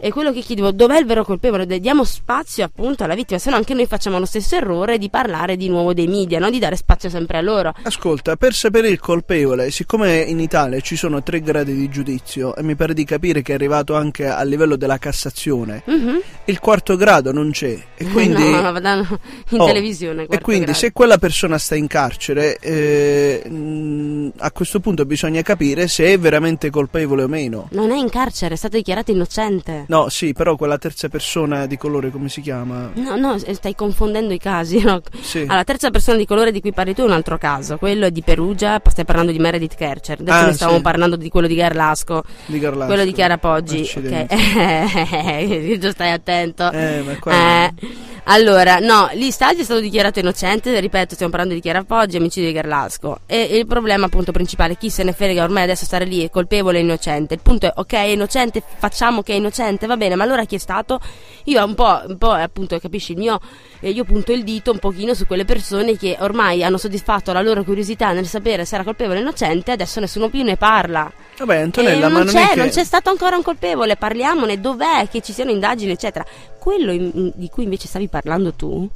è 0.00 0.10
quello 0.10 0.32
che 0.32 0.40
chiedevo, 0.40 0.72
dov'è 0.72 0.98
il 0.98 1.04
vero 1.04 1.24
colpevole? 1.24 1.66
Diamo 1.78 2.04
spazio 2.04 2.64
appunto 2.64 3.04
alla 3.04 3.14
vittima, 3.14 3.38
se 3.38 3.50
no 3.50 3.56
anche 3.56 3.74
noi 3.74 3.86
facciamo 3.86 4.18
lo 4.18 4.24
stesso 4.24 4.56
errore 4.56 4.96
di 4.96 5.10
parlare 5.10 5.56
di 5.56 5.68
nuovo 5.68 5.92
dei 5.92 6.06
media, 6.06 6.38
no? 6.38 6.48
di 6.48 6.58
dare 6.58 6.76
spazio 6.76 7.10
sempre 7.10 7.36
a 7.36 7.42
loro. 7.42 7.74
Ascolta, 7.82 8.36
per 8.36 8.54
sapere 8.54 8.88
il 8.88 8.98
colpevole, 8.98 9.70
siccome 9.70 10.20
in 10.20 10.40
Italia 10.40 10.80
ci 10.80 10.96
sono 10.96 11.22
tre 11.22 11.40
gradi 11.42 11.74
di 11.74 11.88
giudizio 11.90 12.56
e 12.56 12.62
mi 12.62 12.76
pare 12.76 12.94
di 12.94 13.04
capire 13.04 13.42
che 13.42 13.52
è 13.52 13.54
arrivato 13.56 13.94
anche 13.94 14.26
a 14.26 14.42
livello 14.42 14.76
della 14.76 14.96
Cassazione, 14.96 15.82
mm-hmm. 15.88 16.16
il 16.46 16.58
quarto 16.60 16.96
grado 16.96 17.30
non 17.32 17.50
c'è. 17.50 17.78
E 17.94 18.04
quindi, 18.08 18.50
no, 18.50 18.62
no, 18.62 18.72
vado 18.72 19.18
in 19.50 19.60
oh, 19.60 19.66
televisione. 19.66 20.26
E 20.30 20.40
quindi 20.40 20.64
grado. 20.64 20.78
se 20.78 20.92
quella 20.92 21.18
persona 21.18 21.58
sta 21.58 21.74
in 21.74 21.86
carcere, 21.86 22.56
eh, 22.58 23.42
mh, 23.46 24.32
a 24.38 24.50
questo 24.50 24.80
punto 24.80 25.04
bisogna 25.04 25.42
capire 25.42 25.88
se 25.88 26.06
è 26.06 26.18
veramente 26.18 26.70
colpevole 26.70 27.24
o 27.24 27.28
meno. 27.28 27.68
Non 27.72 27.90
è 27.90 27.96
in 27.96 28.08
carcere, 28.08 28.54
è 28.54 28.56
stato 28.56 28.76
dichiarato 28.76 29.10
innocente. 29.10 29.84
No, 29.90 30.08
sì, 30.08 30.32
però 30.32 30.54
quella 30.54 30.78
terza 30.78 31.08
persona 31.08 31.66
di 31.66 31.76
colore 31.76 32.10
come 32.10 32.28
si 32.28 32.40
chiama? 32.40 32.92
No, 32.94 33.16
no, 33.16 33.36
stai 33.38 33.74
confondendo 33.74 34.32
i 34.32 34.38
casi. 34.38 34.80
No? 34.80 35.02
Sì. 35.20 35.38
Allora, 35.38 35.56
la 35.56 35.64
terza 35.64 35.90
persona 35.90 36.16
di 36.16 36.26
colore 36.26 36.52
di 36.52 36.60
cui 36.60 36.72
parli 36.72 36.94
tu 36.94 37.02
è 37.02 37.06
un 37.06 37.10
altro 37.10 37.38
caso, 37.38 37.76
quello 37.76 38.06
è 38.06 38.12
di 38.12 38.22
Perugia, 38.22 38.80
stai 38.88 39.04
parlando 39.04 39.32
di 39.32 39.40
Meredith 39.40 39.74
Kercher. 39.74 40.20
Adesso 40.20 40.36
ah, 40.36 40.46
ne 40.46 40.52
stavamo 40.52 40.76
sì. 40.76 40.82
parlando 40.84 41.16
di 41.16 41.28
quello 41.28 41.48
di 41.48 41.56
Garlasco. 41.56 42.22
Di 42.46 42.60
Garlasco. 42.60 42.86
Quello 42.86 43.04
di 43.04 43.12
Chiara 43.12 43.38
Poggi. 43.38 43.80
Accidenti. 43.80 44.34
Ok. 44.34 45.90
Stai 45.90 46.12
attento. 46.12 46.70
Eh, 46.70 47.02
ma 47.04 47.18
qua... 47.18 47.32
Eh. 47.32 48.08
Allora, 48.24 48.78
no, 48.78 49.08
lì 49.14 49.30
Stasi 49.30 49.60
è 49.60 49.64
stato 49.64 49.80
dichiarato 49.80 50.20
innocente, 50.20 50.78
ripeto, 50.78 51.14
stiamo 51.14 51.32
parlando 51.32 51.54
di 51.54 51.60
Chiara 51.60 51.82
Poggi, 51.82 52.16
omicidio 52.16 52.48
di 52.48 52.54
Garlasco. 52.54 53.20
E 53.26 53.42
il 53.42 53.66
problema 53.66 54.06
appunto 54.06 54.30
principale, 54.30 54.76
chi 54.76 54.88
se 54.88 55.02
ne 55.02 55.12
frega 55.12 55.42
ormai 55.42 55.64
adesso 55.64 55.84
stare 55.84 56.04
lì 56.04 56.22
è 56.22 56.30
colpevole 56.30 56.78
e 56.78 56.82
innocente. 56.82 57.34
Il 57.34 57.40
punto 57.42 57.66
è, 57.66 57.72
ok, 57.74 57.92
è 57.92 58.02
innocente, 58.02 58.62
facciamo 58.78 59.22
che 59.22 59.32
è 59.32 59.36
innocente, 59.36 59.79
va 59.86 59.96
bene, 59.96 60.14
ma 60.14 60.24
allora 60.24 60.44
chi 60.44 60.56
è 60.56 60.58
stato? 60.58 61.00
Io 61.44 61.64
un 61.64 61.74
po', 61.74 62.02
un 62.06 62.18
po' 62.18 62.32
appunto, 62.32 62.78
capisci, 62.78 63.12
il 63.12 63.18
mio, 63.18 63.40
eh, 63.80 63.90
io 63.90 64.04
punto 64.04 64.32
il 64.32 64.44
dito 64.44 64.70
un 64.70 64.78
pochino 64.78 65.14
su 65.14 65.26
quelle 65.26 65.44
persone 65.44 65.96
che 65.96 66.16
ormai 66.20 66.62
hanno 66.62 66.78
soddisfatto 66.78 67.32
la 67.32 67.40
loro 67.42 67.64
curiosità 67.64 68.12
nel 68.12 68.26
sapere 68.26 68.64
se 68.64 68.74
era 68.74 68.84
colpevole 68.84 69.18
o 69.18 69.22
innocente, 69.22 69.72
adesso 69.72 70.00
nessuno 70.00 70.28
più 70.28 70.42
ne 70.42 70.56
parla. 70.56 71.10
Vabbè, 71.38 71.56
Antonella, 71.56 72.08
non 72.08 72.12
ma 72.12 72.18
non, 72.24 72.32
c'è, 72.32 72.48
che... 72.48 72.56
non 72.56 72.68
c'è 72.68 72.84
stato 72.84 73.10
ancora 73.10 73.36
un 73.36 73.42
colpevole, 73.42 73.96
parliamone, 73.96 74.60
dov'è 74.60 75.08
che 75.08 75.20
ci 75.20 75.32
siano 75.32 75.50
indagini, 75.50 75.92
eccetera. 75.92 76.24
Quello 76.58 76.92
in, 76.92 77.32
di 77.34 77.48
cui 77.48 77.64
invece 77.64 77.86
stavi 77.88 78.08
parlando 78.08 78.52
tu 78.52 78.88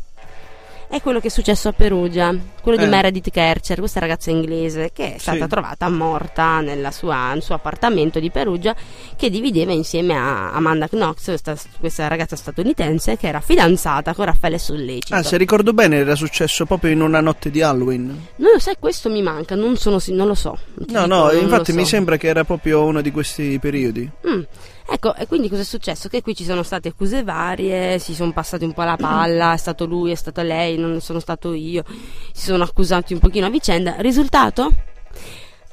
è 0.97 1.01
quello 1.03 1.19
che 1.21 1.27
è 1.27 1.31
successo 1.31 1.69
a 1.69 1.73
Perugia, 1.73 2.35
quello 2.63 2.79
Eh. 2.79 2.85
di 2.85 2.89
Meredith 2.89 3.31
Kercher, 3.31 3.79
questa 3.79 3.99
ragazza 4.01 4.31
inglese 4.31 4.91
che 4.93 5.17
è 5.17 5.19
stata 5.19 5.43
Sì. 5.45 5.49
trovata 5.49 5.88
morta 5.88 6.61
nella 6.61 6.90
sua- 6.92 7.33
nel 7.33 7.42
suo 7.42 7.55
appartamento 7.57 8.21
di 8.21 8.31
Perugia 8.31 8.75
che 9.17 9.29
divideva 9.29 9.73
insieme 9.73 10.15
a 10.17 10.53
Amanda 10.53 10.87
Knox, 10.88 11.25
questa, 11.25 11.57
questa 11.81 12.07
ragazza 12.07 12.37
statunitense 12.37 13.17
che 13.17 13.27
era 13.27 13.40
fidanzata 13.40 14.15
con 14.15 14.27
Raffaele 14.27 14.59
Sollecito. 14.59 15.15
Ah, 15.15 15.23
se 15.23 15.37
ricordo 15.37 15.73
bene 15.73 15.97
era 15.97 16.15
successo 16.15 16.65
proprio 16.65 16.92
in 16.92 17.01
una 17.01 17.21
notte 17.21 17.51
di 17.51 17.61
Halloween. 17.61 18.07
Non 18.37 18.53
lo 18.53 18.59
sai, 18.59 18.77
questo 18.79 19.11
mi 19.11 19.21
manca, 19.23 19.55
non, 19.57 19.77
sono, 19.77 19.99
non 20.09 20.29
lo 20.29 20.35
so. 20.35 20.57
No, 20.75 20.85
dico, 20.87 21.07
no, 21.07 21.31
infatti 21.33 21.73
mi 21.73 21.83
so. 21.83 21.88
sembra 21.88 22.17
che 22.17 22.29
era 22.29 22.45
proprio 22.45 22.85
uno 22.85 23.01
di 23.01 23.11
questi 23.11 23.59
periodi. 23.59 24.09
Mm. 24.29 24.42
Ecco, 24.87 25.15
e 25.15 25.27
quindi 25.27 25.49
cosa 25.49 25.63
è 25.63 25.65
successo? 25.65 26.09
Che 26.09 26.23
qui 26.23 26.35
ci 26.35 26.45
sono 26.45 26.63
state 26.63 26.89
accuse 26.89 27.23
varie, 27.23 27.99
si 27.99 28.15
sono 28.15 28.33
passati 28.33 28.65
un 28.65 28.73
po' 28.73 28.83
la 28.83 28.97
palla, 28.97 29.55
è 29.55 29.57
stato 29.57 29.87
lui, 29.87 30.11
è 30.11 30.15
stata 30.15 30.43
lei, 30.43 30.77
non 30.77 31.01
sono 31.01 31.21
stato 31.21 31.53
io, 31.53 31.85
si 32.33 32.45
sono 32.45 32.63
accusati 32.63 33.15
un 33.15 33.19
pochino 33.19 33.47
a 33.47 33.51
vicenda. 33.51 33.97
Risultato? 33.99 34.73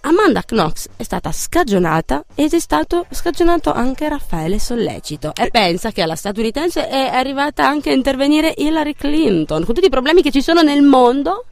Amanda 0.04 0.42
Knox 0.42 0.88
è 0.96 1.04
stata 1.04 1.32
scagionata 1.32 2.26
ed 2.34 2.54
è 2.54 2.60
stato 2.60 3.06
scagionato 3.12 3.72
anche 3.72 4.10
Raffaele 4.10 4.58
Sollecito. 4.58 5.34
E 5.36 5.50
pensa 5.52 5.92
che 5.92 6.02
alla 6.02 6.16
statunitense 6.16 6.88
è 6.88 7.10
arrivata 7.14 7.68
anche 7.68 7.92
a 7.92 7.94
intervenire 7.94 8.54
Hillary 8.58 8.96
Clinton, 8.96 9.64
con 9.64 9.76
tutti 9.76 9.86
i 9.88 9.92
problemi 9.92 10.24
che 10.24 10.32
ci 10.32 10.42
sono 10.42 10.62
nel 10.62 10.82
mondo. 10.82 11.46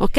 Ok? 0.00 0.16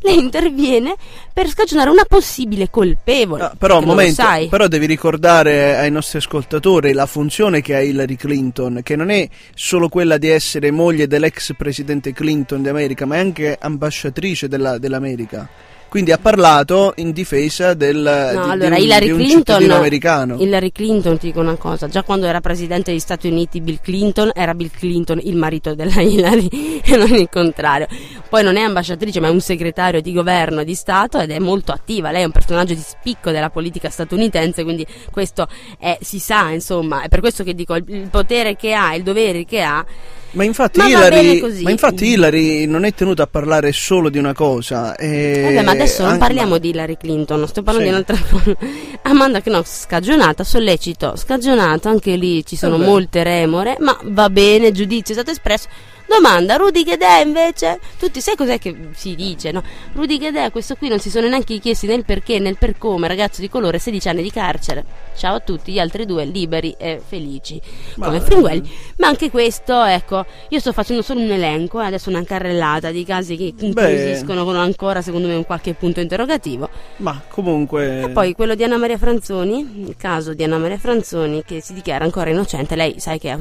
Lei 0.00 0.18
interviene 0.18 0.94
per 1.32 1.48
scagionare 1.48 1.90
una 1.90 2.04
possibile 2.04 2.70
colpevole. 2.70 3.42
Ah, 3.44 3.54
però, 3.56 3.78
un 3.78 3.84
momento, 3.84 4.22
però 4.48 4.66
devi 4.66 4.86
ricordare 4.86 5.76
ai 5.76 5.90
nostri 5.90 6.18
ascoltatori 6.18 6.92
la 6.92 7.06
funzione 7.06 7.60
che 7.60 7.74
ha 7.74 7.80
Hillary 7.80 8.16
Clinton, 8.16 8.80
che 8.82 8.96
non 8.96 9.10
è 9.10 9.28
solo 9.54 9.88
quella 9.88 10.18
di 10.18 10.28
essere 10.28 10.70
moglie 10.70 11.06
dell'ex 11.06 11.54
presidente 11.56 12.12
Clinton 12.12 12.62
d'America, 12.62 13.06
ma 13.06 13.16
è 13.16 13.20
anche 13.20 13.56
ambasciatrice 13.60 14.48
della, 14.48 14.78
dell'America. 14.78 15.48
Quindi 15.90 16.12
ha 16.12 16.18
parlato 16.18 16.92
in 16.98 17.10
difesa 17.10 17.74
del, 17.74 17.96
no, 17.96 18.44
di, 18.44 18.50
allora, 18.50 18.76
di, 18.76 18.84
Hillary 18.84 19.06
di 19.06 19.10
un 19.10 19.18
Clinton, 19.18 19.70
americano. 19.72 20.36
Hillary 20.38 20.70
Clinton, 20.70 21.18
ti 21.18 21.26
dico 21.26 21.40
una 21.40 21.56
cosa, 21.56 21.88
già 21.88 22.04
quando 22.04 22.26
era 22.26 22.40
presidente 22.40 22.92
degli 22.92 23.00
Stati 23.00 23.26
Uniti 23.26 23.60
Bill 23.60 23.80
Clinton 23.82 24.30
era 24.32 24.54
Bill 24.54 24.70
Clinton 24.70 25.18
il 25.20 25.34
marito 25.34 25.74
della 25.74 25.98
Hillary 26.00 26.80
e 26.84 26.96
non 26.96 27.12
il 27.12 27.28
contrario. 27.28 27.88
Poi 28.28 28.44
non 28.44 28.56
è 28.56 28.60
ambasciatrice 28.60 29.18
ma 29.18 29.26
è 29.26 29.30
un 29.30 29.40
segretario 29.40 30.00
di 30.00 30.12
governo 30.12 30.62
di 30.62 30.76
Stato 30.76 31.18
ed 31.18 31.32
è 31.32 31.40
molto 31.40 31.72
attiva, 31.72 32.12
lei 32.12 32.22
è 32.22 32.24
un 32.24 32.30
personaggio 32.30 32.74
di 32.74 32.84
spicco 32.86 33.32
della 33.32 33.50
politica 33.50 33.90
statunitense, 33.90 34.62
quindi 34.62 34.86
questo 35.10 35.48
è, 35.76 35.98
si 36.02 36.20
sa, 36.20 36.50
insomma, 36.50 37.02
è 37.02 37.08
per 37.08 37.18
questo 37.18 37.42
che 37.42 37.52
dico 37.52 37.74
il 37.74 38.06
potere 38.08 38.54
che 38.54 38.74
ha, 38.74 38.94
il 38.94 39.02
dovere 39.02 39.44
che 39.44 39.60
ha 39.60 39.84
ma 40.32 40.44
infatti, 40.44 40.78
ma 40.78 40.88
Hillary, 40.88 41.62
ma 41.62 41.70
infatti 41.70 42.06
Hillary 42.06 42.66
non 42.66 42.84
è 42.84 42.94
tenuta 42.94 43.24
a 43.24 43.26
parlare 43.26 43.72
solo 43.72 44.08
di 44.08 44.18
una 44.18 44.32
cosa. 44.32 44.96
E... 44.96 45.52
Beh, 45.54 45.62
ma 45.62 45.72
adesso 45.72 46.04
non 46.04 46.18
parliamo 46.18 46.50
ma... 46.50 46.58
di 46.58 46.68
Hillary 46.70 46.96
Clinton, 46.96 47.46
sto 47.48 47.62
parlando 47.62 47.90
sì. 47.90 47.96
di 47.96 48.02
un'altra 48.02 48.28
cosa. 48.28 48.56
Amanda 49.02 49.40
Knox 49.40 49.82
scagionata, 49.82 50.44
sollecito, 50.44 51.16
scagionato, 51.16 51.88
anche 51.88 52.16
lì 52.16 52.44
ci 52.44 52.56
sono 52.56 52.76
Vabbè. 52.76 52.88
molte 52.88 53.22
remore, 53.22 53.76
ma 53.80 53.98
va 54.04 54.30
bene, 54.30 54.72
giudizio 54.72 55.14
è 55.14 55.16
stato 55.16 55.30
espresso 55.30 55.68
Domanda, 56.10 56.56
Rudy 56.56 56.82
Ghedè 56.82 57.22
invece? 57.24 57.78
Tutti, 57.96 58.20
sai 58.20 58.34
cos'è 58.34 58.58
che 58.58 58.88
si 58.94 59.14
dice, 59.14 59.52
no? 59.52 59.62
Rudy 59.92 60.18
Ghedè, 60.18 60.50
questo 60.50 60.74
qui 60.74 60.88
non 60.88 60.98
si 60.98 61.08
sono 61.08 61.28
neanche 61.28 61.60
chiesti 61.60 61.86
né 61.86 61.94
il 61.94 62.04
perché 62.04 62.40
né 62.40 62.48
il 62.48 62.58
per 62.58 62.76
come, 62.78 63.06
ragazzo 63.06 63.40
di 63.40 63.48
colore, 63.48 63.78
16 63.78 64.08
anni 64.08 64.22
di 64.24 64.30
carcere. 64.32 64.84
Ciao 65.16 65.36
a 65.36 65.38
tutti, 65.38 65.70
gli 65.70 65.78
altri 65.78 66.06
due 66.06 66.24
liberi 66.24 66.74
e 66.76 67.00
felici, 67.06 67.60
ma 67.94 68.06
come 68.06 68.20
Fringuelli. 68.20 68.68
Ma 68.96 69.06
anche 69.06 69.30
questo, 69.30 69.84
ecco, 69.84 70.26
io 70.48 70.58
sto 70.58 70.72
facendo 70.72 71.00
solo 71.02 71.20
un 71.20 71.30
elenco, 71.30 71.80
eh, 71.80 71.86
adesso 71.86 72.10
una 72.10 72.24
carrellata 72.24 72.90
di 72.90 73.04
casi 73.04 73.36
che 73.36 73.54
incuriosiscono 73.56 74.42
con 74.44 74.56
ancora, 74.56 75.02
secondo 75.02 75.28
me, 75.28 75.36
un 75.36 75.46
qualche 75.46 75.74
punto 75.74 76.00
interrogativo. 76.00 76.68
Ma 76.96 77.22
comunque... 77.28 78.02
E 78.02 78.08
poi 78.08 78.34
quello 78.34 78.56
di 78.56 78.64
Anna 78.64 78.78
Maria 78.78 78.98
Franzoni, 78.98 79.84
il 79.86 79.94
caso 79.96 80.34
di 80.34 80.42
Anna 80.42 80.58
Maria 80.58 80.78
Franzoni, 80.78 81.44
che 81.44 81.60
si 81.60 81.72
dichiara 81.72 82.04
ancora 82.04 82.30
innocente, 82.30 82.74
lei 82.74 82.98
sai 82.98 83.20
che 83.20 83.38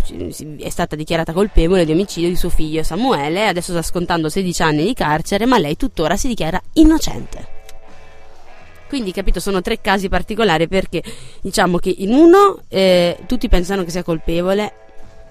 è 0.59 0.69
stata 0.69 0.95
dichiarata 0.95 1.33
colpevole 1.33 1.83
di 1.83 1.93
omicidio 1.93 2.29
di 2.29 2.35
suo 2.35 2.49
figlio 2.49 2.57
figlio 2.59 2.83
Samuele, 2.83 3.47
adesso 3.47 3.71
sta 3.71 3.81
scontando 3.81 4.27
16 4.27 4.61
anni 4.63 4.83
di 4.83 4.93
carcere, 4.93 5.45
ma 5.45 5.57
lei 5.57 5.77
tuttora 5.77 6.17
si 6.17 6.27
dichiara 6.27 6.61
innocente. 6.73 7.57
Quindi, 8.89 9.13
capito, 9.13 9.39
sono 9.39 9.61
tre 9.61 9.79
casi 9.79 10.09
particolari 10.09 10.67
perché 10.67 11.01
diciamo 11.39 11.77
che 11.77 11.95
in 11.99 12.11
uno 12.11 12.59
eh, 12.67 13.17
tutti 13.27 13.47
pensano 13.47 13.85
che 13.85 13.91
sia 13.91 14.03
colpevole, 14.03 14.73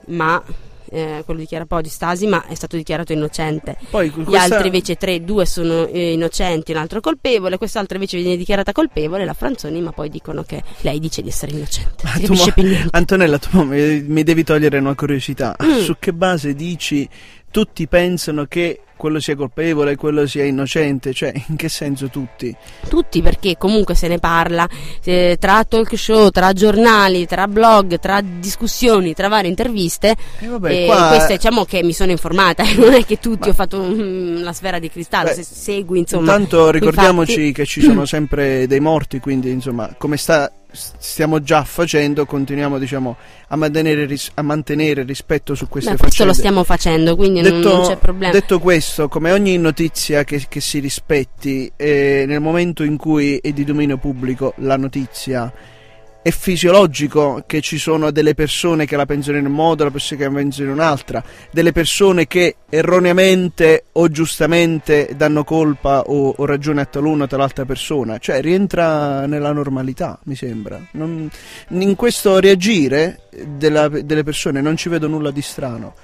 ma 0.06 0.42
eh, 0.90 1.22
quello 1.24 1.40
di 1.40 1.46
Chiara 1.46 1.66
Podi, 1.66 1.88
Stasi, 1.88 2.26
ma 2.26 2.46
è 2.46 2.54
stato 2.54 2.76
dichiarato 2.76 3.12
innocente. 3.12 3.76
Poi, 3.90 4.10
questa... 4.10 4.30
Gli 4.30 4.36
altri 4.36 4.66
invece 4.66 4.96
tre, 4.96 5.24
due 5.24 5.46
sono 5.46 5.86
eh, 5.86 6.12
innocenti, 6.12 6.72
un 6.72 6.78
altro 6.78 7.00
colpevole, 7.00 7.58
quest'altra 7.58 7.96
invece 7.96 8.18
viene 8.18 8.36
dichiarata 8.36 8.72
colpevole, 8.72 9.24
la 9.24 9.34
Franzoni, 9.34 9.80
ma 9.80 9.92
poi 9.92 10.08
dicono 10.08 10.42
che 10.42 10.62
lei 10.80 10.98
dice 10.98 11.22
di 11.22 11.28
essere 11.28 11.52
innocente. 11.52 12.04
Tu 12.24 12.34
mo... 12.34 12.88
Antonella, 12.90 13.38
tu 13.38 13.62
mi, 13.62 14.02
mi 14.02 14.22
devi 14.22 14.44
togliere 14.44 14.78
una 14.78 14.94
curiosità. 14.94 15.56
Mm. 15.62 15.78
Su 15.78 15.96
che 15.98 16.12
base 16.12 16.54
dici 16.54 17.08
tutti 17.50 17.86
pensano 17.86 18.44
che 18.46 18.82
quello 18.98 19.20
sia 19.20 19.34
colpevole, 19.34 19.96
quello 19.96 20.26
sia 20.26 20.44
innocente, 20.44 21.14
cioè 21.14 21.32
in 21.48 21.56
che 21.56 21.70
senso 21.70 22.08
tutti? 22.08 22.54
Tutti 22.86 23.22
perché 23.22 23.56
comunque 23.56 23.94
se 23.94 24.08
ne 24.08 24.18
parla 24.18 24.68
eh, 25.04 25.36
tra 25.40 25.64
talk 25.64 25.96
show, 25.96 26.28
tra 26.28 26.52
giornali, 26.52 27.24
tra 27.26 27.48
blog, 27.48 27.98
tra 27.98 28.20
discussioni, 28.20 29.14
tra 29.14 29.28
varie 29.28 29.48
interviste. 29.48 30.14
Eh 30.40 30.46
vabbè, 30.46 30.70
e 30.70 30.84
qua... 30.84 31.08
queste 31.08 31.36
diciamo 31.36 31.64
che 31.64 31.82
mi 31.82 31.94
sono 31.94 32.10
informata, 32.10 32.64
non 32.76 32.92
è 32.92 33.06
che 33.06 33.18
tutti 33.18 33.46
Ma... 33.46 33.48
ho 33.48 33.54
fatto 33.54 33.80
un, 33.80 34.40
la 34.42 34.52
sfera 34.52 34.78
di 34.78 34.90
cristallo, 34.90 35.28
Beh, 35.28 35.34
se 35.34 35.42
segui 35.44 36.00
insomma. 36.00 36.32
Intanto 36.32 36.70
ricordiamoci 36.70 37.32
fatti... 37.32 37.52
che 37.52 37.64
ci 37.64 37.80
sono 37.80 38.04
sempre 38.04 38.66
dei 38.66 38.80
morti, 38.80 39.20
quindi 39.20 39.50
insomma 39.50 39.94
come 39.96 40.16
sta 40.16 40.52
stiamo 40.70 41.40
già 41.42 41.64
facendo, 41.64 42.26
continuiamo 42.26 42.78
diciamo, 42.78 43.16
a, 43.48 43.56
mantenere 43.56 44.04
ris- 44.04 44.30
a, 44.34 44.42
mantenere 44.42 45.02
rispetto 45.02 45.54
su 45.54 45.68
queste 45.68 45.92
Beh, 45.92 45.96
faccende. 45.96 46.16
Questo 46.16 46.24
lo 46.24 46.32
stiamo 46.32 46.64
facendo, 46.64 47.16
quindi 47.16 47.40
detto, 47.40 47.68
non, 47.68 47.78
non, 47.78 47.86
c'è 47.86 47.96
problema. 47.96 48.32
Detto 48.32 48.58
questo, 48.58 49.08
come 49.08 49.32
ogni 49.32 49.56
notizia 49.56 50.24
che, 50.24 50.44
che 50.48 50.60
si 50.60 50.78
rispetti, 50.78 51.70
eh, 51.76 52.24
nel 52.26 52.40
momento 52.40 52.82
in 52.82 52.96
cui 52.96 53.38
è 53.38 53.52
di 53.52 53.64
dominio 53.64 53.96
pubblico 53.96 54.54
la 54.58 54.76
notizia 54.76 55.52
è 56.28 56.30
fisiologico 56.30 57.42
che 57.46 57.62
ci 57.62 57.78
sono 57.78 58.10
delle 58.10 58.34
persone 58.34 58.84
che 58.84 58.96
la 58.96 59.06
pensano 59.06 59.38
in 59.38 59.46
un 59.46 59.52
modo, 59.52 59.76
delle 59.76 59.90
persone 59.90 60.20
che 60.20 60.28
la 60.28 60.34
pensano 60.34 60.68
in 60.68 60.74
un'altra, 60.74 61.24
delle 61.50 61.72
persone 61.72 62.26
che 62.26 62.56
erroneamente 62.68 63.84
o 63.92 64.08
giustamente 64.08 65.10
danno 65.16 65.42
colpa 65.42 66.02
o, 66.02 66.34
o 66.36 66.44
ragione 66.44 66.82
a 66.82 66.84
taluna 66.84 67.24
o 67.24 67.26
tal'altra 67.26 67.64
persona, 67.64 68.18
cioè 68.18 68.42
rientra 68.42 69.26
nella 69.26 69.52
normalità, 69.52 70.18
mi 70.24 70.36
sembra. 70.36 70.78
Non, 70.92 71.30
in 71.68 71.96
questo 71.96 72.38
reagire 72.40 73.20
della, 73.46 73.88
delle 73.88 74.22
persone 74.22 74.60
non 74.60 74.76
ci 74.76 74.90
vedo 74.90 75.08
nulla 75.08 75.30
di 75.30 75.42
strano. 75.42 75.94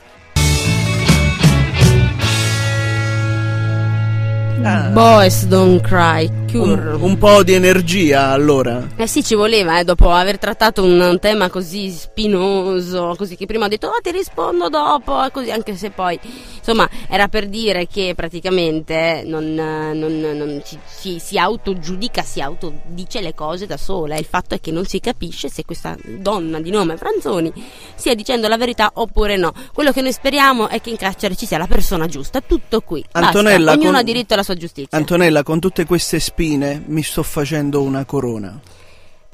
Ah. 4.65 4.89
Boys 4.89 5.45
Don't 5.45 5.83
Cry 5.83 6.45
un, 6.59 6.99
un, 7.01 7.19
po' 7.19 7.43
di 7.43 7.53
energia 7.53 8.29
allora. 8.29 8.87
Eh 8.97 9.07
sì, 9.07 9.23
ci 9.23 9.35
voleva, 9.35 9.79
eh, 9.79 9.85
dopo 9.85 10.11
aver 10.11 10.39
trattato 10.39 10.83
un, 10.83 11.01
un, 11.01 11.19
tema 11.19 11.49
così 11.49 11.91
spinoso, 11.91 13.15
così 13.17 13.37
che 13.37 13.47
prima 13.47 13.67
ho 13.67 13.69
detto 13.69 13.89
oh, 13.89 14.01
ti 14.03 14.11
rispondo 14.11 14.69
dopo, 14.69 15.27
così 15.33 15.51
anche 15.51 15.77
se 15.77 15.91
poi, 15.91 16.19
insomma, 16.57 16.89
era 17.09 17.29
per 17.29 17.49
dire 17.49 17.87
che 17.87 18.13
praticamente 18.15 19.23
non, 19.27 19.55
non, 19.55 20.21
non 20.21 20.63
ci, 20.65 20.79
ci, 21.01 21.19
si 21.19 21.39
autogiudica, 21.39 22.23
si 22.23 22.41
autodice 22.41 23.21
le 23.21 23.35
cose 23.35 23.67
da 23.67 23.77
sola. 23.77 24.17
Il 24.17 24.27
fatto 24.27 24.55
è 24.55 24.61
che 24.61 24.71
non 24.71 24.85
si 24.85 25.01
capisce 25.01 25.49
se 25.49 25.65
questa 25.65 25.97
donna 26.03 26.61
di 26.61 26.71
nome 26.71 26.97
Franzoni 26.97 27.53
stia 27.95 28.15
dicendo 28.15 28.49
la 28.49 28.57
verità 28.57 28.91
oppure 28.95 29.37
no. 29.37 29.53
Quello 29.73 29.93
che 29.93 30.03
noi 30.03 30.13
speriamo 30.13 30.69
è 30.69 30.81
che 30.81 30.91
in 30.91 30.97
carcere 30.97 31.35
ci 31.37 31.47
sia 31.47 31.59
la 31.59 31.67
persona 31.67 32.07
giusta, 32.07 32.41
tutto 32.41 32.81
qui. 32.81 33.05
Antonella, 33.13 33.57
Basta, 33.57 33.73
ognuno 33.73 33.91
con... 33.91 34.01
ha 34.01 34.03
diritto 34.03 34.35
alla 34.35 34.43
sua 34.43 34.54
giustizia. 34.57 34.97
Antonella, 34.97 35.43
con 35.43 35.61
tutte 35.61 35.85
queste 35.85 36.21
spine 36.21 36.83
mi 36.87 37.03
sto 37.03 37.23
facendo 37.23 37.83
una 37.83 38.05
corona. 38.05 38.61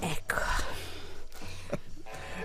Ecco. 0.00 0.68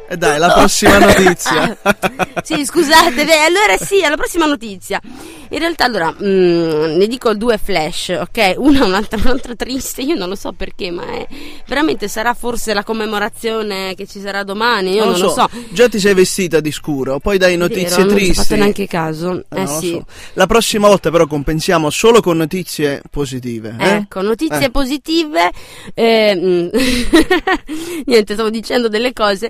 E 0.08 0.18
dai, 0.18 0.38
la 0.38 0.52
prossima 0.54 1.00
notizia. 1.00 1.78
sì, 2.44 2.64
scusate, 2.64 3.22
allora 3.22 3.78
sì, 3.78 4.04
alla 4.04 4.16
prossima 4.16 4.46
notizia. 4.46 5.02
In 5.56 5.62
realtà, 5.62 5.86
allora, 5.86 6.12
mh, 6.12 6.26
mm, 6.26 6.98
ne 6.98 7.08
dico 7.08 7.34
due 7.34 7.58
flash, 7.58 8.10
ok? 8.10 8.56
Una, 8.60 8.84
un'altra, 8.84 9.18
un'altra 9.24 9.56
triste, 9.56 10.02
io 10.02 10.16
non 10.16 10.28
lo 10.28 10.36
so 10.36 10.52
perché, 10.52 10.92
ma 10.92 11.06
è, 11.06 11.26
veramente 11.66 12.10
sarà 12.10 12.34
forse 12.34 12.74
la 12.74 12.84
commemorazione 12.84 13.96
che 13.96 14.06
ci 14.06 14.20
sarà 14.20 14.44
domani, 14.44 14.92
io 14.92 15.06
non, 15.06 15.14
non 15.14 15.22
lo, 15.22 15.30
so. 15.30 15.48
so. 15.50 15.50
Già 15.70 15.88
ti 15.88 15.98
sei 15.98 16.14
vestita 16.14 16.60
di 16.60 16.74
scuro, 16.74 17.20
poi 17.20 17.38
dai 17.38 17.56
notizie 17.56 18.04
Vero, 18.04 18.16
tristi. 18.16 18.32
Non 18.32 18.40
ho 18.40 18.44
fatto 18.44 18.56
neanche 18.56 18.88
caso. 18.88 19.44
Eh, 19.48 19.62
eh 19.62 19.68
sì. 19.68 19.92
So. 19.92 20.06
La 20.34 20.46
prossima 20.46 20.90
volta 20.90 21.10
però 21.10 21.26
compensiamo 21.26 21.90
solo 21.90 22.20
con 22.20 22.36
notizie 22.36 23.02
positive. 23.10 23.78
Eh? 23.80 23.90
Ecco, 23.92 24.22
notizie 24.22 24.66
eh. 24.66 24.72
positive. 24.72 25.52
Eh, 25.94 26.36
mm, 26.36 26.68
niente, 28.08 28.34
stavo 28.34 28.50
dicendo 28.50 28.90
delle 28.90 29.14
cose. 29.14 29.50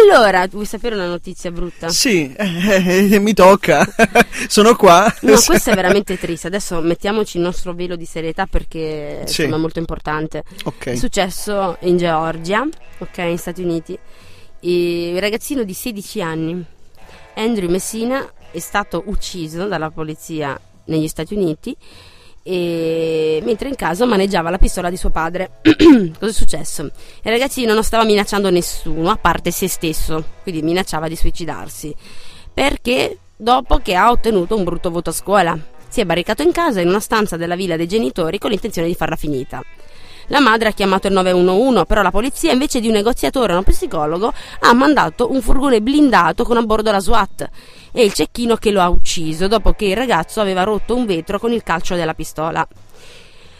Allora, 0.00 0.46
vuoi 0.50 0.64
sapere 0.64 0.94
una 0.94 1.08
notizia 1.08 1.50
brutta? 1.50 1.90
Sì, 1.90 2.34
mi 3.20 3.34
tocca. 3.34 3.86
Sono 4.48 4.74
qua. 4.76 5.14
No, 5.20 5.40
questa 5.44 5.72
è 5.72 5.74
veramente 5.76 6.18
triste. 6.18 6.46
Adesso 6.46 6.80
mettiamoci 6.80 7.36
il 7.36 7.42
nostro 7.42 7.72
velo 7.72 7.96
di 7.96 8.04
serietà 8.04 8.46
perché 8.46 9.22
sì. 9.26 9.42
insomma, 9.42 9.56
è 9.56 9.60
molto 9.60 9.78
importante. 9.78 10.42
Okay. 10.64 10.94
È 10.94 10.96
successo 10.96 11.76
in 11.80 11.96
Georgia, 11.96 12.66
ok, 12.98 13.18
negli 13.18 13.36
Stati 13.36 13.62
Uniti. 13.62 13.98
E 14.60 15.10
un 15.12 15.20
ragazzino 15.20 15.64
di 15.64 15.74
16 15.74 16.22
anni, 16.22 16.64
Andrew 17.34 17.68
Messina, 17.68 18.30
è 18.50 18.58
stato 18.58 19.02
ucciso 19.06 19.66
dalla 19.66 19.90
polizia 19.90 20.58
negli 20.84 21.08
Stati 21.08 21.34
Uniti 21.34 21.76
e 22.44 23.40
mentre 23.44 23.68
in 23.68 23.76
casa 23.76 24.04
maneggiava 24.04 24.50
la 24.50 24.58
pistola 24.58 24.90
di 24.90 24.96
suo 24.96 25.10
padre. 25.10 25.60
Cosa 25.62 26.30
è 26.30 26.32
successo? 26.32 26.82
Il 26.82 27.30
ragazzino 27.30 27.72
non 27.72 27.84
stava 27.84 28.04
minacciando 28.04 28.50
nessuno, 28.50 29.10
a 29.10 29.16
parte 29.16 29.50
se 29.50 29.68
stesso, 29.68 30.24
quindi 30.42 30.62
minacciava 30.62 31.08
di 31.08 31.16
suicidarsi. 31.16 31.94
Perché 32.52 33.18
dopo 33.36 33.78
che 33.78 33.94
ha 33.94 34.10
ottenuto 34.10 34.56
un 34.56 34.64
brutto 34.64 34.90
voto 34.90 35.10
a 35.10 35.12
scuola, 35.12 35.58
si 35.88 36.00
è 36.00 36.04
barricato 36.04 36.42
in 36.42 36.52
casa 36.52 36.80
in 36.80 36.88
una 36.88 37.00
stanza 37.00 37.36
della 37.36 37.56
villa 37.56 37.76
dei 37.76 37.86
genitori 37.86 38.38
con 38.38 38.50
l'intenzione 38.50 38.88
di 38.88 38.94
farla 38.94 39.16
finita. 39.16 39.62
La 40.28 40.40
madre 40.40 40.68
ha 40.68 40.72
chiamato 40.72 41.08
il 41.08 41.12
911, 41.12 41.84
però 41.84 42.00
la 42.00 42.10
polizia 42.10 42.52
invece 42.52 42.80
di 42.80 42.86
un 42.86 42.94
negoziatore 42.94 43.52
o 43.52 43.56
uno 43.56 43.64
psicologo 43.64 44.32
ha 44.60 44.72
mandato 44.72 45.30
un 45.30 45.42
furgone 45.42 45.82
blindato 45.82 46.44
con 46.44 46.56
a 46.56 46.62
bordo 46.62 46.90
la 46.90 47.00
SWAT 47.00 47.50
e 47.92 48.04
il 48.04 48.12
cecchino 48.12 48.56
che 48.56 48.70
lo 48.70 48.80
ha 48.80 48.88
ucciso 48.88 49.48
dopo 49.48 49.72
che 49.72 49.86
il 49.86 49.96
ragazzo 49.96 50.40
aveva 50.40 50.62
rotto 50.62 50.94
un 50.94 51.04
vetro 51.04 51.38
con 51.38 51.52
il 51.52 51.62
calcio 51.62 51.94
della 51.94 52.14
pistola. 52.14 52.66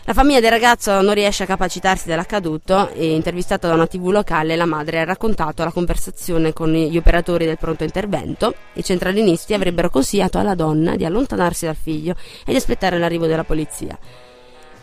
La 0.04 0.14
famiglia 0.14 0.40
del 0.40 0.50
ragazzo 0.50 1.00
non 1.00 1.14
riesce 1.14 1.44
a 1.44 1.46
capacitarsi 1.46 2.08
dell'accaduto 2.08 2.90
e 2.90 3.14
intervistata 3.14 3.68
da 3.68 3.74
una 3.74 3.86
tv 3.86 4.08
locale 4.08 4.56
la 4.56 4.66
madre 4.66 4.98
ha 4.98 5.04
raccontato 5.04 5.62
la 5.62 5.70
conversazione 5.70 6.52
con 6.52 6.72
gli 6.72 6.96
operatori 6.96 7.46
del 7.46 7.56
pronto 7.56 7.84
intervento. 7.84 8.52
I 8.72 8.82
centralinisti 8.82 9.54
avrebbero 9.54 9.90
consigliato 9.90 10.38
alla 10.38 10.56
donna 10.56 10.96
di 10.96 11.04
allontanarsi 11.04 11.66
dal 11.66 11.76
figlio 11.80 12.16
e 12.44 12.50
di 12.50 12.56
aspettare 12.56 12.98
l'arrivo 12.98 13.26
della 13.26 13.44
polizia. 13.44 13.96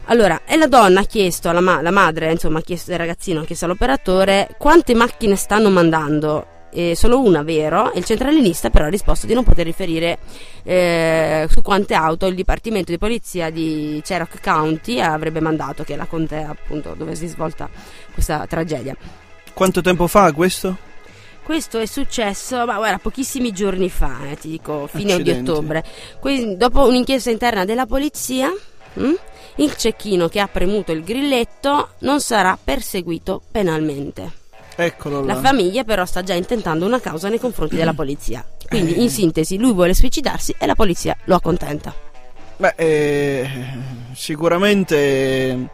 Allora, 0.05 0.43
e 0.45 0.55
la 0.55 0.67
donna 0.67 1.01
ha 1.01 1.05
chiesto, 1.05 1.49
alla 1.49 1.59
ma- 1.59 1.81
la 1.81 1.91
madre 1.91 2.31
insomma 2.31 2.59
ha 2.59 2.63
chiesto 2.63 2.93
al 2.93 2.99
ragazzino, 2.99 3.41
ha 3.41 3.45
chiesto 3.45 3.65
all'operatore 3.65 4.55
quante 4.57 4.95
macchine 4.95 5.35
stanno 5.35 5.69
mandando 5.69 6.58
eh, 6.71 6.95
solo 6.95 7.21
una, 7.21 7.43
vero? 7.43 7.91
E 7.91 7.99
il 7.99 8.05
centralinista 8.05 8.69
però 8.69 8.85
ha 8.85 8.89
risposto 8.89 9.25
di 9.25 9.33
non 9.33 9.43
poter 9.43 9.65
riferire 9.65 10.19
eh, 10.63 11.47
su 11.49 11.61
quante 11.61 11.93
auto 11.93 12.27
il 12.27 12.35
Dipartimento 12.35 12.91
di 12.91 12.97
Polizia 12.97 13.49
di 13.49 14.01
Cherokee 14.03 14.39
County 14.41 14.99
avrebbe 14.99 15.39
mandato, 15.39 15.83
che 15.83 15.93
è 15.93 15.97
la 15.97 16.05
contea 16.05 16.49
appunto 16.49 16.93
dove 16.95 17.15
si 17.15 17.25
è 17.25 17.27
svolta 17.27 17.69
questa 18.13 18.45
tragedia. 18.47 18.95
Quanto 19.53 19.81
tempo 19.81 20.07
fa 20.07 20.31
questo? 20.31 20.87
Questo 21.43 21.79
è 21.79 21.87
successo, 21.87 22.63
ma 22.65 22.75
guarda, 22.77 22.99
pochissimi 22.99 23.51
giorni 23.51 23.89
fa, 23.89 24.29
eh, 24.29 24.35
ti 24.35 24.49
dico, 24.49 24.85
fine 24.85 25.13
Accidenti. 25.13 25.41
di 25.41 25.49
ottobre. 25.49 25.83
Quindi, 26.19 26.57
dopo 26.57 26.87
un'inchiesta 26.87 27.31
interna 27.31 27.65
della 27.65 27.87
polizia, 27.87 28.49
mh, 28.49 29.01
hm, 29.01 29.15
il 29.55 29.75
cecchino 29.75 30.27
che 30.27 30.39
ha 30.39 30.47
premuto 30.47 30.91
il 30.91 31.03
grilletto 31.03 31.95
non 31.99 32.21
sarà 32.21 32.57
perseguito 32.61 33.41
penalmente. 33.51 34.38
Eccolo 34.81 35.19
là. 35.25 35.33
La 35.33 35.39
famiglia 35.41 35.83
però 35.83 36.05
sta 36.05 36.23
già 36.23 36.33
intentando 36.33 36.85
una 36.85 37.01
causa 37.01 37.27
nei 37.27 37.37
confronti 37.37 37.75
della 37.75 37.93
polizia. 37.93 38.45
Quindi 38.65 39.01
in 39.01 39.09
sintesi 39.09 39.57
lui 39.57 39.73
vuole 39.73 39.93
suicidarsi 39.93 40.55
e 40.57 40.65
la 40.65 40.75
polizia 40.75 41.17
lo 41.25 41.35
accontenta. 41.35 41.93
Beh, 42.57 42.73
eh, 42.75 43.49
sicuramente... 44.13 45.67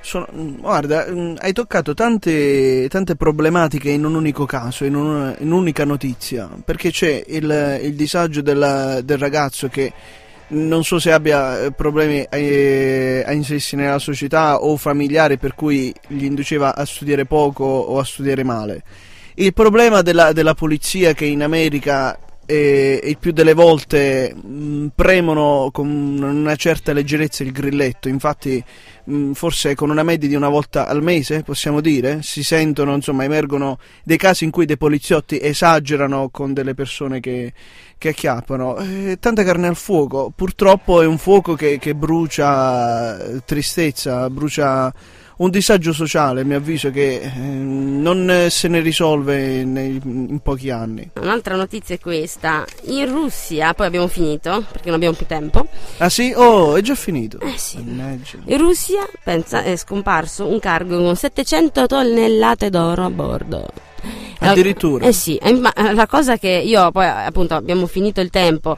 Sono, 0.00 0.26
guarda, 0.32 1.06
mm, 1.08 1.36
hai 1.38 1.54
toccato 1.54 1.94
tante, 1.94 2.88
tante, 2.90 3.16
problematiche 3.16 3.88
in 3.88 4.04
un 4.04 4.14
unico 4.14 4.44
caso, 4.44 4.84
in, 4.84 4.96
un, 4.96 5.34
in 5.38 5.50
un'unica 5.50 5.86
notizia, 5.86 6.46
perché 6.62 6.90
c'è 6.90 7.24
il, 7.26 7.80
il 7.82 7.94
disagio 7.94 8.42
della, 8.42 9.00
del 9.00 9.16
ragazzo 9.16 9.68
che 9.68 9.90
non 10.48 10.84
so 10.84 10.98
se 10.98 11.12
abbia 11.12 11.64
eh, 11.64 11.72
problemi 11.72 12.26
a, 12.28 12.36
eh, 12.36 13.24
a 13.26 13.32
inserirsi 13.32 13.76
nella 13.76 13.98
società 13.98 14.62
o 14.62 14.76
familiari 14.76 15.38
per 15.38 15.54
cui 15.54 15.92
gli 16.06 16.24
induceva 16.24 16.74
a 16.74 16.84
studiare 16.84 17.24
poco 17.24 17.64
o 17.64 17.98
a 17.98 18.04
studiare 18.04 18.44
male. 18.44 18.82
Il 19.34 19.52
problema 19.52 20.02
della, 20.02 20.32
della 20.32 20.54
polizia 20.54 21.12
che 21.12 21.24
in 21.24 21.42
America 21.42 22.16
e 22.46 23.00
il 23.02 23.18
più 23.18 23.32
delle 23.32 23.54
volte 23.54 24.34
mh, 24.34 24.48
mm, 24.48 24.86
premono 24.94 25.70
con 25.72 25.88
una 25.88 26.56
certa 26.56 26.92
leggerezza 26.92 27.42
il 27.42 27.52
grilletto, 27.52 28.08
infatti 28.08 28.62
mh, 29.04 29.16
mm, 29.16 29.32
forse 29.32 29.74
con 29.74 29.90
una 29.90 30.02
media 30.02 30.28
di 30.28 30.34
una 30.34 30.48
volta 30.48 30.86
al 30.86 31.02
mese, 31.02 31.42
possiamo 31.42 31.80
dire, 31.80 32.22
si 32.22 32.42
sentono, 32.42 32.94
insomma, 32.94 33.24
emergono 33.24 33.78
dei 34.02 34.16
casi 34.16 34.44
in 34.44 34.50
cui 34.50 34.66
dei 34.66 34.76
poliziotti 34.76 35.38
esagerano 35.40 36.28
con 36.30 36.52
delle 36.52 36.74
persone 36.74 37.20
che, 37.20 37.52
che 37.98 38.08
acchiappano. 38.08 38.76
Eh, 38.78 39.18
tanta 39.20 39.42
carne 39.42 39.68
al 39.68 39.76
fuoco, 39.76 40.32
purtroppo 40.34 41.02
è 41.02 41.06
un 41.06 41.18
fuoco 41.18 41.54
che, 41.54 41.78
che 41.78 41.94
brucia 41.94 43.40
tristezza, 43.44 44.28
brucia 44.30 44.92
un 45.36 45.50
disagio 45.50 45.92
sociale, 45.92 46.44
mi 46.44 46.54
avviso, 46.54 46.90
che 46.90 47.20
eh, 47.20 47.38
non 47.38 48.46
se 48.50 48.68
ne 48.68 48.80
risolve 48.80 49.64
nei, 49.64 50.00
in 50.04 50.40
pochi 50.40 50.70
anni. 50.70 51.10
Un'altra 51.20 51.56
notizia 51.56 51.94
è 51.94 51.98
questa. 51.98 52.64
In 52.84 53.10
Russia, 53.10 53.74
poi 53.74 53.86
abbiamo 53.86 54.08
finito, 54.08 54.64
perché 54.70 54.86
non 54.86 54.96
abbiamo 54.96 55.16
più 55.16 55.26
tempo. 55.26 55.66
Ah 55.98 56.08
sì? 56.08 56.32
Oh, 56.34 56.76
è 56.76 56.80
già 56.82 56.94
finito. 56.94 57.40
Eh 57.40 57.56
sì. 57.56 57.78
Mannaggia. 57.78 58.38
In 58.44 58.58
Russia, 58.58 59.08
pensa, 59.22 59.62
è 59.62 59.76
scomparso 59.76 60.46
un 60.46 60.58
cargo 60.58 61.02
con 61.02 61.16
700 61.16 61.86
tonnellate 61.86 62.70
d'oro 62.70 63.04
a 63.04 63.10
bordo. 63.10 63.68
Addirittura? 64.38 65.06
Eh 65.06 65.12
sì, 65.12 65.40
la 65.40 66.06
cosa 66.06 66.36
che 66.36 66.48
io 66.48 66.90
poi 66.90 67.06
appunto 67.06 67.54
abbiamo 67.54 67.86
finito 67.86 68.20
il 68.20 68.30
tempo 68.30 68.76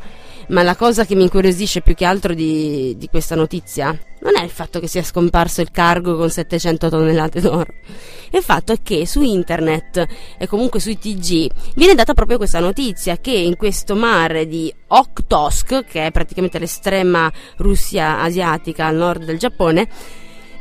ma 0.48 0.62
la 0.62 0.76
cosa 0.76 1.04
che 1.04 1.14
mi 1.14 1.22
incuriosisce 1.22 1.80
più 1.80 1.94
che 1.94 2.04
altro 2.04 2.34
di, 2.34 2.94
di 2.96 3.08
questa 3.08 3.34
notizia 3.34 3.98
non 4.20 4.36
è 4.36 4.42
il 4.42 4.50
fatto 4.50 4.80
che 4.80 4.88
sia 4.88 5.02
scomparso 5.02 5.60
il 5.60 5.70
cargo 5.70 6.16
con 6.16 6.30
700 6.30 6.88
tonnellate 6.88 7.40
d'oro. 7.40 7.72
Il 8.30 8.42
fatto 8.42 8.72
è 8.72 8.78
che 8.82 9.06
su 9.06 9.22
internet 9.22 10.04
e 10.36 10.46
comunque 10.46 10.80
sui 10.80 10.98
TG 10.98 11.48
viene 11.74 11.94
data 11.94 12.14
proprio 12.14 12.36
questa 12.38 12.60
notizia 12.60 13.18
che 13.18 13.30
in 13.30 13.56
questo 13.56 13.94
mare 13.94 14.46
di 14.46 14.72
Okhotsk, 14.88 15.84
che 15.84 16.06
è 16.06 16.10
praticamente 16.10 16.58
l'estrema 16.58 17.30
Russia 17.58 18.20
asiatica 18.20 18.86
al 18.86 18.96
nord 18.96 19.24
del 19.24 19.38
Giappone, 19.38 19.88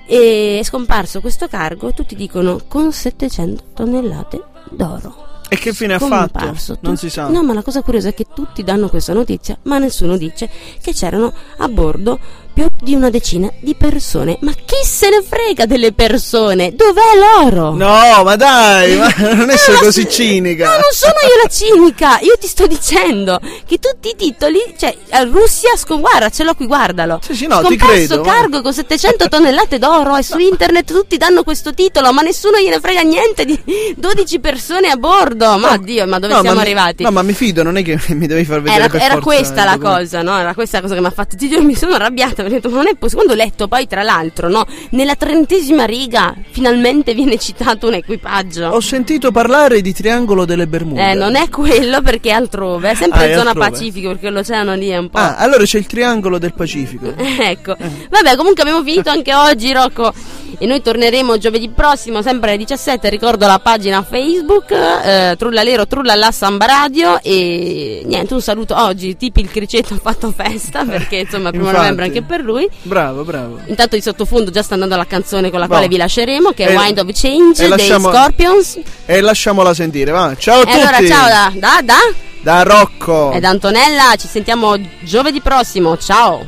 è 0.05 0.59
scomparso 0.63 1.19
questo 1.19 1.47
cargo, 1.47 1.91
tutti 1.91 2.15
dicono 2.15 2.61
con 2.67 2.91
700 2.91 3.63
tonnellate 3.73 4.43
d'oro. 4.69 5.34
E 5.47 5.57
che 5.57 5.73
fine 5.73 5.93
ha 5.93 5.99
fatto? 5.99 6.55
Non 6.81 6.97
si 6.97 7.09
sa. 7.09 7.27
No, 7.27 7.43
ma 7.43 7.53
la 7.53 7.61
cosa 7.61 7.81
curiosa 7.81 8.09
è 8.09 8.13
che 8.13 8.25
tutti 8.33 8.63
danno 8.63 8.89
questa 8.89 9.13
notizia, 9.13 9.57
ma 9.63 9.77
nessuno 9.77 10.17
dice 10.17 10.49
che 10.81 10.91
c'erano 10.91 11.33
a 11.57 11.67
bordo 11.67 12.19
più 12.56 12.68
di 12.80 12.95
una 12.95 13.10
decina 13.10 13.51
di 13.60 13.76
persone. 13.76 14.38
Ma 14.39 14.53
chi 14.53 14.78
se 14.86 15.10
ne 15.10 15.22
frega 15.22 15.66
delle 15.66 15.91
persone? 15.91 16.74
Dov'è 16.74 17.41
l'oro? 17.43 17.76
No, 17.76 18.24
ma 18.24 18.36
dai, 18.38 18.95
ma 18.95 19.14
non 19.36 19.49
essere 19.49 19.78
così 19.78 20.10
cinica. 20.10 20.66
No, 20.66 20.72
non 20.72 20.91
sono 20.91 21.16
io 21.28 21.43
la 21.43 21.49
cinica. 21.49 22.20
Io 22.22 22.38
ti 22.39 22.47
sto 22.47 22.66
dicendo 22.66 23.41
che 23.68 23.78
tutti 23.78 24.08
i 24.08 24.16
titoli, 24.16 24.60
cioè, 24.78 24.95
Russia, 25.26 25.72
guarda, 25.99 26.30
ce 26.30 26.45
l'ho 26.45 26.53
qui, 26.53 26.66
guardalo. 26.66 27.20
Sì, 27.22 27.36
sì, 27.36 27.47
no, 27.47 27.62
ti 27.62 27.76
credo. 27.76 28.22
cargo 28.22 28.62
con 28.62 28.74
700 28.74 29.28
tonnellate 29.28 29.78
d'oro 29.78 30.16
e 30.16 30.24
su 30.24 30.38
internet 30.38 30.93
tutti 30.93 31.18
danno 31.18 31.43
questo 31.43 31.74
titolo, 31.74 32.14
ma 32.14 32.22
nessuno 32.22 32.58
gliene 32.58 32.80
frega 32.80 33.01
niente 33.01 33.43
di 33.43 33.60
12 33.97 34.39
persone 34.39 34.88
a 34.88 34.95
bordo. 34.95 35.58
Ma 35.58 35.72
no, 35.72 35.78
Dio, 35.80 36.08
ma 36.08 36.20
dove 36.20 36.34
no, 36.34 36.39
siamo 36.39 36.56
ma 36.56 36.62
arrivati? 36.62 37.03
no, 37.03 37.12
ma 37.12 37.22
mi 37.22 37.34
fido, 37.34 37.64
non 37.64 37.76
è 37.76 37.84
che 37.84 37.99
mi 38.16 38.28
devi 38.28 38.45
far 38.45 38.62
vedere 38.62 38.86
Era, 38.86 39.03
era 39.03 39.20
questa 39.20 39.66
la 39.66 39.78
cosa, 39.78 40.22
no? 40.22 40.39
Era 40.39 40.53
questa 40.53 40.78
la 40.78 40.84
cosa 40.84 40.95
che 40.95 41.01
mi 41.01 41.08
ha 41.08 41.12
fatto. 41.12 41.36
Ti 41.36 41.49
giuro, 41.49 41.62
mi 41.64 41.76
sono 41.76 41.95
arrabbiata 41.95 42.43
ho 42.45 42.49
detto, 42.49 42.69
ma 42.69 42.77
non 42.77 42.87
è 42.87 42.95
possibile. 42.95 43.25
Quando 43.25 43.33
ho 43.33 43.45
letto 43.45 43.67
poi, 43.67 43.87
tra 43.87 44.03
l'altro, 44.03 44.49
no, 44.49 44.65
nella 44.91 45.15
trentesima 45.15 45.85
riga 45.85 46.33
finalmente 46.51 47.13
viene 47.13 47.37
citato 47.37 47.87
un 47.87 47.95
equipaggio. 47.95 48.67
Ho 48.67 48.79
sentito 48.79 49.31
parlare 49.31 49.81
di 49.81 49.93
Triangolo 49.93 50.45
delle 50.45 50.67
Bermude. 50.67 51.11
Eh, 51.11 51.13
non 51.13 51.35
è 51.35 51.49
quello 51.49 52.01
perché 52.01 52.29
è 52.29 52.33
altrove, 52.33 52.91
è 52.91 52.95
sempre 52.95 53.19
ah, 53.19 53.27
in 53.27 53.37
zona 53.37 53.49
altrove. 53.49 53.69
Pacifico, 53.71 54.09
perché 54.09 54.29
l'oceano 54.29 54.73
lì 54.75 54.89
è 54.89 54.97
un 54.97 55.09
po'. 55.09 55.17
Ah, 55.17 55.35
allora 55.37 55.63
c'è 55.63 55.77
il 55.77 55.87
Triangolo 55.87 56.37
del 56.37 56.53
Pacifico. 56.53 57.13
ecco. 57.17 57.75
Vabbè, 58.09 58.35
comunque 58.35 58.61
abbiamo 58.61 58.83
finito 58.83 59.09
anche 59.09 59.33
oggi, 59.33 59.73
Rocco. 59.73 60.13
E 60.57 60.65
noi 60.65 60.81
torneremo 60.81 61.37
giovedì 61.37 61.69
prossimo, 61.69 62.21
sempre 62.21 62.49
alle 62.49 62.59
17. 62.59 63.09
Ricordo 63.09 63.45
la 63.45 63.59
pagina 63.59 64.03
Facebook, 64.03 64.71
eh, 64.71 65.35
Trullalero 65.37 65.85
Trullalla 65.85 66.31
Samba 66.31 66.65
Radio. 66.65 67.19
E 67.21 68.03
niente, 68.05 68.33
un 68.33 68.41
saluto 68.41 68.75
oggi. 68.77 69.17
Tipi 69.17 69.41
il 69.41 69.49
criceto 69.49 69.95
ha 69.95 69.99
fatto 70.01 70.31
festa 70.31 70.85
perché 70.85 71.17
insomma, 71.17 71.49
primo 71.49 71.71
novembre 71.71 72.05
anche 72.05 72.21
per 72.21 72.34
lui. 72.41 72.67
Bravo, 72.83 73.23
bravo. 73.23 73.59
Intanto 73.65 73.95
di 73.95 74.01
sottofondo 74.01 74.51
già 74.51 74.61
sta 74.61 74.73
andando 74.73 74.95
la 74.95 75.05
canzone 75.05 75.49
con 75.49 75.59
la 75.59 75.67
quale 75.67 75.88
vi 75.88 75.97
lasceremo, 75.97 76.51
che 76.51 76.65
è 76.65 76.71
e, 76.71 76.75
Wind 76.75 76.97
of 76.99 77.09
Change 77.13 77.67
lasciamo, 77.67 78.09
dei 78.09 78.19
Scorpions. 78.19 78.79
E 79.05 79.21
lasciamola 79.21 79.73
sentire, 79.73 80.11
va. 80.11 80.36
Ciao 80.38 80.59
a 80.59 80.61
e 80.61 80.65
tutti. 80.65 80.77
allora, 80.77 81.07
ciao 81.07 81.27
da, 81.27 81.51
da, 81.55 81.81
da, 81.83 81.97
da 82.41 82.63
Rocco. 82.63 83.31
E 83.31 83.39
da 83.39 83.49
Antonella, 83.49 84.15
ci 84.17 84.27
sentiamo 84.27 84.75
giovedì 85.01 85.41
prossimo. 85.41 85.97
Ciao. 85.97 86.47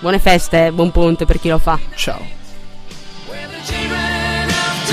Buone 0.00 0.18
feste, 0.18 0.72
buon 0.72 0.90
ponte 0.90 1.26
per 1.26 1.38
chi 1.38 1.48
lo 1.48 1.58
fa. 1.58 1.78
Ciao. 1.94 2.38